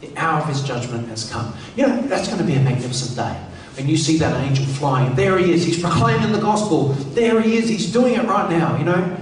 The 0.01 0.11
hour 0.17 0.41
of 0.41 0.49
his 0.49 0.65
judgment 0.65 1.07
has 1.07 1.31
come. 1.31 1.55
You 1.77 1.87
know, 1.87 2.03
that's 2.09 2.27
going 2.27 2.41
to 2.41 2.45
be 2.45 2.55
a 2.55 2.61
magnificent 2.61 3.15
day. 3.15 3.41
When 3.77 3.89
you 3.89 3.97
see 3.97 4.19
that 4.19 4.37
angel 4.45 4.65
flying, 4.65 5.15
there 5.15 5.39
he 5.39 5.53
is, 5.53 5.65
he's 5.65 5.81
proclaiming 5.81 6.33
the 6.33 6.41
gospel. 6.41 6.89
There 7.15 7.41
he 7.41 7.59
is, 7.59 7.69
he's 7.69 7.93
doing 7.93 8.15
it 8.15 8.25
right 8.25 8.51
now, 8.51 8.77
you 8.77 8.85
know. 8.85 9.22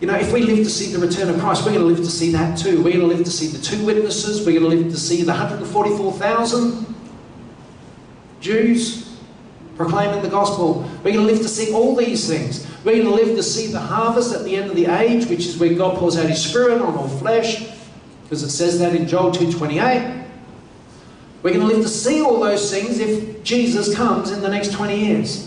You 0.00 0.06
know, 0.06 0.14
if 0.14 0.30
we 0.32 0.42
live 0.42 0.58
to 0.58 0.70
see 0.70 0.92
the 0.92 0.98
return 0.98 1.30
of 1.30 1.40
Christ, 1.40 1.64
we're 1.64 1.72
going 1.72 1.80
to 1.80 1.86
live 1.86 2.04
to 2.04 2.10
see 2.10 2.30
that 2.32 2.58
too. 2.58 2.82
We're 2.82 2.92
going 2.92 3.08
to 3.08 3.14
live 3.14 3.24
to 3.24 3.30
see 3.30 3.46
the 3.46 3.62
two 3.62 3.84
witnesses. 3.84 4.46
We're 4.46 4.60
going 4.60 4.70
to 4.70 4.76
live 4.76 4.92
to 4.92 4.98
see 4.98 5.22
the 5.22 5.32
144,000 5.32 6.94
Jews 8.40 9.16
proclaiming 9.76 10.22
the 10.22 10.28
gospel. 10.28 10.82
We're 11.02 11.14
going 11.14 11.26
to 11.26 11.32
live 11.32 11.40
to 11.40 11.48
see 11.48 11.72
all 11.72 11.96
these 11.96 12.28
things. 12.28 12.66
We're 12.84 13.02
going 13.02 13.06
to 13.06 13.24
live 13.24 13.36
to 13.36 13.42
see 13.42 13.68
the 13.68 13.80
harvest 13.80 14.34
at 14.34 14.44
the 14.44 14.54
end 14.54 14.70
of 14.70 14.76
the 14.76 14.86
age, 14.86 15.26
which 15.26 15.46
is 15.46 15.56
where 15.56 15.72
God 15.72 15.96
pours 15.98 16.18
out 16.18 16.28
His 16.28 16.44
Spirit 16.44 16.82
on 16.82 16.94
all 16.94 17.08
flesh, 17.08 17.66
because 18.22 18.42
it 18.42 18.50
says 18.50 18.78
that 18.80 18.94
in 18.94 19.08
Joel 19.08 19.32
2.28. 19.32 20.24
We're 21.42 21.54
going 21.54 21.66
to 21.66 21.74
live 21.74 21.82
to 21.82 21.88
see 21.88 22.20
all 22.20 22.40
those 22.40 22.70
things 22.70 22.98
if 22.98 23.42
Jesus 23.44 23.94
comes 23.94 24.30
in 24.30 24.42
the 24.42 24.48
next 24.48 24.72
20 24.72 24.98
years. 24.98 25.45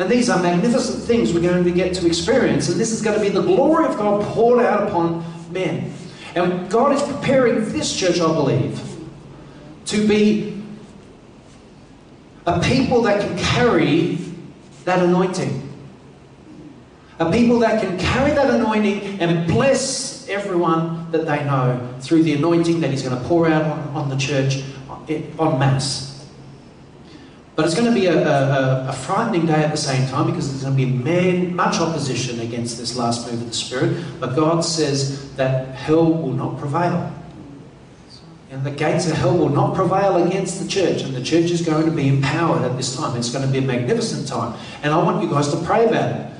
And 0.00 0.10
these 0.10 0.30
are 0.30 0.42
magnificent 0.42 1.04
things 1.04 1.34
we're 1.34 1.42
going 1.42 1.62
to 1.62 1.70
get 1.70 1.92
to 1.96 2.06
experience. 2.06 2.70
And 2.70 2.80
this 2.80 2.90
is 2.90 3.02
going 3.02 3.18
to 3.18 3.22
be 3.22 3.28
the 3.28 3.42
glory 3.42 3.84
of 3.84 3.98
God 3.98 4.24
poured 4.32 4.64
out 4.64 4.88
upon 4.88 5.22
men. 5.52 5.92
And 6.34 6.70
God 6.70 6.94
is 6.94 7.02
preparing 7.02 7.70
this 7.70 7.94
church, 7.94 8.18
I 8.18 8.32
believe, 8.32 8.80
to 9.84 10.08
be 10.08 10.62
a 12.46 12.58
people 12.60 13.02
that 13.02 13.20
can 13.20 13.36
carry 13.36 14.16
that 14.86 15.04
anointing. 15.04 15.68
A 17.18 17.30
people 17.30 17.58
that 17.58 17.82
can 17.82 17.98
carry 17.98 18.30
that 18.30 18.48
anointing 18.48 19.20
and 19.20 19.46
bless 19.46 20.26
everyone 20.30 21.10
that 21.10 21.26
they 21.26 21.44
know 21.44 21.94
through 22.00 22.22
the 22.22 22.32
anointing 22.32 22.80
that 22.80 22.90
He's 22.90 23.02
going 23.02 23.20
to 23.20 23.28
pour 23.28 23.48
out 23.48 23.64
on, 23.64 23.80
on 23.88 24.08
the 24.08 24.16
church 24.16 24.62
en 25.10 25.58
masse. 25.58 26.09
But 27.60 27.66
it's 27.66 27.78
going 27.78 27.92
to 27.92 28.00
be 28.00 28.06
a, 28.06 28.26
a, 28.26 28.88
a, 28.88 28.92
frightening 28.94 29.44
day 29.44 29.62
at 29.62 29.70
the 29.70 29.76
same 29.76 30.08
time 30.08 30.24
because 30.24 30.48
there's 30.48 30.62
going 30.62 30.78
to 30.78 30.82
be 30.82 30.90
man, 30.90 31.54
much 31.54 31.78
opposition 31.78 32.40
against 32.40 32.78
this 32.78 32.96
last 32.96 33.30
move 33.30 33.42
of 33.42 33.48
the 33.48 33.54
Spirit. 33.54 34.02
But 34.18 34.34
God 34.34 34.64
says 34.64 35.30
that 35.34 35.74
hell 35.74 36.10
will 36.10 36.32
not 36.32 36.58
prevail. 36.58 37.14
And 38.50 38.64
the 38.64 38.70
gates 38.70 39.06
of 39.10 39.12
hell 39.12 39.36
will 39.36 39.50
not 39.50 39.74
prevail 39.74 40.26
against 40.26 40.62
the 40.62 40.66
church. 40.66 41.02
And 41.02 41.14
the 41.14 41.22
church 41.22 41.50
is 41.50 41.60
going 41.60 41.84
to 41.84 41.90
be 41.90 42.08
empowered 42.08 42.62
at 42.62 42.78
this 42.78 42.96
time. 42.96 43.14
It's 43.18 43.28
going 43.28 43.44
to 43.44 43.52
be 43.52 43.58
a 43.58 43.60
magnificent 43.60 44.26
time. 44.26 44.58
And 44.82 44.94
I 44.94 44.96
want 44.96 45.22
you 45.22 45.28
guys 45.28 45.48
to 45.48 45.62
pray 45.62 45.84
about 45.84 46.18
it. 46.18 46.32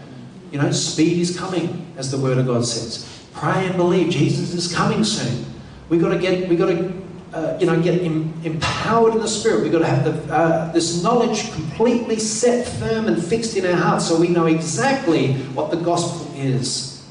You 0.53 0.59
know, 0.59 0.73
speed 0.73 1.19
is 1.19 1.39
coming, 1.39 1.93
as 1.99 2.11
the 2.11 2.17
Word 2.17 2.39
of 2.39 2.47
God 2.47 2.65
says. 2.65 3.27
Pray 3.35 3.67
and 3.67 3.77
believe. 3.77 4.11
Jesus 4.11 4.55
is 4.55 4.75
coming 4.75 5.05
soon. 5.05 5.45
We've 5.91 6.01
got 6.01 6.15
to 6.15 6.19
get, 6.19 6.49
we've 6.49 6.59
got 6.59 6.69
to 6.69 6.95
uh, 7.33 7.57
you 7.61 7.67
know, 7.67 7.81
get 7.81 8.03
em- 8.03 8.33
empowered 8.45 9.15
in 9.15 9.21
the 9.21 9.29
Spirit. 9.29 9.63
We've 9.63 9.73
got 9.73 9.81
to 9.81 9.87
have 9.87 10.05
the, 10.05 10.35
uh, 10.35 10.73
this 10.73 11.03
knowledge 11.03 11.53
completely 11.53 12.19
set 12.19 12.67
firm 12.67 13.07
and 13.07 13.23
fixed 13.23 13.57
in 13.57 13.65
our 13.67 13.77
hearts 13.77 14.09
so 14.09 14.19
we 14.19 14.29
know 14.29 14.47
exactly 14.47 15.35
what 15.55 15.71
the 15.71 15.77
gospel 15.77 16.33
is. 16.37 17.09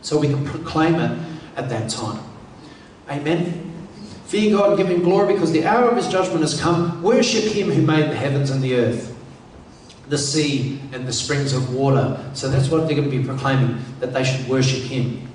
So 0.00 0.18
we 0.18 0.28
can 0.28 0.44
proclaim 0.46 0.94
it 0.96 1.18
at 1.56 1.68
that 1.68 1.90
time. 1.90 2.22
Amen. 3.08 3.72
Fear 4.26 4.56
God, 4.56 4.68
and 4.70 4.78
give 4.78 4.88
Him 4.88 5.02
glory 5.02 5.34
because 5.34 5.52
the 5.52 5.66
hour 5.66 5.90
of 5.90 5.96
His 5.96 6.08
judgment 6.08 6.40
has 6.40 6.58
come. 6.58 7.02
Worship 7.02 7.44
Him 7.44 7.70
who 7.70 7.82
made 7.82 8.10
the 8.10 8.16
heavens 8.16 8.50
and 8.50 8.62
the 8.62 8.76
earth, 8.76 9.14
the 10.08 10.18
sea 10.18 10.80
and 10.92 11.06
the 11.06 11.12
springs 11.12 11.52
of 11.52 11.74
water. 11.74 12.18
So 12.32 12.48
that's 12.48 12.68
what 12.68 12.86
they're 12.86 12.96
going 12.96 13.10
to 13.10 13.16
be 13.16 13.24
proclaiming, 13.24 13.84
that 14.00 14.12
they 14.12 14.24
should 14.24 14.48
worship 14.48 14.84
Him. 14.84 15.28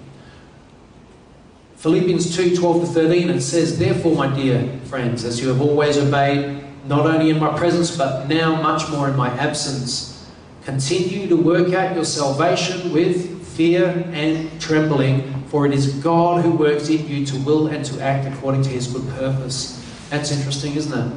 Philippians 1.80 2.36
2 2.36 2.58
12 2.58 2.82
to 2.82 2.88
13, 2.88 3.30
it 3.30 3.40
says, 3.40 3.80
Therefore, 3.80 4.14
my 4.14 4.36
dear 4.36 4.68
friends, 4.84 5.24
as 5.24 5.40
you 5.40 5.48
have 5.48 5.62
always 5.62 5.98
obeyed, 5.98 6.62
not 6.86 7.06
only 7.06 7.30
in 7.30 7.40
my 7.40 7.58
presence, 7.58 7.96
but 7.96 8.28
now 8.28 8.62
much 8.62 8.90
more 8.90 9.08
in 9.08 9.16
my 9.16 9.30
absence, 9.40 10.30
continue 10.66 11.30
to 11.30 11.38
work 11.38 11.74
out 11.74 11.96
your 11.96 12.04
salvation 12.04 12.92
with 12.92 13.48
fear 13.48 13.88
and 14.12 14.60
trembling, 14.60 15.42
for 15.46 15.66
it 15.66 15.72
is 15.72 15.94
God 15.94 16.44
who 16.44 16.52
works 16.52 16.90
in 16.90 17.08
you 17.08 17.26
to 17.28 17.40
will 17.46 17.68
and 17.68 17.86
to 17.86 18.02
act 18.02 18.28
according 18.28 18.64
to 18.64 18.70
his 18.70 18.88
good 18.88 19.08
purpose. 19.12 19.82
That's 20.10 20.34
interesting, 20.34 20.76
isn't 20.76 20.92
it? 20.92 21.16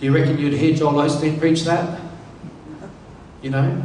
Do 0.00 0.06
you 0.06 0.14
reckon 0.14 0.36
you'd 0.36 0.52
hear 0.52 0.74
Joel 0.74 1.02
Osteen 1.02 1.40
preach 1.40 1.62
that? 1.64 1.98
You 3.40 3.50
know? 3.50 3.82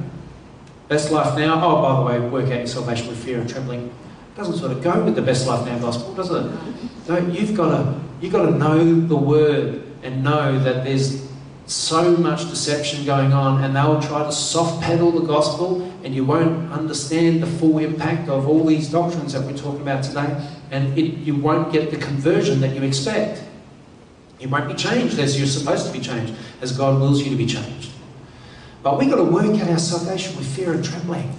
Best 0.89 1.11
life 1.11 1.37
now. 1.37 1.63
Oh, 1.63 1.81
by 1.81 1.95
the 1.95 2.01
way, 2.23 2.29
work 2.29 2.51
out 2.51 2.57
your 2.57 2.67
salvation 2.67 3.07
with 3.07 3.23
fear 3.23 3.39
and 3.39 3.49
trembling 3.49 3.89
doesn't 4.35 4.57
sort 4.57 4.71
of 4.71 4.83
go 4.83 5.03
with 5.03 5.15
the 5.15 5.21
best 5.21 5.47
life 5.47 5.65
now 5.65 5.77
gospel, 5.79 6.13
does 6.13 6.31
it? 6.31 7.33
You've 7.33 7.55
got 7.55 7.69
to 7.69 7.99
you've 8.21 8.31
got 8.31 8.45
to 8.45 8.51
know 8.51 9.01
the 9.01 9.15
word 9.15 9.83
and 10.03 10.23
know 10.23 10.59
that 10.59 10.83
there's 10.83 11.29
so 11.65 12.17
much 12.17 12.49
deception 12.49 13.05
going 13.05 13.31
on, 13.31 13.63
and 13.63 13.75
they'll 13.75 14.01
try 14.01 14.23
to 14.23 14.31
soft 14.31 14.81
pedal 14.81 15.11
the 15.11 15.25
gospel, 15.25 15.81
and 16.03 16.15
you 16.15 16.25
won't 16.25 16.71
understand 16.71 17.43
the 17.43 17.47
full 17.47 17.77
impact 17.77 18.27
of 18.27 18.47
all 18.47 18.65
these 18.65 18.89
doctrines 18.89 19.33
that 19.33 19.45
we're 19.45 19.57
talking 19.57 19.81
about 19.81 20.03
today, 20.03 20.49
and 20.71 20.97
it, 20.97 21.17
you 21.19 21.35
won't 21.35 21.71
get 21.71 21.91
the 21.91 21.97
conversion 21.97 22.59
that 22.61 22.75
you 22.75 22.81
expect. 22.81 23.43
You 24.39 24.49
won't 24.49 24.67
be 24.67 24.73
changed 24.73 25.19
as 25.19 25.37
you're 25.37 25.47
supposed 25.47 25.85
to 25.85 25.91
be 25.93 25.99
changed, 25.99 26.33
as 26.61 26.75
God 26.75 26.99
wills 26.99 27.21
you 27.21 27.29
to 27.29 27.35
be 27.35 27.45
changed. 27.45 27.91
But 28.81 28.97
we've 28.97 29.09
got 29.09 29.17
to 29.17 29.25
work 29.25 29.59
out 29.61 29.69
our 29.69 29.77
salvation 29.77 30.37
with 30.37 30.47
fear 30.47 30.71
and 30.71 30.83
trembling. 30.83 31.31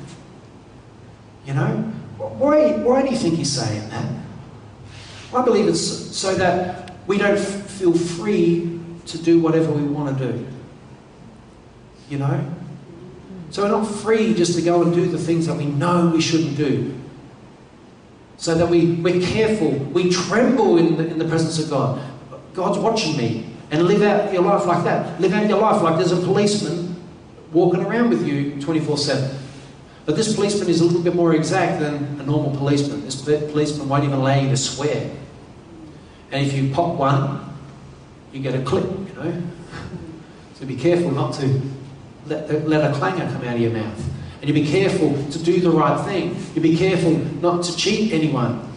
You 1.47 1.55
know? 1.55 1.93
Why, 2.29 2.73
why 2.73 3.03
do 3.03 3.09
you 3.09 3.17
think 3.17 3.37
he's 3.37 3.51
saying 3.51 3.89
that? 3.91 4.05
I 5.35 5.45
believe 5.45 5.69
it's 5.69 5.81
so 5.81 6.35
that 6.35 6.95
we 7.07 7.19
don't 7.19 7.39
feel 7.39 7.93
free 7.93 8.81
to 9.07 9.19
do 9.19 9.41
whatever 9.41 9.73
we 9.73 9.83
want 9.83 10.19
to 10.19 10.33
do. 10.33 10.47
You 12.09 12.19
know? 12.19 12.55
So 13.51 13.63
we're 13.63 13.71
not 13.71 13.85
free 13.85 14.35
just 14.35 14.55
to 14.57 14.63
go 14.63 14.83
and 14.83 14.95
do 14.95 15.07
the 15.07 15.19
things 15.19 15.47
that 15.47 15.55
we 15.55 15.67
know 15.67 16.11
we 16.11 16.21
shouldn't 16.21 16.57
do. 16.57 16.95
So 18.37 18.55
that 18.55 18.69
we, 18.69 18.93
we're 18.95 19.21
careful, 19.21 19.71
we 19.71 20.11
tremble 20.11 20.79
in 20.79 20.97
the, 20.97 21.09
in 21.09 21.19
the 21.19 21.27
presence 21.27 21.59
of 21.59 21.71
God. 21.71 22.03
God's 22.55 22.79
watching 22.79 23.17
me. 23.17 23.47
And 23.71 23.85
live 23.85 24.03
out 24.03 24.33
your 24.33 24.43
life 24.43 24.67
like 24.67 24.83
that. 24.85 25.21
Live 25.21 25.33
out 25.33 25.49
your 25.49 25.59
life 25.59 25.81
like 25.83 25.97
there's 25.97 26.13
a 26.13 26.17
policeman 26.17 26.97
walking 27.53 27.85
around 27.85 28.11
with 28.11 28.27
you 28.27 28.61
24 28.61 28.99
7. 28.99 29.40
But 30.07 30.17
this 30.17 30.35
policeman 30.35 30.69
is 30.69 30.81
a 30.81 30.85
little 30.85 31.03
bit 31.03 31.15
more 31.15 31.35
exact 31.35 31.81
than 31.81 32.21
a 32.21 32.25
normal 32.25 32.57
policeman. 32.57 33.05
This 33.05 33.23
policeman 33.23 33.89
won't 33.89 34.05
even 34.05 34.17
allow 34.17 34.35
you 34.35 34.49
to 34.49 34.57
swear. 34.57 35.11
And 36.33 36.47
if 36.47 36.53
you 36.53 36.73
pop 36.73 36.97
one, 36.97 37.45
you 38.33 38.41
get 38.41 38.55
a 38.55 38.63
clip, 38.63 38.85
you 38.85 39.15
know. 39.15 39.43
So 40.55 40.67
be 40.67 40.77
careful 40.77 41.11
not 41.11 41.35
to 41.35 41.61
let, 42.27 42.69
let 42.69 42.91
a 42.91 42.95
clanger 42.95 43.27
come 43.27 43.43
out 43.45 43.55
of 43.55 43.61
your 43.61 43.73
mouth. 43.73 44.11
And 44.41 44.49
you 44.49 44.55
be 44.55 44.67
careful 44.67 45.13
to 45.31 45.39
do 45.43 45.61
the 45.61 45.71
right 45.71 46.03
thing. 46.07 46.37
You 46.55 46.63
be 46.63 46.77
careful 46.77 47.13
not 47.13 47.63
to 47.65 47.77
cheat 47.77 48.13
anyone, 48.13 48.73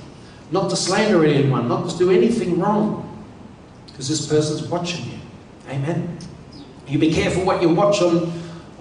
not 0.52 0.70
to 0.72 0.76
slander 0.76 1.26
anyone, 1.26 1.68
not 1.68 1.90
to 1.90 1.98
do 1.98 2.12
anything 2.12 2.60
wrong. 2.60 3.10
Because 3.88 4.10
this 4.10 4.28
person's 4.28 4.68
watching 4.68 5.06
you. 5.06 5.20
Amen. 5.70 6.18
You 6.88 7.00
be 7.00 7.14
careful 7.14 7.46
what 7.46 7.62
you 7.62 7.70
watch 7.70 8.02
on, 8.02 8.32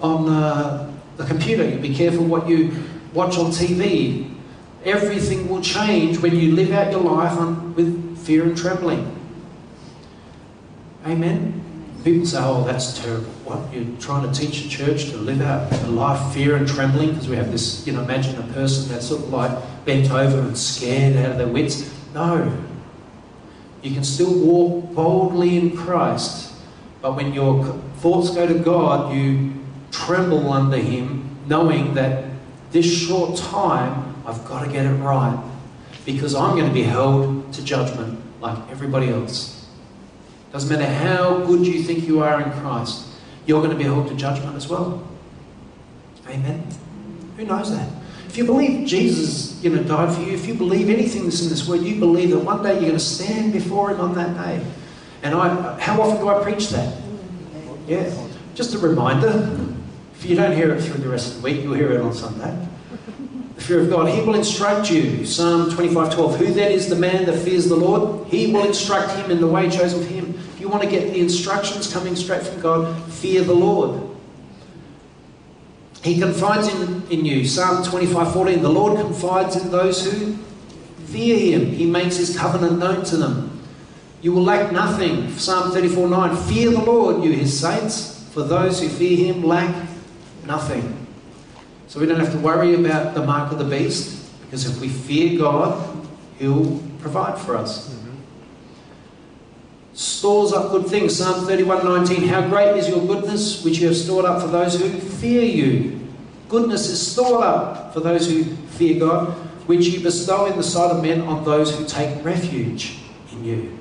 on 0.01 0.29
uh, 0.29 0.92
the 1.17 1.25
computer. 1.25 1.67
You 1.67 1.77
be 1.77 1.93
careful 1.93 2.25
what 2.25 2.47
you 2.47 2.83
watch 3.13 3.37
on 3.37 3.51
TV. 3.51 4.33
Everything 4.85 5.47
will 5.47 5.61
change 5.61 6.19
when 6.19 6.35
you 6.35 6.53
live 6.53 6.71
out 6.71 6.91
your 6.91 7.01
life 7.01 7.37
on, 7.37 7.73
with 7.75 8.17
fear 8.17 8.43
and 8.43 8.57
trembling. 8.57 9.09
Amen? 11.05 11.61
People 12.03 12.25
say, 12.25 12.37
oh, 12.41 12.65
that's 12.65 13.01
terrible. 13.01 13.29
What? 13.45 13.73
You're 13.73 13.97
trying 13.97 14.29
to 14.29 14.37
teach 14.37 14.65
a 14.65 14.69
church 14.69 15.09
to 15.11 15.17
live 15.17 15.41
out 15.41 15.71
a 15.71 15.87
life 15.87 16.33
fear 16.33 16.57
and 16.57 16.67
trembling? 16.67 17.09
Because 17.09 17.29
we 17.29 17.37
have 17.37 17.51
this, 17.51 17.87
you 17.87 17.93
know, 17.93 18.01
imagine 18.01 18.37
a 18.37 18.53
person 18.53 18.91
that's 18.91 19.07
sort 19.07 19.21
of 19.21 19.29
like 19.29 19.85
bent 19.85 20.11
over 20.11 20.39
and 20.39 20.57
scared 20.57 21.15
out 21.17 21.31
of 21.31 21.37
their 21.37 21.47
wits. 21.47 21.89
No. 22.13 22.51
You 23.81 23.93
can 23.93 24.03
still 24.03 24.37
walk 24.37 24.93
boldly 24.93 25.57
in 25.57 25.77
Christ, 25.77 26.53
but 27.01 27.15
when 27.15 27.33
your 27.33 27.65
thoughts 27.97 28.31
go 28.31 28.47
to 28.47 28.59
God, 28.59 29.13
you 29.13 29.53
tremble 29.93 30.51
under 30.51 30.77
Him, 30.77 31.37
knowing 31.47 31.93
that 31.93 32.25
this 32.71 32.85
short 32.85 33.37
time, 33.37 34.15
I've 34.25 34.43
got 34.45 34.65
to 34.65 34.71
get 34.71 34.85
it 34.85 34.95
right. 34.95 35.41
Because 36.05 36.35
I'm 36.35 36.57
going 36.57 36.67
to 36.67 36.73
be 36.73 36.83
held 36.83 37.53
to 37.53 37.63
judgment 37.63 38.19
like 38.41 38.57
everybody 38.69 39.09
else. 39.09 39.69
Doesn't 40.51 40.69
matter 40.69 40.91
how 40.91 41.45
good 41.45 41.65
you 41.65 41.81
think 41.81 42.05
you 42.05 42.21
are 42.21 42.41
in 42.41 42.51
Christ, 42.59 43.07
you're 43.45 43.61
going 43.61 43.71
to 43.71 43.77
be 43.77 43.85
held 43.85 44.09
to 44.09 44.15
judgment 44.15 44.55
as 44.55 44.67
well. 44.67 45.07
Amen. 46.27 46.67
Who 47.37 47.45
knows 47.45 47.71
that? 47.71 47.89
If 48.27 48.37
you 48.37 48.45
believe 48.45 48.87
Jesus, 48.87 49.63
you 49.63 49.69
know, 49.69 49.83
died 49.83 50.13
for 50.13 50.21
you, 50.21 50.33
if 50.33 50.47
you 50.47 50.55
believe 50.55 50.89
anything 50.89 51.23
that's 51.23 51.41
in 51.43 51.49
this 51.49 51.67
word, 51.67 51.81
you 51.81 51.99
believe 51.99 52.31
that 52.31 52.39
one 52.39 52.63
day 52.63 52.73
you're 52.73 52.81
going 52.81 52.93
to 52.93 52.99
stand 52.99 53.53
before 53.53 53.91
Him 53.91 54.01
on 54.01 54.15
that 54.15 54.35
day. 54.35 54.65
And 55.21 55.35
I, 55.35 55.79
how 55.79 56.01
often 56.01 56.19
do 56.19 56.29
I 56.29 56.43
preach 56.43 56.69
that? 56.69 57.01
Yeah. 57.87 58.13
Just 58.55 58.73
a 58.73 58.79
reminder. 58.79 59.72
If 60.23 60.29
you 60.29 60.37
don't 60.37 60.55
hear 60.55 60.73
it 60.73 60.81
through 60.81 61.03
the 61.03 61.09
rest 61.09 61.35
of 61.35 61.41
the 61.41 61.43
week, 61.43 61.63
you'll 61.63 61.73
hear 61.73 61.91
it 61.91 61.99
on 61.99 62.13
Sunday. 62.13 62.57
The 63.55 63.61
fear 63.61 63.81
of 63.81 63.89
God. 63.89 64.07
He 64.07 64.21
will 64.21 64.35
instruct 64.35 64.89
you. 64.89 65.25
Psalm 65.25 65.69
25:12. 65.69 66.37
Who 66.37 66.53
then 66.53 66.71
is 66.71 66.87
the 66.87 66.95
man 66.95 67.25
that 67.25 67.37
fears 67.39 67.67
the 67.67 67.75
Lord? 67.75 68.25
He 68.27 68.53
will 68.53 68.65
instruct 68.65 69.11
him 69.17 69.31
in 69.31 69.41
the 69.41 69.47
way 69.47 69.69
chosen 69.69 70.01
for 70.01 70.07
him. 70.07 70.33
If 70.53 70.61
you 70.61 70.69
want 70.69 70.81
to 70.81 70.89
get 70.89 71.11
the 71.11 71.19
instructions 71.19 71.91
coming 71.91 72.15
straight 72.15 72.41
from 72.43 72.61
God, 72.61 72.95
fear 73.11 73.41
the 73.43 73.53
Lord. 73.53 74.01
He 76.03 76.17
confides 76.17 76.69
in, 76.69 77.03
in 77.09 77.25
you. 77.25 77.45
Psalm 77.45 77.83
25:14. 77.83 78.61
The 78.61 78.69
Lord 78.69 78.97
confides 78.97 79.57
in 79.57 79.71
those 79.71 80.09
who 80.09 80.37
fear 81.07 81.37
him. 81.37 81.65
He 81.65 81.85
makes 81.85 82.15
his 82.15 82.37
covenant 82.37 82.79
known 82.79 83.03
to 83.03 83.17
them. 83.17 83.59
You 84.21 84.31
will 84.31 84.43
lack 84.43 84.71
nothing. 84.71 85.37
Psalm 85.37 85.73
34:9. 85.73 86.37
Fear 86.47 86.71
the 86.71 86.81
Lord, 86.81 87.25
you 87.25 87.33
his 87.33 87.59
saints, 87.59 88.23
for 88.31 88.43
those 88.43 88.79
who 88.79 88.87
fear 88.87 89.17
him 89.17 89.43
lack 89.43 89.89
nothing. 90.45 91.07
So 91.87 91.99
we 91.99 92.05
don't 92.05 92.19
have 92.19 92.31
to 92.31 92.39
worry 92.39 92.73
about 92.73 93.13
the 93.13 93.23
mark 93.23 93.51
of 93.51 93.59
the 93.59 93.65
beast, 93.65 94.31
because 94.43 94.65
if 94.65 94.81
we 94.81 94.89
fear 94.89 95.37
God, 95.37 96.07
he'll 96.39 96.81
provide 96.99 97.37
for 97.37 97.55
us. 97.55 97.89
Mm-hmm. 97.89 98.15
Stores 99.93 100.53
up 100.53 100.71
good 100.71 100.87
things. 100.87 101.15
Psalm 101.15 101.45
31:19. 101.45 102.27
How 102.27 102.47
great 102.47 102.77
is 102.77 102.87
your 102.89 103.05
goodness, 103.05 103.63
which 103.63 103.77
you 103.79 103.87
have 103.87 103.97
stored 103.97 104.25
up 104.25 104.41
for 104.41 104.47
those 104.47 104.79
who 104.79 104.89
fear 104.89 105.43
you. 105.43 105.99
Goodness 106.49 106.87
is 106.89 107.05
stored 107.05 107.43
up 107.43 107.93
for 107.93 107.99
those 107.99 108.29
who 108.29 108.43
fear 108.43 108.99
God, 108.99 109.33
which 109.67 109.87
you 109.87 109.99
bestow 109.99 110.45
in 110.45 110.57
the 110.57 110.63
sight 110.63 110.91
of 110.91 111.01
men 111.01 111.21
on 111.21 111.43
those 111.43 111.75
who 111.75 111.85
take 111.85 112.23
refuge 112.23 112.97
in 113.31 113.43
you. 113.43 113.77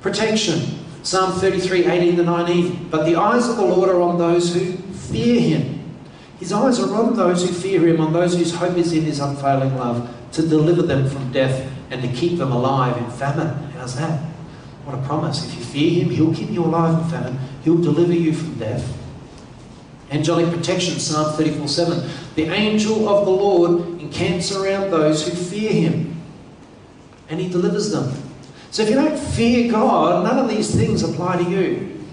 Protection. 0.00 0.60
Psalm 1.06 1.38
33, 1.38 1.84
18 1.84 2.16
to 2.16 2.24
19. 2.24 2.88
But 2.90 3.04
the 3.04 3.14
eyes 3.14 3.48
of 3.48 3.56
the 3.56 3.64
Lord 3.64 3.88
are 3.88 4.02
on 4.02 4.18
those 4.18 4.52
who 4.52 4.72
fear 4.72 5.40
him. 5.40 5.94
His 6.40 6.52
eyes 6.52 6.80
are 6.80 6.92
on 6.96 7.14
those 7.14 7.48
who 7.48 7.54
fear 7.54 7.86
him, 7.86 8.00
on 8.00 8.12
those 8.12 8.36
whose 8.36 8.52
hope 8.52 8.76
is 8.76 8.92
in 8.92 9.04
his 9.04 9.20
unfailing 9.20 9.76
love, 9.76 10.12
to 10.32 10.42
deliver 10.42 10.82
them 10.82 11.08
from 11.08 11.30
death 11.30 11.70
and 11.92 12.02
to 12.02 12.08
keep 12.08 12.38
them 12.38 12.50
alive 12.50 12.96
in 12.98 13.08
famine. 13.12 13.54
How's 13.74 13.94
that? 13.98 14.20
What 14.84 14.98
a 14.98 15.02
promise. 15.02 15.46
If 15.46 15.56
you 15.56 15.64
fear 15.64 16.02
him, 16.02 16.10
he'll 16.10 16.34
keep 16.34 16.50
you 16.50 16.64
alive 16.64 17.00
in 17.00 17.08
famine. 17.08 17.38
He'll 17.62 17.80
deliver 17.80 18.12
you 18.12 18.32
from 18.32 18.58
death. 18.58 18.92
Angelic 20.10 20.52
protection, 20.52 20.98
Psalm 20.98 21.36
34 21.36 21.68
7. 21.68 22.10
The 22.34 22.46
angel 22.46 23.08
of 23.08 23.26
the 23.26 23.30
Lord 23.30 24.00
encamps 24.00 24.50
around 24.50 24.90
those 24.90 25.24
who 25.24 25.36
fear 25.36 25.70
him, 25.70 26.20
and 27.28 27.38
he 27.38 27.48
delivers 27.48 27.92
them. 27.92 28.25
So 28.70 28.82
if 28.82 28.90
you 28.90 28.94
don't 28.94 29.18
fear 29.18 29.70
God, 29.70 30.24
none 30.24 30.38
of 30.38 30.48
these 30.48 30.74
things 30.74 31.02
apply 31.02 31.42
to 31.42 31.50
you. 31.50 32.04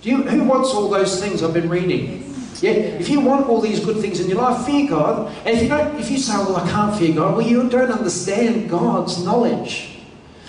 Do 0.00 0.10
you 0.10 0.22
who 0.22 0.44
wants 0.44 0.70
all 0.70 0.88
those 0.88 1.20
things 1.20 1.42
I've 1.42 1.54
been 1.54 1.68
reading? 1.68 2.24
Yeah, 2.60 2.72
if 2.72 3.08
you 3.08 3.20
want 3.20 3.46
all 3.48 3.60
these 3.60 3.84
good 3.84 3.98
things 3.98 4.20
in 4.20 4.28
your 4.28 4.38
life, 4.38 4.66
fear 4.66 4.88
God. 4.88 5.32
And 5.44 5.56
if 5.56 5.62
you 5.62 5.68
don't, 5.68 5.98
if 5.98 6.10
you 6.10 6.18
say, 6.18 6.32
oh, 6.34 6.52
"Well, 6.52 6.56
I 6.56 6.68
can't 6.68 6.96
fear 6.96 7.14
God," 7.14 7.36
well, 7.36 7.46
you 7.46 7.68
don't 7.68 7.90
understand 7.90 8.68
God's 8.68 9.22
knowledge. 9.24 10.00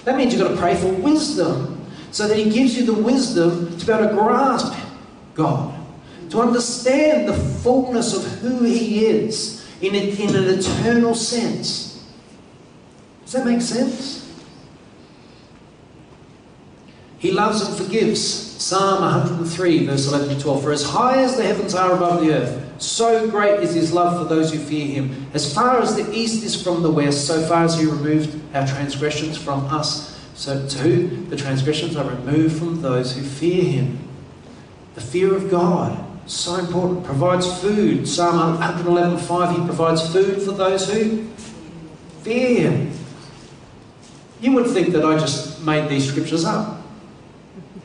That 0.05 0.17
means 0.17 0.33
you've 0.33 0.41
got 0.41 0.49
to 0.49 0.57
pray 0.57 0.75
for 0.75 0.91
wisdom, 0.91 1.85
so 2.11 2.27
that 2.27 2.37
He 2.37 2.49
gives 2.49 2.75
you 2.75 2.85
the 2.85 2.93
wisdom 2.93 3.77
to 3.77 3.85
be 3.85 3.91
able 3.91 4.07
to 4.07 4.13
grasp 4.13 4.73
God, 5.35 5.75
to 6.29 6.41
understand 6.41 7.27
the 7.27 7.33
fullness 7.33 8.15
of 8.15 8.23
who 8.39 8.63
He 8.63 9.05
is 9.05 9.67
in, 9.81 9.93
a, 9.93 9.97
in 9.97 10.35
an 10.35 10.59
eternal 10.59 11.13
sense. 11.13 12.03
Does 13.25 13.33
that 13.33 13.45
make 13.45 13.61
sense? 13.61 14.28
He 17.19 17.31
loves 17.31 17.61
and 17.61 17.77
forgives. 17.77 18.47
Psalm 18.59 19.01
103, 19.01 19.85
verse 19.85 20.07
11 20.07 20.35
to 20.35 20.41
12. 20.41 20.63
For 20.63 20.71
as 20.71 20.83
high 20.83 21.21
as 21.21 21.35
the 21.37 21.43
heavens 21.43 21.75
are 21.75 21.93
above 21.93 22.21
the 22.21 22.33
earth, 22.33 22.81
so 22.81 23.29
great 23.29 23.59
is 23.61 23.73
his 23.73 23.91
love 23.91 24.17
for 24.17 24.33
those 24.33 24.53
who 24.53 24.59
fear 24.59 24.87
him. 24.87 25.27
As 25.33 25.53
far 25.53 25.79
as 25.79 25.95
the 25.95 26.11
east 26.13 26.43
is 26.43 26.61
from 26.61 26.81
the 26.81 26.91
west, 26.91 27.27
so 27.27 27.45
far 27.45 27.65
as 27.65 27.77
he 27.77 27.85
removed 27.85 28.39
our 28.55 28.65
transgressions 28.65 29.37
from 29.37 29.65
us. 29.65 30.17
So 30.35 30.65
too? 30.67 31.25
The 31.29 31.35
transgressions 31.35 31.97
are 31.97 32.09
removed 32.09 32.57
from 32.57 32.81
those 32.81 33.15
who 33.15 33.21
fear 33.21 33.63
him. 33.63 33.99
The 34.95 35.01
fear 35.01 35.35
of 35.35 35.51
God, 35.51 36.05
so 36.25 36.55
important. 36.55 37.03
Provides 37.03 37.61
food. 37.61 38.07
Psalm 38.07 38.59
111, 38.59 39.17
5, 39.17 39.57
he 39.57 39.65
provides 39.65 40.13
food 40.13 40.41
for 40.41 40.51
those 40.51 40.91
who 40.91 41.25
fear 42.21 42.71
him. 42.71 42.91
You 44.39 44.53
would 44.53 44.67
think 44.67 44.89
that 44.89 45.03
I 45.03 45.17
just 45.17 45.61
made 45.63 45.89
these 45.89 46.07
scriptures 46.07 46.45
up 46.45 46.78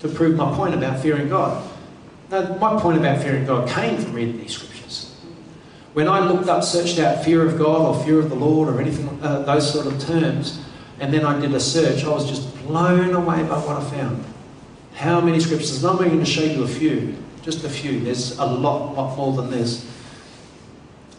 to 0.01 0.09
prove 0.09 0.36
my 0.36 0.55
point 0.55 0.74
about 0.74 1.01
fearing 1.01 1.28
God. 1.28 1.70
No, 2.30 2.57
my 2.59 2.80
point 2.80 2.99
about 2.99 3.22
fearing 3.22 3.45
God 3.47 3.68
came 3.68 3.99
from 3.99 4.12
reading 4.12 4.38
these 4.38 4.53
scriptures. 4.53 5.14
When 5.92 6.09
I 6.09 6.20
looked 6.20 6.49
up, 6.49 6.64
searched 6.64 6.99
out 6.99 7.24
fear 7.24 7.47
of 7.47 7.59
God 7.59 7.80
or 7.80 8.05
fear 8.05 8.18
of 8.18 8.28
the 8.28 8.34
Lord 8.34 8.68
or 8.68 8.80
anything, 8.80 9.09
uh, 9.22 9.42
those 9.42 9.72
sort 9.72 9.86
of 9.86 10.01
terms, 10.01 10.61
and 11.01 11.12
then 11.12 11.24
I 11.24 11.38
did 11.40 11.55
a 11.55 11.61
search, 11.61 12.05
I 12.05 12.09
was 12.09 12.28
just 12.28 12.55
blown 12.66 13.14
away 13.14 13.42
by 13.42 13.59
what 13.59 13.76
I 13.76 13.90
found. 13.90 14.24
How 14.95 15.20
many 15.20 15.40
scriptures? 15.40 15.84
I'm 15.84 15.97
only 15.97 16.09
going 16.09 16.20
to 16.20 16.24
show 16.24 16.45
you 16.45 16.64
a 16.64 16.68
few, 16.68 17.16
just 17.42 17.64
a 17.64 17.68
few. 17.68 18.01
There's 18.01 18.38
a 18.38 18.45
lot, 18.45 18.95
lot 18.95 19.16
more 19.16 19.34
than 19.34 19.51
this. 19.51 19.88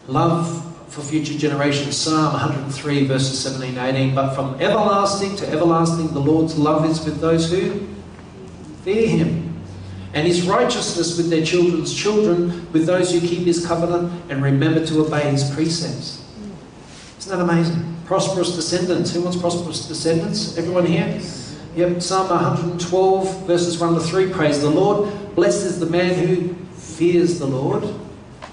Love 0.08 0.62
for 0.88 1.02
future 1.02 1.34
generations. 1.34 1.96
Psalm 1.96 2.32
103, 2.32 3.06
verses 3.06 3.38
17 3.38 3.76
18. 3.76 4.14
But 4.14 4.34
from 4.34 4.54
everlasting 4.60 5.36
to 5.36 5.48
everlasting, 5.48 6.08
the 6.08 6.20
Lord's 6.20 6.58
love 6.58 6.88
is 6.88 7.04
with 7.04 7.20
those 7.20 7.50
who 7.50 7.86
fear 8.86 9.08
him, 9.08 9.60
and 10.14 10.28
his 10.28 10.46
righteousness 10.46 11.16
with 11.16 11.28
their 11.28 11.44
children's 11.44 11.92
children, 11.92 12.72
with 12.72 12.86
those 12.86 13.12
who 13.12 13.18
keep 13.20 13.40
his 13.40 13.66
covenant 13.66 14.12
and 14.30 14.40
remember 14.40 14.86
to 14.86 15.04
obey 15.04 15.28
his 15.28 15.50
precepts. 15.50 16.24
Isn't 17.18 17.36
that 17.36 17.42
amazing? 17.42 17.96
Prosperous 18.04 18.54
descendants. 18.54 19.12
Who 19.12 19.22
wants 19.22 19.36
prosperous 19.38 19.88
descendants? 19.88 20.56
Everyone 20.56 20.86
here? 20.86 21.20
Yep, 21.74 22.00
Psalm 22.00 22.28
112, 22.28 23.46
verses 23.48 23.80
1 23.80 23.94
to 23.94 24.00
3. 24.00 24.32
Praise 24.32 24.60
the 24.60 24.70
Lord. 24.70 25.12
Blessed 25.34 25.66
is 25.66 25.80
the 25.80 25.86
man 25.86 26.14
who 26.14 26.54
fears 26.76 27.40
the 27.40 27.46
Lord, 27.46 27.82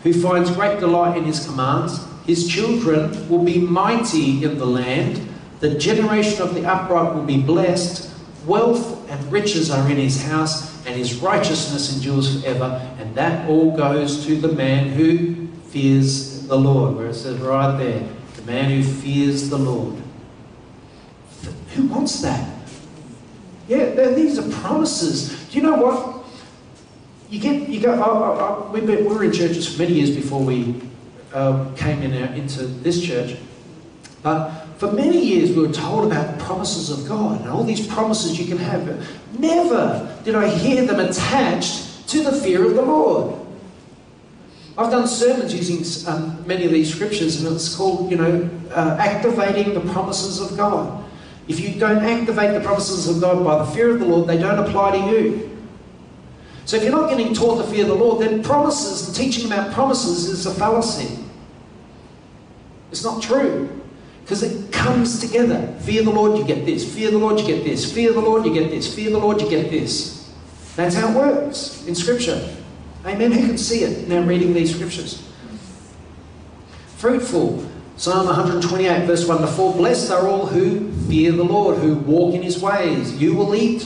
who 0.01 0.13
finds 0.13 0.49
great 0.49 0.79
delight 0.79 1.15
in 1.15 1.25
his 1.25 1.45
commands. 1.45 1.99
His 2.25 2.47
children 2.47 3.29
will 3.29 3.43
be 3.43 3.59
mighty 3.59 4.43
in 4.43 4.57
the 4.57 4.65
land. 4.65 5.21
The 5.59 5.77
generation 5.77 6.41
of 6.41 6.55
the 6.55 6.65
upright 6.65 7.13
will 7.13 7.23
be 7.23 7.39
blessed. 7.39 8.09
Wealth 8.47 9.02
and 9.13 9.31
riches 9.31 9.69
are 9.69 9.87
in 9.91 9.97
his 9.97 10.23
house, 10.23 10.83
and 10.87 10.95
his 10.95 11.17
righteousness 11.17 11.95
endures 11.95 12.41
forever. 12.41 12.81
And 12.97 13.13
that 13.13 13.47
all 13.47 13.77
goes 13.77 14.25
to 14.25 14.35
the 14.35 14.51
man 14.51 14.89
who 14.89 15.47
fears 15.69 16.47
the 16.47 16.57
Lord. 16.57 16.95
Where 16.95 17.05
it 17.05 17.13
says 17.13 17.37
right 17.37 17.77
there, 17.77 18.09
the 18.35 18.41
man 18.41 18.71
who 18.71 18.81
fears 18.81 19.49
the 19.49 19.57
Lord. 19.57 20.01
Who 21.75 21.85
wants 21.85 22.21
that? 22.23 22.49
Yeah, 23.67 23.91
these 24.09 24.39
are 24.39 24.49
promises. 24.61 25.47
Do 25.49 25.59
you 25.59 25.63
know 25.63 25.75
what? 25.75 26.25
You 27.29 27.39
get, 27.39 27.69
you 27.69 27.81
go. 27.81 27.93
I, 27.93 28.67
I, 28.67 28.71
we, 28.71 28.81
we 28.81 29.03
were 29.03 29.23
in 29.23 29.31
churches 29.31 29.71
for 29.71 29.83
many 29.83 29.93
years 29.93 30.09
before 30.09 30.41
we 30.41 30.81
uh, 31.33 31.71
came 31.75 32.01
in 32.01 32.19
our, 32.19 32.33
into 32.33 32.63
this 32.65 32.99
church. 32.99 33.37
But 34.23 34.62
For 34.83 34.91
many 34.91 35.17
years, 35.17 35.51
we 35.51 35.65
were 35.65 35.71
told 35.71 36.11
about 36.11 36.37
the 36.37 36.43
promises 36.43 36.89
of 36.89 37.07
God 37.07 37.39
and 37.39 37.49
all 37.49 37.63
these 37.63 37.87
promises 37.87 38.37
you 38.37 38.45
can 38.45 38.57
have. 38.57 38.85
But 38.85 39.39
never 39.39 40.13
did 40.25 40.35
I 40.35 40.49
hear 40.49 40.85
them 40.85 40.99
attached 40.99 42.09
to 42.09 42.21
the 42.21 42.33
fear 42.33 42.65
of 42.65 42.75
the 42.75 42.81
Lord. 42.81 43.39
I've 44.77 44.91
done 44.91 45.07
sermons 45.07 45.53
using 45.53 46.13
um, 46.13 46.45
many 46.45 46.65
of 46.65 46.71
these 46.73 46.93
scriptures, 46.93 47.41
and 47.41 47.55
it's 47.55 47.73
called, 47.73 48.11
you 48.11 48.17
know, 48.17 48.49
uh, 48.71 48.97
activating 48.99 49.73
the 49.73 49.79
promises 49.93 50.41
of 50.41 50.57
God. 50.57 51.01
If 51.47 51.61
you 51.61 51.79
don't 51.79 52.03
activate 52.03 52.51
the 52.51 52.59
promises 52.59 53.07
of 53.07 53.21
God 53.21 53.41
by 53.41 53.59
the 53.59 53.71
fear 53.71 53.91
of 53.91 54.01
the 54.01 54.05
Lord, 54.05 54.27
they 54.27 54.37
don't 54.37 54.59
apply 54.59 54.97
to 54.97 55.11
you. 55.11 55.65
So 56.65 56.75
if 56.75 56.83
you're 56.83 56.91
not 56.91 57.09
getting 57.09 57.33
taught 57.33 57.55
the 57.55 57.71
fear 57.71 57.83
of 57.83 57.87
the 57.87 57.95
Lord, 57.95 58.21
then 58.21 58.43
promises 58.43 59.07
and 59.07 59.15
teaching 59.15 59.45
about 59.45 59.71
promises 59.71 60.27
is 60.27 60.45
a 60.45 60.53
fallacy. 60.53 61.19
It's 62.91 63.05
not 63.05 63.23
true. 63.23 63.79
Because 64.23 64.43
it 64.43 64.71
comes 64.71 65.19
together. 65.19 65.67
Fear 65.81 66.03
the 66.03 66.11
Lord, 66.11 66.37
you 66.37 66.45
get 66.45 66.65
this. 66.65 66.93
Fear 66.95 67.11
the 67.11 67.17
Lord, 67.17 67.39
you 67.39 67.45
get 67.45 67.63
this. 67.63 67.91
Fear 67.91 68.13
the 68.13 68.21
Lord, 68.21 68.45
you 68.45 68.53
get 68.53 68.69
this. 68.69 68.93
Fear 68.93 69.11
the 69.11 69.19
Lord, 69.19 69.41
you 69.41 69.49
get 69.49 69.69
this. 69.69 70.33
That's 70.75 70.95
how 70.95 71.09
it 71.09 71.15
works 71.15 71.85
in 71.85 71.93
Scripture. 71.93 72.55
Amen. 73.05 73.31
Who 73.33 73.47
can 73.47 73.57
see 73.57 73.83
it 73.83 74.07
now 74.07 74.21
reading 74.21 74.53
these 74.53 74.73
scriptures? 74.73 75.27
Fruitful. 76.97 77.69
Psalm 77.97 78.25
128, 78.25 79.05
verse 79.05 79.27
1 79.27 79.41
to 79.41 79.47
4. 79.47 79.73
Blessed 79.73 80.09
are 80.11 80.27
all 80.27 80.45
who 80.45 80.91
fear 81.09 81.31
the 81.31 81.43
Lord, 81.43 81.79
who 81.79 81.95
walk 81.95 82.33
in 82.33 82.41
his 82.41 82.61
ways. 82.61 83.13
You 83.21 83.35
will 83.35 83.53
eat. 83.53 83.85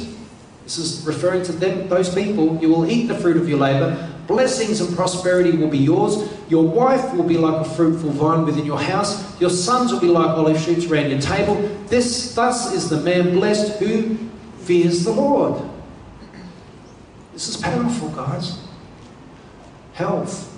This 0.63 0.77
is 0.77 1.05
referring 1.05 1.43
to 1.43 1.51
them, 1.51 1.89
those 1.89 2.13
people. 2.13 2.57
You 2.61 2.69
will 2.69 2.89
eat 2.89 3.07
the 3.07 3.15
fruit 3.15 3.37
of 3.37 3.49
your 3.49 3.57
labor. 3.57 4.11
Blessings 4.27 4.81
and 4.81 4.93
prosperity 4.93 5.51
will 5.51 5.69
be 5.69 5.77
yours. 5.77 6.29
Your 6.49 6.65
wife 6.65 7.13
will 7.13 7.23
be 7.23 7.37
like 7.37 7.65
a 7.65 7.69
fruitful 7.69 8.09
vine 8.09 8.45
within 8.45 8.65
your 8.65 8.79
house. 8.79 9.39
Your 9.39 9.49
sons 9.49 9.91
will 9.91 10.01
be 10.01 10.07
like 10.07 10.27
olive 10.27 10.59
shoots 10.59 10.85
around 10.85 11.09
your 11.09 11.21
table. 11.21 11.55
This, 11.87 12.35
thus 12.35 12.73
is 12.73 12.89
the 12.89 12.99
man 12.99 13.31
blessed 13.31 13.79
who 13.79 14.17
fears 14.59 15.05
the 15.05 15.11
Lord. 15.11 15.63
This 17.31 17.47
is 17.47 17.57
powerful, 17.57 18.09
guys. 18.09 18.59
Health. 19.93 20.53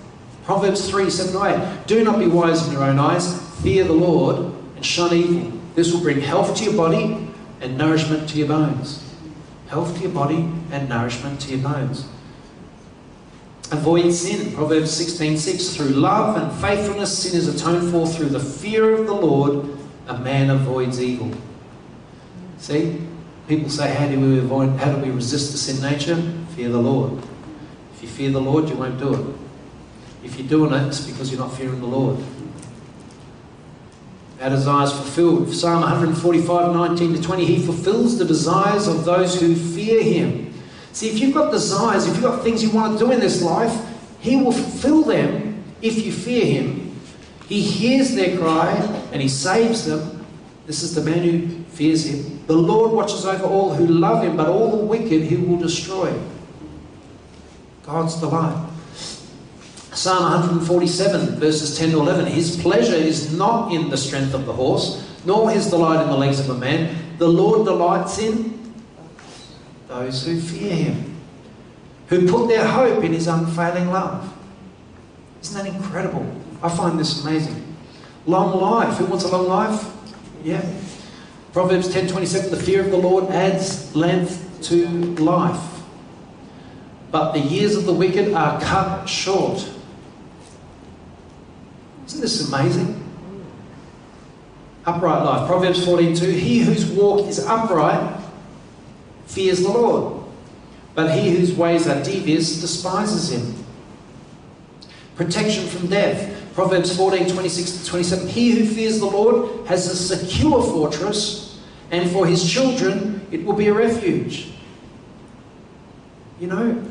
Proverbs 0.45 0.89
3 0.89 1.09
7 1.09 1.61
8. 1.61 1.85
Do 1.85 2.03
not 2.03 2.17
be 2.17 2.25
wise 2.25 2.65
in 2.65 2.73
your 2.73 2.83
own 2.83 2.97
eyes. 2.97 3.39
Fear 3.61 3.83
the 3.83 3.93
Lord 3.93 4.51
and 4.75 4.83
shun 4.83 5.13
evil. 5.13 5.51
This 5.75 5.93
will 5.93 6.01
bring 6.01 6.21
health 6.21 6.55
to 6.57 6.63
your 6.63 6.73
body 6.73 7.27
and 7.61 7.77
nourishment 7.77 8.27
to 8.29 8.37
your 8.39 8.47
bones. 8.47 9.03
Health 9.67 9.95
to 9.97 10.01
your 10.01 10.11
body 10.11 10.51
and 10.71 10.89
nourishment 10.89 11.39
to 11.41 11.55
your 11.55 11.59
bones. 11.59 12.07
Avoid 13.71 14.11
sin. 14.11 14.53
Proverbs 14.53 14.91
16 14.91 15.37
6. 15.37 15.75
Through 15.75 15.89
love 15.89 16.37
and 16.37 16.51
faithfulness, 16.61 17.15
sin 17.17 17.37
is 17.37 17.47
atoned 17.47 17.91
for. 17.91 18.07
Through 18.07 18.29
the 18.29 18.39
fear 18.39 18.93
of 18.93 19.05
the 19.05 19.13
Lord, 19.13 19.77
a 20.07 20.17
man 20.17 20.49
avoids 20.49 21.01
evil. 21.01 21.31
See? 22.57 23.01
People 23.47 23.69
say, 23.69 23.93
how 23.93 24.07
do 24.07 24.19
we 24.19 24.37
avoid, 24.37 24.69
how 24.79 24.91
do 24.91 25.01
we 25.03 25.09
resist 25.09 25.51
the 25.51 25.57
sin 25.57 25.81
nature? 25.81 26.15
Fear 26.55 26.69
the 26.69 26.81
Lord. 26.81 27.23
If 27.95 28.03
you 28.03 28.07
fear 28.07 28.29
the 28.29 28.41
Lord, 28.41 28.69
you 28.69 28.75
won't 28.75 28.99
do 28.99 29.13
it. 29.13 29.35
If 30.23 30.37
you're 30.37 30.47
doing 30.47 30.73
it, 30.73 30.87
it's 30.87 31.01
because 31.01 31.31
you're 31.31 31.39
not 31.39 31.53
fearing 31.53 31.79
the 31.79 31.87
Lord. 31.87 32.23
Our 34.41 34.49
desires 34.49 34.91
fulfilled. 34.91 35.53
Psalm 35.53 35.81
145, 35.81 36.73
19 36.73 37.13
to 37.15 37.21
20. 37.21 37.45
He 37.45 37.65
fulfills 37.65 38.17
the 38.17 38.25
desires 38.25 38.87
of 38.87 39.03
those 39.03 39.39
who 39.39 39.55
fear 39.55 40.03
him. 40.03 40.48
See, 40.91 41.09
if 41.09 41.19
you've 41.19 41.33
got 41.33 41.51
desires, 41.51 42.07
if 42.07 42.15
you've 42.15 42.23
got 42.23 42.43
things 42.43 42.63
you 42.63 42.71
want 42.71 42.97
to 42.97 43.05
do 43.05 43.11
in 43.11 43.19
this 43.19 43.41
life, 43.41 43.73
he 44.19 44.35
will 44.35 44.51
fulfill 44.51 45.03
them 45.03 45.63
if 45.81 46.03
you 46.03 46.11
fear 46.11 46.45
him. 46.45 46.99
He 47.47 47.61
hears 47.61 48.13
their 48.15 48.37
cry 48.37 48.73
and 49.11 49.21
he 49.21 49.27
saves 49.27 49.85
them. 49.85 50.25
This 50.65 50.83
is 50.83 50.93
the 50.93 51.01
man 51.01 51.19
who 51.19 51.63
fears 51.65 52.05
him. 52.05 52.45
The 52.47 52.55
Lord 52.55 52.91
watches 52.91 53.25
over 53.25 53.43
all 53.43 53.73
who 53.73 53.87
love 53.87 54.23
him, 54.23 54.37
but 54.37 54.47
all 54.47 54.77
the 54.77 54.85
wicked 54.85 55.23
he 55.23 55.35
will 55.35 55.57
destroy. 55.57 56.13
God's 57.83 58.15
delight. 58.15 58.67
Psalm 59.93 60.23
147, 60.23 61.39
verses 61.39 61.77
10 61.77 61.91
to 61.91 61.99
11. 61.99 62.27
His 62.27 62.55
pleasure 62.61 62.93
is 62.93 63.35
not 63.35 63.73
in 63.73 63.89
the 63.89 63.97
strength 63.97 64.33
of 64.33 64.45
the 64.45 64.53
horse, 64.53 65.03
nor 65.25 65.49
his 65.49 65.69
delight 65.69 66.03
in 66.03 66.09
the 66.09 66.15
legs 66.15 66.39
of 66.39 66.49
a 66.49 66.53
man. 66.53 66.95
The 67.17 67.27
Lord 67.27 67.65
delights 67.65 68.19
in 68.19 68.58
those 69.89 70.23
who 70.23 70.39
fear 70.39 70.73
him, 70.73 71.17
who 72.07 72.29
put 72.29 72.47
their 72.47 72.65
hope 72.65 73.03
in 73.03 73.11
his 73.11 73.27
unfailing 73.27 73.89
love. 73.89 74.33
Isn't 75.41 75.65
that 75.65 75.75
incredible? 75.75 76.31
I 76.61 76.69
find 76.69 76.97
this 76.99 77.25
amazing. 77.25 77.75
Long 78.25 78.59
life. 78.61 78.97
Who 78.97 79.05
wants 79.05 79.25
a 79.25 79.29
long 79.29 79.47
life? 79.47 79.91
Yeah. 80.43 80.63
Proverbs 81.53 81.89
10:27 81.89 82.51
The 82.51 82.57
fear 82.57 82.81
of 82.81 82.91
the 82.91 82.97
Lord 82.97 83.29
adds 83.31 83.93
length 83.95 84.59
to 84.63 84.87
life. 85.15 85.81
But 87.11 87.31
the 87.31 87.39
years 87.39 87.75
of 87.75 87.85
the 87.85 87.93
wicked 87.93 88.33
are 88.33 88.61
cut 88.61 89.09
short. 89.09 89.67
Isn't 92.05 92.21
this 92.21 92.47
amazing? 92.47 93.03
Upright 94.85 95.25
life. 95.25 95.47
Proverbs 95.47 95.83
14:2 95.83 96.31
He 96.31 96.59
whose 96.59 96.85
walk 96.85 97.27
is 97.27 97.39
upright 97.39 98.18
fears 99.29 99.61
the 99.61 99.69
Lord, 99.69 100.23
but 100.95 101.17
he 101.17 101.29
whose 101.29 101.53
ways 101.53 101.87
are 101.87 102.03
devious 102.03 102.59
despises 102.59 103.31
him. 103.31 103.63
Protection 105.15 105.67
from 105.67 105.87
death. 105.87 106.35
Proverbs 106.55 106.95
14, 106.97 107.29
26 107.29 107.71
to 107.71 107.85
27. 107.85 108.27
He 108.27 108.51
who 108.51 108.65
fears 108.65 108.99
the 108.99 109.05
Lord 109.05 109.65
has 109.67 109.87
a 109.87 109.95
secure 109.95 110.61
fortress, 110.61 111.61
and 111.91 112.09
for 112.11 112.25
his 112.25 112.51
children 112.51 113.25
it 113.31 113.45
will 113.45 113.53
be 113.53 113.67
a 113.67 113.73
refuge. 113.73 114.49
You 116.39 116.47
know, 116.47 116.83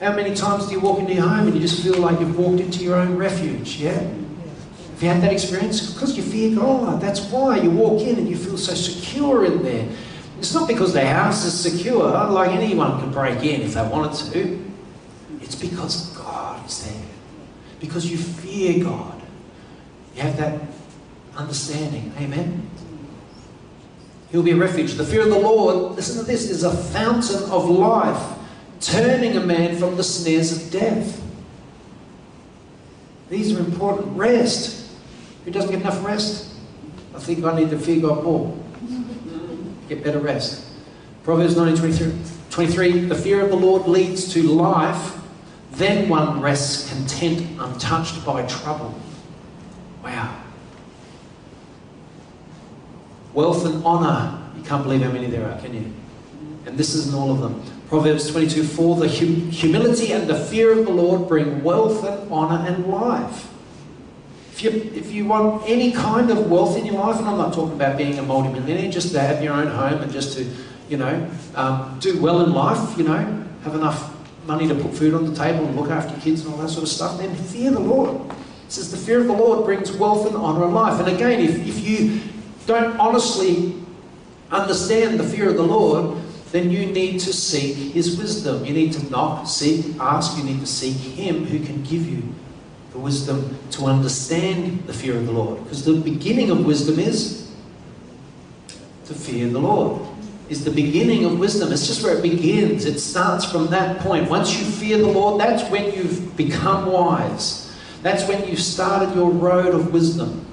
how 0.00 0.14
many 0.14 0.34
times 0.34 0.66
do 0.66 0.72
you 0.72 0.80
walk 0.80 0.98
into 0.98 1.14
your 1.14 1.26
home 1.26 1.46
and 1.46 1.54
you 1.54 1.60
just 1.60 1.82
feel 1.82 1.98
like 1.98 2.20
you've 2.20 2.38
walked 2.38 2.60
into 2.60 2.84
your 2.84 2.96
own 2.96 3.16
refuge? 3.16 3.76
Yeah? 3.76 3.92
Have 3.92 5.02
you 5.02 5.08
had 5.08 5.22
that 5.22 5.32
experience? 5.32 5.92
Because 5.92 6.16
you 6.16 6.22
fear 6.22 6.54
God. 6.54 7.00
That's 7.00 7.20
why 7.30 7.58
you 7.58 7.70
walk 7.70 8.02
in 8.02 8.18
and 8.18 8.28
you 8.28 8.36
feel 8.36 8.58
so 8.58 8.74
secure 8.74 9.46
in 9.46 9.62
there. 9.62 9.88
It's 10.38 10.54
not 10.54 10.68
because 10.68 10.92
the 10.92 11.04
house 11.04 11.44
is 11.44 11.58
secure, 11.58 12.10
like 12.30 12.50
anyone 12.50 13.00
can 13.00 13.10
break 13.10 13.42
in 13.42 13.62
if 13.62 13.74
they 13.74 13.82
wanted 13.82 14.32
to. 14.32 14.64
It's 15.40 15.56
because 15.56 16.16
God 16.16 16.64
is 16.66 16.86
there. 16.86 17.02
Because 17.80 18.10
you 18.10 18.18
fear 18.18 18.84
God. 18.84 19.20
You 20.14 20.22
have 20.22 20.36
that 20.36 20.60
understanding. 21.36 22.12
Amen. 22.18 22.68
He'll 24.30 24.42
be 24.42 24.50
a 24.50 24.56
refuge. 24.56 24.94
The 24.94 25.04
fear 25.04 25.22
of 25.22 25.30
the 25.30 25.38
Lord, 25.38 25.96
listen 25.96 26.18
to 26.18 26.24
this, 26.24 26.50
is 26.50 26.64
a 26.64 26.70
fountain 26.70 27.50
of 27.50 27.68
life, 27.68 28.38
turning 28.80 29.36
a 29.36 29.40
man 29.40 29.76
from 29.76 29.96
the 29.96 30.04
snares 30.04 30.52
of 30.52 30.70
death. 30.70 31.24
These 33.30 33.56
are 33.56 33.60
important. 33.60 34.16
Rest. 34.16 34.90
Who 35.44 35.50
doesn't 35.50 35.70
get 35.70 35.80
enough 35.80 36.04
rest? 36.04 36.54
I 37.14 37.18
think 37.18 37.44
I 37.44 37.58
need 37.58 37.70
to 37.70 37.78
fear 37.78 38.00
God 38.00 38.24
more. 38.24 38.57
Get 39.88 40.04
better 40.04 40.18
rest. 40.18 40.64
Proverbs 41.24 41.56
19, 41.56 41.76
23, 41.76 42.12
23 42.50 43.00
The 43.06 43.14
fear 43.14 43.40
of 43.42 43.50
the 43.50 43.56
Lord 43.56 43.86
leads 43.86 44.32
to 44.34 44.42
life, 44.42 45.16
then 45.72 46.08
one 46.08 46.40
rests 46.40 46.88
content, 46.90 47.46
untouched 47.60 48.24
by 48.24 48.44
trouble. 48.46 48.94
Wow. 50.02 50.42
Wealth 53.32 53.64
and 53.66 53.84
honour. 53.84 54.50
You 54.56 54.62
can't 54.62 54.82
believe 54.82 55.02
how 55.02 55.12
many 55.12 55.26
there 55.26 55.48
are, 55.50 55.58
can 55.60 55.74
you? 55.74 55.92
And 56.66 56.76
this 56.76 56.94
isn't 56.94 57.14
all 57.14 57.30
of 57.30 57.40
them. 57.40 57.62
Proverbs 57.88 58.30
22 58.30 58.64
4 58.64 58.96
The 58.96 59.08
hum- 59.08 59.50
humility 59.50 60.12
and 60.12 60.28
the 60.28 60.38
fear 60.38 60.72
of 60.72 60.84
the 60.84 60.92
Lord 60.92 61.28
bring 61.28 61.62
wealth 61.62 62.04
and 62.04 62.30
honour 62.30 62.66
and 62.68 62.86
life. 62.86 63.47
If 64.58 64.64
you, 64.64 64.90
if 64.92 65.12
you 65.12 65.24
want 65.24 65.62
any 65.68 65.92
kind 65.92 66.32
of 66.32 66.50
wealth 66.50 66.76
in 66.76 66.84
your 66.84 66.96
life, 66.96 67.18
and 67.18 67.28
I'm 67.28 67.38
not 67.38 67.54
talking 67.54 67.74
about 67.74 67.96
being 67.96 68.18
a 68.18 68.22
multimillionaire, 68.22 68.90
just 68.90 69.12
to 69.12 69.20
have 69.20 69.40
your 69.40 69.54
own 69.54 69.68
home 69.68 70.02
and 70.02 70.10
just 70.10 70.36
to, 70.36 70.44
you 70.88 70.96
know, 70.96 71.30
um, 71.54 71.96
do 72.00 72.20
well 72.20 72.44
in 72.44 72.52
life, 72.52 72.98
you 72.98 73.04
know, 73.04 73.46
have 73.62 73.76
enough 73.76 74.12
money 74.48 74.66
to 74.66 74.74
put 74.74 74.92
food 74.94 75.14
on 75.14 75.26
the 75.26 75.34
table 75.34 75.64
and 75.64 75.76
look 75.76 75.90
after 75.90 76.10
your 76.10 76.20
kids 76.20 76.44
and 76.44 76.52
all 76.52 76.60
that 76.60 76.70
sort 76.70 76.82
of 76.82 76.88
stuff, 76.88 77.18
then 77.18 77.32
fear 77.36 77.70
the 77.70 77.78
Lord. 77.78 78.20
It 78.66 78.72
says 78.72 78.90
the 78.90 78.96
fear 78.96 79.20
of 79.20 79.28
the 79.28 79.32
Lord 79.32 79.64
brings 79.64 79.92
wealth 79.92 80.26
and 80.26 80.34
honour 80.34 80.64
and 80.64 80.74
life. 80.74 80.98
And 80.98 81.08
again, 81.08 81.38
if, 81.38 81.56
if 81.64 81.86
you 81.86 82.20
don't 82.66 82.98
honestly 82.98 83.74
understand 84.50 85.20
the 85.20 85.24
fear 85.24 85.50
of 85.50 85.56
the 85.56 85.62
Lord, 85.62 86.20
then 86.50 86.70
you 86.70 86.86
need 86.86 87.20
to 87.20 87.32
seek 87.32 87.92
His 87.92 88.18
wisdom. 88.18 88.64
You 88.64 88.72
need 88.72 88.92
to 88.94 89.10
knock, 89.10 89.46
seek, 89.46 89.96
ask. 90.00 90.36
You 90.36 90.44
need 90.44 90.60
to 90.60 90.66
seek 90.66 90.96
Him 90.96 91.44
who 91.44 91.64
can 91.64 91.82
give 91.84 92.08
you 92.08 92.22
the 92.98 93.04
wisdom 93.04 93.56
to 93.70 93.84
understand 93.84 94.84
the 94.86 94.92
fear 94.92 95.16
of 95.16 95.26
the 95.26 95.32
Lord. 95.32 95.62
Because 95.62 95.84
the 95.84 95.94
beginning 95.94 96.50
of 96.50 96.66
wisdom 96.66 96.98
is 96.98 97.48
to 99.04 99.14
fear 99.14 99.48
the 99.48 99.60
Lord. 99.60 100.02
Is 100.48 100.64
the 100.64 100.70
beginning 100.70 101.24
of 101.24 101.38
wisdom. 101.38 101.70
It's 101.72 101.86
just 101.86 102.02
where 102.02 102.16
it 102.16 102.22
begins. 102.22 102.86
It 102.86 102.98
starts 102.98 103.44
from 103.44 103.68
that 103.68 104.00
point. 104.00 104.28
Once 104.28 104.58
you 104.58 104.64
fear 104.64 104.98
the 104.98 105.06
Lord, 105.06 105.40
that's 105.40 105.70
when 105.70 105.94
you've 105.94 106.36
become 106.36 106.90
wise. 106.90 107.72
That's 108.02 108.26
when 108.26 108.48
you've 108.48 108.60
started 108.60 109.14
your 109.14 109.30
road 109.30 109.74
of 109.74 109.92
wisdom. 109.92 110.44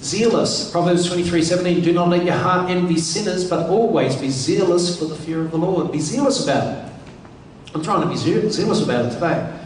Zealous. 0.00 0.70
Proverbs 0.70 1.08
23 1.08 1.42
17. 1.42 1.82
Do 1.82 1.92
not 1.92 2.08
let 2.08 2.24
your 2.24 2.36
heart 2.36 2.70
envy 2.70 2.98
sinners, 2.98 3.48
but 3.48 3.68
always 3.68 4.14
be 4.14 4.30
zealous 4.30 4.98
for 4.98 5.06
the 5.06 5.16
fear 5.16 5.40
of 5.40 5.50
the 5.50 5.58
Lord. 5.58 5.90
Be 5.90 6.00
zealous 6.00 6.44
about 6.44 6.68
it. 6.68 6.92
I'm 7.74 7.82
trying 7.82 8.02
to 8.02 8.08
be 8.08 8.16
zealous 8.16 8.82
about 8.82 9.06
it 9.06 9.14
today. 9.14 9.59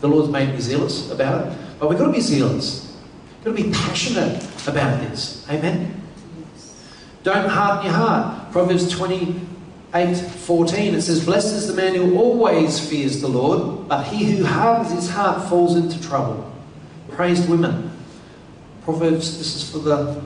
The 0.00 0.08
Lord's 0.08 0.30
made 0.30 0.52
me 0.52 0.60
zealous 0.60 1.10
about 1.10 1.46
it. 1.46 1.58
But 1.78 1.88
we've 1.88 1.98
got 1.98 2.06
to 2.06 2.12
be 2.12 2.20
zealous. 2.20 2.96
We've 3.44 3.54
got 3.54 3.56
to 3.56 3.64
be 3.64 3.72
passionate 3.72 4.42
about 4.66 5.00
this. 5.00 5.46
Amen. 5.48 6.02
Don't 7.22 7.48
harden 7.48 7.86
your 7.86 7.94
heart. 7.94 8.52
Proverbs 8.52 8.88
28 8.88 10.16
14. 10.16 10.94
It 10.94 11.02
says, 11.02 11.24
Blessed 11.24 11.54
is 11.54 11.66
the 11.66 11.74
man 11.74 11.94
who 11.94 12.16
always 12.16 12.78
fears 12.78 13.20
the 13.20 13.28
Lord, 13.28 13.88
but 13.88 14.04
he 14.04 14.24
who 14.24 14.44
hardens 14.44 14.92
his 14.92 15.10
heart 15.10 15.48
falls 15.48 15.76
into 15.76 16.00
trouble. 16.00 16.52
Praised 17.10 17.48
women. 17.48 17.90
Proverbs, 18.82 19.38
this 19.38 19.56
is 19.56 19.68
for 19.68 19.78
the 19.78 20.22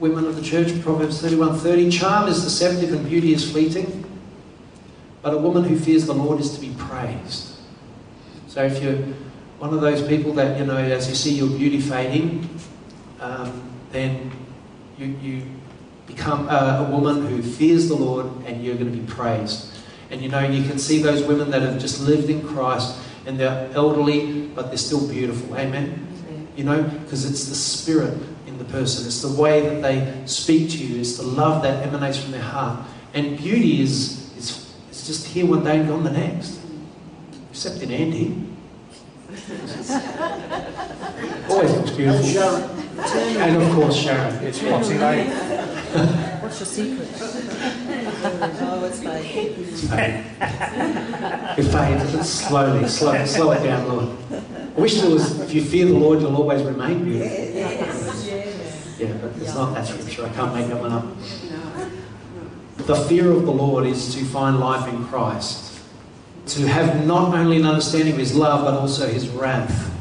women 0.00 0.26
of 0.26 0.36
the 0.36 0.42
church, 0.42 0.80
Proverbs 0.82 1.22
31:30. 1.22 1.90
Charm 1.90 2.28
is 2.28 2.42
deceptive 2.44 2.92
and 2.92 3.08
beauty 3.08 3.32
is 3.32 3.50
fleeting, 3.50 4.04
but 5.22 5.32
a 5.32 5.38
woman 5.38 5.64
who 5.64 5.78
fears 5.78 6.06
the 6.06 6.14
Lord 6.14 6.40
is 6.40 6.54
to 6.54 6.60
be 6.60 6.74
praised. 6.76 7.47
So 8.58 8.64
if 8.64 8.82
you're 8.82 8.96
one 9.60 9.72
of 9.72 9.80
those 9.80 10.04
people 10.08 10.32
that, 10.32 10.58
you 10.58 10.66
know, 10.66 10.78
as 10.78 11.08
you 11.08 11.14
see 11.14 11.32
your 11.32 11.46
beauty 11.46 11.78
fading, 11.78 12.58
um, 13.20 13.70
then 13.92 14.32
you, 14.98 15.06
you 15.22 15.42
become 16.08 16.48
a, 16.48 16.84
a 16.84 16.90
woman 16.90 17.24
who 17.24 17.40
fears 17.40 17.86
the 17.86 17.94
Lord 17.94 18.26
and 18.46 18.64
you're 18.64 18.74
going 18.74 18.90
to 18.90 18.98
be 18.98 19.06
praised. 19.06 19.78
And 20.10 20.20
you 20.20 20.28
know, 20.28 20.40
you 20.40 20.68
can 20.68 20.76
see 20.80 21.00
those 21.00 21.22
women 21.22 21.52
that 21.52 21.62
have 21.62 21.78
just 21.78 22.00
lived 22.00 22.30
in 22.30 22.44
Christ 22.44 22.98
and 23.26 23.38
they're 23.38 23.70
elderly, 23.74 24.48
but 24.48 24.70
they're 24.70 24.76
still 24.76 25.06
beautiful. 25.06 25.56
Amen? 25.56 26.08
You 26.56 26.64
know, 26.64 26.82
because 26.82 27.30
it's 27.30 27.44
the 27.44 27.54
spirit 27.54 28.18
in 28.48 28.58
the 28.58 28.64
person, 28.64 29.06
it's 29.06 29.22
the 29.22 29.40
way 29.40 29.60
that 29.68 29.82
they 29.82 30.26
speak 30.26 30.70
to 30.70 30.78
you, 30.78 30.98
it's 30.98 31.16
the 31.16 31.22
love 31.22 31.62
that 31.62 31.86
emanates 31.86 32.18
from 32.20 32.32
their 32.32 32.42
heart. 32.42 32.84
And 33.14 33.38
beauty 33.38 33.82
is, 33.82 34.36
is, 34.36 34.74
is 34.90 35.06
just 35.06 35.28
here 35.28 35.46
one 35.46 35.62
day 35.62 35.78
and 35.78 35.88
gone 35.88 36.02
the 36.02 36.10
next. 36.10 36.58
Except 37.50 37.82
in 37.82 37.92
Andy. 37.92 38.47
Always 41.50 41.72
looks 41.72 41.90
beautiful. 41.90 42.24
Sharon, 42.24 42.62
And 43.36 43.62
of 43.62 43.72
course, 43.74 43.96
Sharon. 43.96 44.34
it's 44.44 44.58
Boxing 44.62 44.98
Day. 44.98 45.26
What's 46.40 46.58
your 46.60 46.66
secret? 46.66 47.08
Oh, 48.60 48.84
it's 48.86 49.00
fake. 49.02 49.54
It's 49.58 49.86
fading. 49.88 50.24
It 51.58 51.72
fades. 51.72 52.14
It's 52.14 52.28
slowly, 52.30 52.88
slow, 52.88 53.24
slow 53.26 53.50
it 53.52 53.62
down, 53.64 53.88
Lord. 53.88 54.08
I 54.76 54.80
wish 54.80 55.00
there 55.00 55.10
was, 55.10 55.38
if 55.40 55.52
you 55.52 55.62
fear 55.62 55.84
the 55.86 55.92
Lord, 55.92 56.20
you'll 56.22 56.34
always 56.36 56.62
remain 56.62 57.04
beautiful. 57.04 57.36
Yes, 57.36 58.26
yes. 58.26 58.96
Yeah, 58.98 59.12
but 59.20 59.32
it's 59.42 59.54
not 59.54 59.74
that 59.74 59.86
scripture. 59.86 60.24
I 60.24 60.30
can't 60.30 60.54
make 60.54 60.68
that 60.68 60.80
one 60.80 60.92
up. 60.92 61.04
The 62.86 62.96
fear 63.08 63.30
of 63.30 63.44
the 63.44 63.52
Lord 63.52 63.86
is 63.86 64.14
to 64.14 64.24
find 64.24 64.58
life 64.58 64.88
in 64.88 65.04
Christ. 65.06 65.67
To 66.48 66.66
have 66.66 67.06
not 67.06 67.34
only 67.34 67.58
an 67.58 67.66
understanding 67.66 68.12
of 68.12 68.18
His 68.18 68.34
love, 68.34 68.64
but 68.64 68.74
also 68.74 69.06
His 69.06 69.28
wrath. 69.28 69.94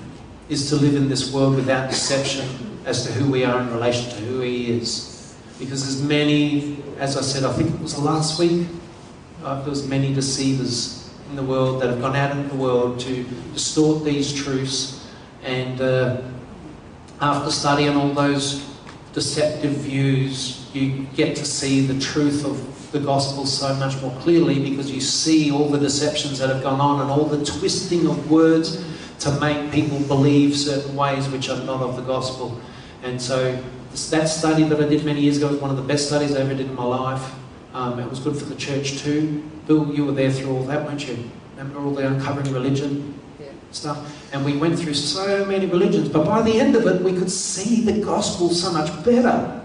Is 0.49 0.69
to 0.69 0.77
live 0.77 0.95
in 0.95 1.09
this 1.09 1.33
world 1.33 1.55
without 1.55 1.89
deception 1.89 2.47
as 2.85 3.05
to 3.05 3.11
who 3.11 3.29
we 3.29 3.43
are 3.43 3.59
in 3.59 3.69
relation 3.71 4.09
to 4.11 4.15
who 4.17 4.39
He 4.39 4.71
is. 4.71 5.35
Because 5.59 5.85
as 5.85 6.01
many, 6.01 6.83
as 6.99 7.17
I 7.17 7.21
said, 7.21 7.43
I 7.43 7.51
think 7.51 7.73
it 7.73 7.81
was 7.81 7.97
last 7.97 8.39
week, 8.39 8.67
uh, 9.43 9.59
there 9.61 9.69
was 9.69 9.87
many 9.87 10.13
deceivers 10.13 11.09
in 11.29 11.35
the 11.35 11.43
world 11.43 11.81
that 11.81 11.89
have 11.89 11.99
gone 11.99 12.15
out 12.15 12.31
into 12.35 12.47
the 12.49 12.55
world 12.55 12.99
to 13.01 13.23
distort 13.53 14.05
these 14.05 14.33
truths 14.33 14.97
and 15.43 15.81
uh, 15.81 16.21
after 17.21 17.51
studying 17.51 17.95
all 17.95 18.13
those 18.13 18.69
deceptive 19.13 19.71
views, 19.71 20.66
you 20.77 21.07
get 21.15 21.35
to 21.37 21.45
see 21.45 21.81
the 21.81 21.99
truth 21.99 22.45
of 22.45 22.91
the 22.91 22.99
gospel 22.99 23.45
so 23.45 23.73
much 23.75 24.01
more 24.01 24.11
clearly 24.21 24.69
because 24.69 24.89
you 24.89 25.01
see 25.01 25.51
all 25.51 25.67
the 25.69 25.79
deceptions 25.79 26.39
that 26.39 26.49
have 26.49 26.63
gone 26.63 26.79
on 26.79 27.01
and 27.01 27.11
all 27.11 27.25
the 27.25 27.43
twisting 27.43 28.07
of 28.07 28.31
words 28.31 28.85
to 29.19 29.31
make 29.39 29.71
people 29.71 29.99
believe 30.01 30.55
certain 30.55 30.95
ways 30.95 31.27
which 31.29 31.49
are 31.49 31.61
not 31.63 31.81
of 31.81 31.95
the 31.95 32.01
gospel. 32.03 32.59
And 33.03 33.21
so, 33.21 33.61
that 34.11 34.27
study 34.27 34.63
that 34.63 34.79
I 34.79 34.87
did 34.87 35.03
many 35.03 35.21
years 35.21 35.37
ago 35.37 35.47
was 35.47 35.57
one 35.59 35.71
of 35.71 35.77
the 35.77 35.83
best 35.83 36.07
studies 36.07 36.35
I 36.35 36.41
ever 36.41 36.53
did 36.53 36.67
in 36.67 36.75
my 36.75 36.83
life. 36.83 37.33
Um, 37.73 37.99
it 37.99 38.09
was 38.09 38.19
good 38.19 38.37
for 38.37 38.45
the 38.45 38.55
church 38.55 38.99
too. 38.99 39.43
Bill, 39.65 39.93
you 39.93 40.05
were 40.05 40.11
there 40.11 40.31
through 40.31 40.55
all 40.55 40.63
that, 40.63 40.85
weren't 40.85 41.07
you? 41.07 41.29
Remember 41.57 41.79
all 41.79 41.91
the 41.91 42.07
uncovering 42.07 42.53
religion 42.53 43.19
Yeah. 43.39 43.47
stuff? 43.71 43.97
And 44.31 44.45
we 44.45 44.55
went 44.55 44.77
through 44.77 44.93
so 44.93 45.45
many 45.45 45.65
religions, 45.65 46.09
but 46.09 46.25
by 46.25 46.41
the 46.41 46.59
end 46.59 46.75
of 46.75 46.85
it, 46.85 47.01
we 47.01 47.13
could 47.13 47.31
see 47.31 47.81
the 47.81 47.93
gospel 47.93 48.49
so 48.49 48.71
much 48.71 48.89
better. 49.03 49.61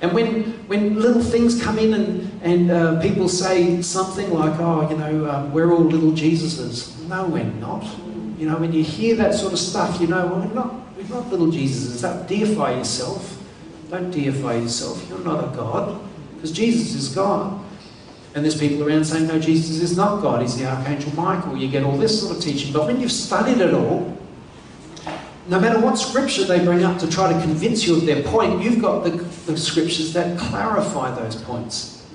And 0.00 0.12
when, 0.12 0.52
when 0.66 1.00
little 1.00 1.22
things 1.22 1.62
come 1.62 1.78
in 1.78 1.94
and, 1.94 2.42
and 2.42 2.70
uh, 2.70 3.00
people 3.00 3.28
say 3.28 3.80
something 3.80 4.30
like, 4.32 4.58
oh, 4.60 4.88
you 4.90 4.96
know, 4.96 5.30
um, 5.30 5.52
we're 5.52 5.72
all 5.72 5.84
little 5.84 6.12
Jesuses. 6.12 7.06
No, 7.08 7.26
we're 7.26 7.44
not. 7.44 7.84
You 8.38 8.48
know, 8.48 8.56
when 8.56 8.72
you 8.72 8.82
hear 8.82 9.14
that 9.16 9.34
sort 9.34 9.52
of 9.52 9.58
stuff, 9.58 10.00
you 10.00 10.08
know, 10.08 10.26
well, 10.26 10.40
we're 10.40 10.54
not, 10.54 10.96
we're 10.96 11.08
not 11.08 11.30
little 11.30 11.46
Jesuses. 11.46 12.02
Don't 12.02 12.26
deify 12.26 12.74
yourself. 12.76 13.40
Don't 13.90 14.10
deify 14.10 14.56
yourself. 14.56 15.06
You're 15.08 15.24
not 15.24 15.44
a 15.44 15.56
God, 15.56 16.00
because 16.34 16.52
Jesus 16.52 16.94
is 16.94 17.14
God. 17.14 17.62
And 18.34 18.44
there's 18.44 18.58
people 18.58 18.86
around 18.86 19.04
saying, 19.04 19.28
no, 19.28 19.38
Jesus 19.38 19.80
is 19.80 19.96
not 19.96 20.20
God, 20.20 20.42
he's 20.42 20.58
the 20.58 20.66
Archangel 20.66 21.14
Michael. 21.14 21.56
You 21.56 21.68
get 21.68 21.84
all 21.84 21.96
this 21.96 22.20
sort 22.20 22.36
of 22.36 22.42
teaching. 22.42 22.72
But 22.72 22.86
when 22.86 23.00
you've 23.00 23.12
studied 23.12 23.60
it 23.60 23.72
all, 23.72 24.18
no 25.48 25.60
matter 25.60 25.78
what 25.78 25.96
scripture 25.98 26.44
they 26.44 26.64
bring 26.64 26.84
up 26.84 26.98
to 27.00 27.10
try 27.10 27.32
to 27.32 27.40
convince 27.40 27.86
you 27.86 27.96
of 27.96 28.06
their 28.06 28.22
point, 28.22 28.62
you've 28.62 28.80
got 28.80 29.04
the, 29.04 29.10
the 29.10 29.56
scriptures 29.56 30.12
that 30.14 30.38
clarify 30.38 31.14
those 31.14 31.36
points. 31.36 32.06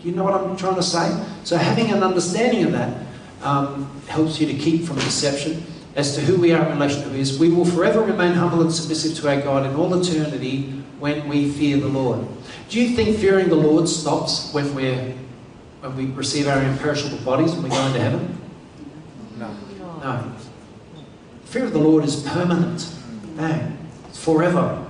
Do 0.00 0.08
you 0.08 0.14
know 0.14 0.24
what 0.24 0.34
I'm 0.34 0.56
trying 0.56 0.76
to 0.76 0.82
say? 0.82 1.24
So 1.44 1.56
having 1.56 1.90
an 1.90 2.02
understanding 2.02 2.64
of 2.64 2.72
that 2.72 3.06
um, 3.42 3.90
helps 4.06 4.40
you 4.40 4.46
to 4.46 4.54
keep 4.54 4.84
from 4.84 4.96
deception 4.96 5.64
as 5.96 6.14
to 6.14 6.20
who 6.20 6.40
we 6.40 6.52
are 6.52 6.64
in 6.64 6.72
relation 6.72 7.02
to 7.02 7.08
who 7.08 7.16
is. 7.16 7.38
We 7.38 7.50
will 7.50 7.64
forever 7.64 8.00
remain 8.00 8.32
humble 8.32 8.62
and 8.62 8.72
submissive 8.72 9.16
to 9.18 9.28
our 9.28 9.40
God 9.40 9.66
in 9.66 9.74
all 9.74 9.92
eternity 10.00 10.70
when 11.00 11.28
we 11.28 11.50
fear 11.50 11.76
the 11.78 11.88
Lord. 11.88 12.26
Do 12.68 12.80
you 12.80 12.94
think 12.94 13.18
fearing 13.18 13.48
the 13.48 13.56
Lord 13.56 13.88
stops 13.88 14.52
when 14.52 14.74
we're 14.74 15.14
when 15.80 15.96
we 15.96 16.06
receive 16.06 16.46
our 16.46 16.62
imperishable 16.62 17.18
bodies 17.24 17.52
and 17.54 17.64
we 17.64 17.70
go 17.70 17.86
into 17.86 18.00
heaven? 18.00 18.38
No. 19.38 19.56
No. 20.02 20.32
Fear 21.50 21.64
of 21.64 21.72
the 21.72 21.80
Lord 21.80 22.04
is 22.04 22.22
permanent. 22.22 22.94
Bang. 23.36 23.76
It's 24.08 24.22
forever. 24.22 24.86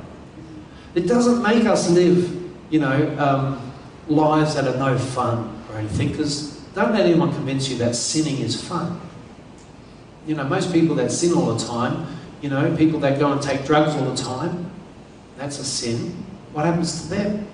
It 0.94 1.06
doesn't 1.06 1.42
make 1.42 1.64
us 1.64 1.88
live, 1.88 2.52
you 2.68 2.80
know, 2.80 3.16
um, 3.18 3.72
lives 4.08 4.56
that 4.56 4.68
are 4.68 4.76
no 4.76 4.98
fun 4.98 5.58
or 5.70 5.78
anything, 5.78 6.08
because 6.08 6.60
don't 6.74 6.92
let 6.92 7.06
anyone 7.06 7.32
convince 7.32 7.70
you 7.70 7.78
that 7.78 7.96
sinning 7.96 8.40
is 8.40 8.62
fun. 8.62 9.00
You 10.26 10.34
know, 10.34 10.44
most 10.44 10.70
people 10.70 10.94
that 10.96 11.10
sin 11.10 11.32
all 11.32 11.54
the 11.54 11.64
time, 11.64 12.06
you 12.42 12.50
know, 12.50 12.76
people 12.76 13.00
that 13.00 13.18
go 13.18 13.32
and 13.32 13.40
take 13.40 13.64
drugs 13.64 13.94
all 13.94 14.10
the 14.10 14.22
time, 14.22 14.70
that's 15.38 15.58
a 15.60 15.64
sin. 15.64 16.10
What 16.52 16.66
happens 16.66 17.02
to 17.02 17.08
them? 17.08 17.46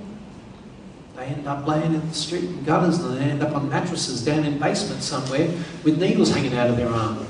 They 1.14 1.26
end 1.26 1.46
up 1.46 1.64
laying 1.64 1.94
in 1.94 2.08
the 2.08 2.12
street 2.12 2.42
in 2.42 2.64
gutters 2.64 2.98
and 2.98 3.18
they 3.18 3.24
end 3.24 3.42
up 3.44 3.54
on 3.54 3.68
mattresses 3.68 4.24
down 4.24 4.44
in 4.44 4.58
basements 4.58 5.06
somewhere 5.06 5.48
with 5.84 6.00
needles 6.00 6.34
hanging 6.34 6.56
out 6.56 6.70
of 6.70 6.76
their 6.76 6.88
arm. 6.88 7.24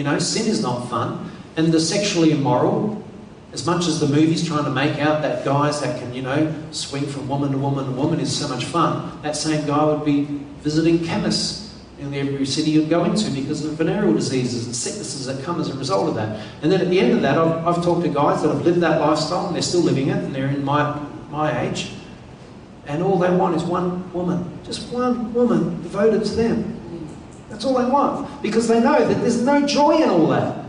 You 0.00 0.04
know, 0.04 0.18
sin 0.18 0.46
is 0.46 0.62
not 0.62 0.88
fun. 0.88 1.30
And 1.58 1.70
the 1.70 1.78
sexually 1.78 2.32
immoral, 2.32 3.04
as 3.52 3.66
much 3.66 3.86
as 3.86 4.00
the 4.00 4.06
movie's 4.06 4.48
trying 4.48 4.64
to 4.64 4.70
make 4.70 4.98
out 4.98 5.20
that 5.20 5.44
guys 5.44 5.82
that 5.82 6.00
can, 6.00 6.14
you 6.14 6.22
know, 6.22 6.50
swing 6.70 7.04
from 7.04 7.28
woman 7.28 7.52
to 7.52 7.58
woman 7.58 7.84
to 7.84 7.90
woman 7.90 8.18
is 8.18 8.34
so 8.34 8.48
much 8.48 8.64
fun, 8.64 9.20
that 9.20 9.36
same 9.36 9.66
guy 9.66 9.84
would 9.84 10.06
be 10.06 10.22
visiting 10.62 11.04
chemists 11.04 11.78
in 11.98 12.14
every 12.14 12.46
city 12.46 12.70
you'd 12.70 12.88
go 12.88 13.04
into 13.04 13.30
because 13.30 13.62
of 13.62 13.72
venereal 13.72 14.14
diseases 14.14 14.64
and 14.64 14.74
sicknesses 14.74 15.26
that 15.26 15.44
come 15.44 15.60
as 15.60 15.68
a 15.68 15.76
result 15.76 16.08
of 16.08 16.14
that. 16.14 16.46
And 16.62 16.72
then 16.72 16.80
at 16.80 16.88
the 16.88 16.98
end 16.98 17.12
of 17.12 17.20
that, 17.20 17.36
I've, 17.36 17.66
I've 17.66 17.84
talked 17.84 18.02
to 18.04 18.08
guys 18.08 18.40
that 18.40 18.48
have 18.48 18.64
lived 18.64 18.80
that 18.80 19.02
lifestyle 19.02 19.48
and 19.48 19.54
they're 19.54 19.60
still 19.60 19.82
living 19.82 20.08
it 20.08 20.16
and 20.16 20.34
they're 20.34 20.48
in 20.48 20.64
my, 20.64 20.98
my 21.28 21.60
age. 21.68 21.92
And 22.86 23.02
all 23.02 23.18
they 23.18 23.28
want 23.28 23.54
is 23.54 23.64
one 23.64 24.10
woman, 24.14 24.60
just 24.64 24.90
one 24.90 25.34
woman 25.34 25.82
devoted 25.82 26.24
to 26.24 26.34
them. 26.36 26.79
That's 27.60 27.70
all 27.70 27.84
they 27.84 27.90
want 27.90 28.40
because 28.40 28.68
they 28.68 28.80
know 28.80 29.06
that 29.06 29.20
there's 29.20 29.42
no 29.42 29.66
joy 29.66 30.02
in 30.02 30.08
all 30.08 30.28
that. 30.28 30.64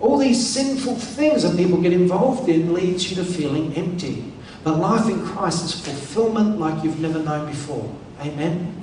All 0.00 0.16
these 0.16 0.44
sinful 0.48 0.96
things 0.96 1.42
that 1.42 1.58
people 1.58 1.78
get 1.82 1.92
involved 1.92 2.48
in 2.48 2.72
leads 2.72 3.10
you 3.10 3.16
to 3.16 3.24
feeling 3.24 3.74
empty. 3.74 4.32
But 4.64 4.78
life 4.78 5.10
in 5.10 5.26
Christ 5.26 5.62
is 5.66 5.78
fulfillment 5.78 6.58
like 6.58 6.82
you've 6.82 7.00
never 7.00 7.18
known 7.18 7.50
before. 7.50 7.94
Amen. 8.20 8.74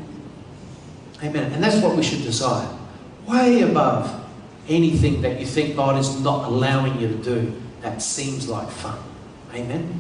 Amen. 1.24 1.54
And 1.54 1.64
that's 1.64 1.82
what 1.82 1.96
we 1.96 2.04
should 2.04 2.22
desire. 2.22 2.70
Way 3.26 3.64
above 3.64 4.24
anything 4.68 5.24
that 5.24 5.40
you 5.40 5.48
think 5.48 5.76
God 5.76 5.98
is 5.98 6.22
not 6.22 6.46
allowing 6.46 7.02
you 7.02 7.08
to 7.08 7.16
do 7.16 7.62
that 7.82 8.04
seems 8.04 8.48
like 8.48 8.70
fun. 8.70 9.00
Amen. 9.56 10.00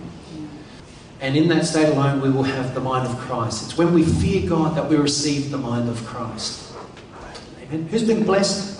And 1.22 1.36
in 1.36 1.47
that 1.49 1.65
state 1.65 1.89
alone, 1.89 2.22
we 2.22 2.30
will 2.30 2.43
have 2.43 2.74
the 2.74 2.80
mind 2.80 3.05
of 3.07 3.17
Christ. 3.17 3.63
It's 3.65 3.78
when 3.78 3.93
we 3.93 4.03
fear 4.03 4.49
God 4.49 4.76
that 4.78 4.89
we 4.89 4.95
receive 4.95 5.51
the 5.51 5.57
mind 5.57 5.89
of 5.89 6.05
Christ. 6.05 6.74
Amen. 7.61 7.88
Who's 7.89 8.03
been 8.03 8.24
blessed 8.24 8.80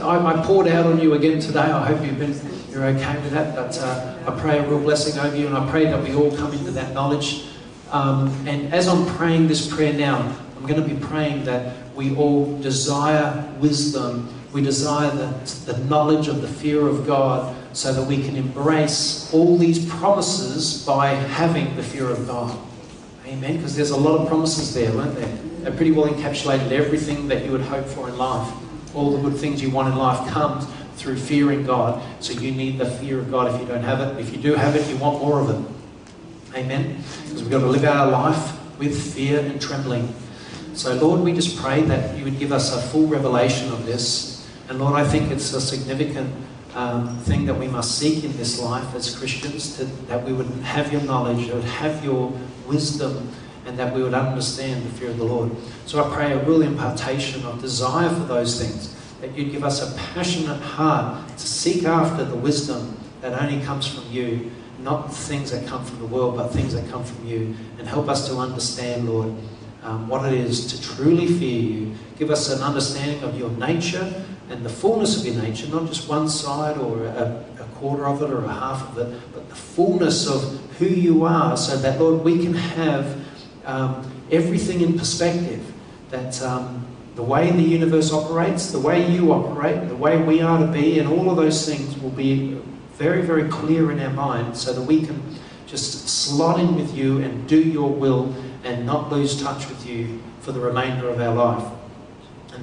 I, 0.00 0.18
I 0.18 0.44
poured 0.44 0.68
out 0.68 0.86
on 0.86 1.00
you 1.00 1.14
again 1.14 1.40
today. 1.40 1.60
I 1.60 1.86
hope 1.86 2.04
you've 2.04 2.18
been 2.18 2.34
you're 2.70 2.84
okay 2.84 3.14
with 3.22 3.32
that. 3.32 3.54
But 3.54 3.76
uh, 3.78 4.16
I 4.26 4.40
pray 4.40 4.58
a 4.58 4.68
real 4.68 4.80
blessing 4.80 5.18
over 5.18 5.36
you, 5.36 5.46
and 5.46 5.56
I 5.56 5.68
pray 5.70 5.84
that 5.86 6.02
we 6.02 6.14
all 6.14 6.34
come 6.36 6.52
into 6.52 6.70
that 6.72 6.92
knowledge. 6.92 7.46
Um, 7.90 8.28
and 8.46 8.72
as 8.72 8.88
I'm 8.88 9.06
praying 9.16 9.48
this 9.48 9.72
prayer 9.72 9.92
now, 9.92 10.18
I'm 10.56 10.66
going 10.66 10.80
to 10.82 10.88
be 10.88 11.00
praying 11.06 11.44
that 11.44 11.74
we 11.94 12.14
all 12.16 12.56
desire 12.60 13.52
wisdom. 13.58 14.32
We 14.52 14.62
desire 14.62 15.10
the, 15.10 15.72
the 15.72 15.78
knowledge 15.84 16.28
of 16.28 16.40
the 16.40 16.48
fear 16.48 16.86
of 16.86 17.06
God 17.06 17.56
so 17.74 17.92
that 17.92 18.04
we 18.04 18.22
can 18.22 18.36
embrace 18.36 19.32
all 19.34 19.58
these 19.58 19.84
promises 19.86 20.84
by 20.86 21.08
having 21.08 21.74
the 21.76 21.82
fear 21.82 22.08
of 22.08 22.26
God. 22.26 22.56
Amen. 23.26 23.56
Because 23.56 23.74
there's 23.74 23.90
a 23.90 23.96
lot 23.96 24.20
of 24.20 24.28
promises 24.28 24.72
there, 24.72 24.92
weren't 24.92 25.16
there? 25.16 25.36
They 25.62 25.76
pretty 25.76 25.90
well 25.90 26.06
encapsulated 26.06 26.70
everything 26.70 27.26
that 27.28 27.44
you 27.44 27.50
would 27.50 27.62
hope 27.62 27.86
for 27.86 28.08
in 28.08 28.16
life. 28.16 28.52
All 28.94 29.16
the 29.16 29.28
good 29.28 29.38
things 29.38 29.60
you 29.60 29.70
want 29.70 29.88
in 29.88 29.96
life 29.96 30.30
comes 30.30 30.66
through 30.96 31.16
fearing 31.16 31.64
God. 31.64 32.00
So 32.22 32.32
you 32.32 32.52
need 32.52 32.78
the 32.78 32.88
fear 32.88 33.18
of 33.18 33.30
God 33.30 33.52
if 33.52 33.60
you 33.60 33.66
don't 33.66 33.82
have 33.82 34.00
it. 34.00 34.20
If 34.20 34.34
you 34.34 34.40
do 34.40 34.54
have 34.54 34.76
it, 34.76 34.88
you 34.88 34.96
want 34.98 35.20
more 35.20 35.40
of 35.40 35.50
it. 35.50 36.56
Amen. 36.56 37.02
Because 37.24 37.42
we've 37.42 37.50
got 37.50 37.60
to 37.60 37.66
live 37.66 37.84
our 37.84 38.08
life 38.08 38.78
with 38.78 39.14
fear 39.14 39.40
and 39.40 39.60
trembling. 39.60 40.14
So, 40.74 40.94
Lord, 40.94 41.20
we 41.20 41.32
just 41.32 41.56
pray 41.56 41.82
that 41.82 42.16
you 42.16 42.24
would 42.24 42.38
give 42.38 42.52
us 42.52 42.74
a 42.74 42.80
full 42.80 43.06
revelation 43.06 43.72
of 43.72 43.84
this. 43.84 44.48
And 44.68 44.78
Lord, 44.78 44.94
I 44.94 45.04
think 45.04 45.32
it's 45.32 45.52
a 45.52 45.60
significant 45.60 46.32
um, 46.74 47.16
thing 47.20 47.46
that 47.46 47.54
we 47.54 47.68
must 47.68 47.98
seek 47.98 48.24
in 48.24 48.36
this 48.36 48.60
life 48.60 48.94
as 48.94 49.16
Christians, 49.16 49.76
to, 49.76 49.84
that 50.06 50.24
we 50.24 50.32
would 50.32 50.48
have 50.62 50.92
your 50.92 51.02
knowledge, 51.02 51.46
that 51.46 51.54
would 51.54 51.64
have 51.64 52.04
your 52.04 52.32
wisdom, 52.66 53.30
and 53.66 53.78
that 53.78 53.94
we 53.94 54.02
would 54.02 54.14
understand 54.14 54.84
the 54.84 54.90
fear 54.90 55.10
of 55.10 55.16
the 55.16 55.24
Lord. 55.24 55.50
So 55.86 56.04
I 56.04 56.14
pray 56.14 56.32
a 56.32 56.44
real 56.44 56.62
impartation 56.62 57.44
of 57.46 57.60
desire 57.60 58.08
for 58.08 58.24
those 58.24 58.60
things, 58.60 58.94
that 59.20 59.36
you'd 59.36 59.52
give 59.52 59.64
us 59.64 59.82
a 59.82 59.96
passionate 60.14 60.60
heart 60.60 61.28
to 61.28 61.46
seek 61.46 61.84
after 61.84 62.24
the 62.24 62.36
wisdom 62.36 62.98
that 63.20 63.40
only 63.40 63.64
comes 63.64 63.86
from 63.86 64.10
you, 64.12 64.50
not 64.80 65.14
things 65.14 65.50
that 65.50 65.66
come 65.66 65.84
from 65.84 65.98
the 66.00 66.06
world, 66.06 66.36
but 66.36 66.48
things 66.48 66.74
that 66.74 66.90
come 66.90 67.04
from 67.04 67.26
you, 67.26 67.54
and 67.78 67.88
help 67.88 68.08
us 68.08 68.28
to 68.28 68.36
understand, 68.36 69.08
Lord, 69.08 69.32
um, 69.82 70.08
what 70.08 70.30
it 70.30 70.38
is 70.38 70.66
to 70.72 70.94
truly 70.96 71.26
fear 71.26 71.60
you. 71.60 71.94
Give 72.18 72.30
us 72.30 72.50
an 72.50 72.62
understanding 72.62 73.22
of 73.22 73.38
your 73.38 73.50
nature 73.50 74.24
and 74.50 74.64
the 74.64 74.70
fullness 74.70 75.18
of 75.18 75.26
your 75.26 75.42
nature, 75.42 75.66
not 75.68 75.86
just 75.86 76.08
one 76.08 76.28
side 76.28 76.76
or 76.76 77.04
a, 77.04 77.44
a 77.60 77.64
quarter 77.74 78.06
of 78.06 78.22
it 78.22 78.30
or 78.30 78.44
a 78.44 78.52
half 78.52 78.88
of 78.90 78.98
it, 78.98 79.20
but 79.32 79.48
the 79.48 79.54
fullness 79.54 80.28
of 80.28 80.60
who 80.78 80.86
you 80.86 81.24
are, 81.24 81.56
so 81.56 81.76
that, 81.76 82.00
Lord, 82.00 82.22
we 82.22 82.42
can 82.42 82.54
have 82.54 83.24
um, 83.64 84.10
everything 84.30 84.80
in 84.80 84.98
perspective. 84.98 85.72
That 86.10 86.40
um, 86.42 86.86
the 87.14 87.22
way 87.22 87.50
the 87.50 87.62
universe 87.62 88.12
operates, 88.12 88.70
the 88.70 88.80
way 88.80 89.10
you 89.10 89.32
operate, 89.32 89.88
the 89.88 89.96
way 89.96 90.18
we 90.18 90.40
are 90.42 90.58
to 90.58 90.66
be, 90.66 90.98
and 90.98 91.08
all 91.08 91.30
of 91.30 91.36
those 91.36 91.66
things 91.66 91.96
will 92.00 92.10
be 92.10 92.60
very, 92.94 93.22
very 93.22 93.48
clear 93.48 93.90
in 93.90 94.00
our 94.00 94.12
mind 94.12 94.56
so 94.56 94.72
that 94.72 94.82
we 94.82 95.04
can 95.04 95.20
just 95.66 96.08
slot 96.08 96.60
in 96.60 96.76
with 96.76 96.94
you 96.94 97.20
and 97.20 97.48
do 97.48 97.60
your 97.60 97.90
will 97.90 98.34
and 98.62 98.86
not 98.86 99.10
lose 99.10 99.40
touch 99.40 99.68
with 99.68 99.86
you 99.86 100.22
for 100.40 100.52
the 100.52 100.60
remainder 100.60 101.08
of 101.08 101.20
our 101.20 101.34
life. 101.34 101.83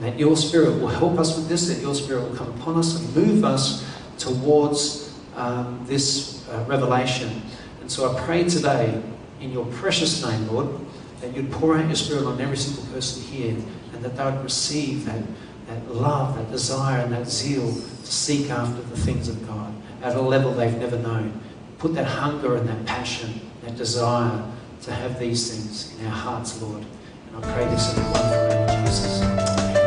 And 0.01 0.11
that 0.11 0.19
your 0.19 0.35
Spirit 0.35 0.81
will 0.81 0.87
help 0.87 1.19
us 1.19 1.37
with 1.37 1.47
this, 1.47 1.67
that 1.67 1.79
your 1.79 1.93
Spirit 1.93 2.23
will 2.23 2.35
come 2.35 2.49
upon 2.59 2.77
us 2.77 2.99
and 2.99 3.15
move 3.15 3.43
us 3.43 3.87
towards 4.17 5.15
um, 5.35 5.79
this 5.85 6.47
uh, 6.49 6.65
revelation. 6.67 7.43
And 7.81 7.91
so 7.91 8.11
I 8.11 8.19
pray 8.21 8.43
today, 8.45 8.99
in 9.39 9.51
your 9.51 9.65
precious 9.65 10.25
name, 10.25 10.47
Lord, 10.47 10.69
that 11.21 11.35
you'd 11.35 11.51
pour 11.51 11.77
out 11.77 11.85
your 11.85 11.95
Spirit 11.95 12.25
on 12.25 12.41
every 12.41 12.57
single 12.57 12.83
person 12.91 13.21
here 13.21 13.55
and 13.93 14.03
that 14.03 14.17
they 14.17 14.23
would 14.25 14.43
receive 14.43 15.05
that, 15.05 15.21
that 15.67 15.93
love, 15.93 16.35
that 16.35 16.49
desire, 16.49 17.01
and 17.01 17.13
that 17.13 17.27
zeal 17.27 17.71
to 17.71 18.05
seek 18.05 18.49
after 18.49 18.81
the 18.81 18.97
things 18.97 19.29
of 19.29 19.47
God 19.47 19.71
at 20.01 20.15
a 20.15 20.21
level 20.21 20.51
they've 20.51 20.77
never 20.77 20.97
known. 20.97 21.39
Put 21.77 21.93
that 21.93 22.05
hunger 22.07 22.55
and 22.55 22.67
that 22.67 22.85
passion, 22.87 23.39
that 23.61 23.77
desire 23.77 24.43
to 24.81 24.91
have 24.91 25.19
these 25.19 25.51
things 25.51 25.99
in 25.99 26.07
our 26.07 26.11
hearts, 26.11 26.59
Lord. 26.59 26.83
And 27.27 27.45
I 27.45 27.53
pray 27.53 27.65
this 27.65 27.95
in 27.95 28.03
the 28.03 28.47
name 28.49 28.81
of 28.81 28.87
Jesus. 28.87 29.80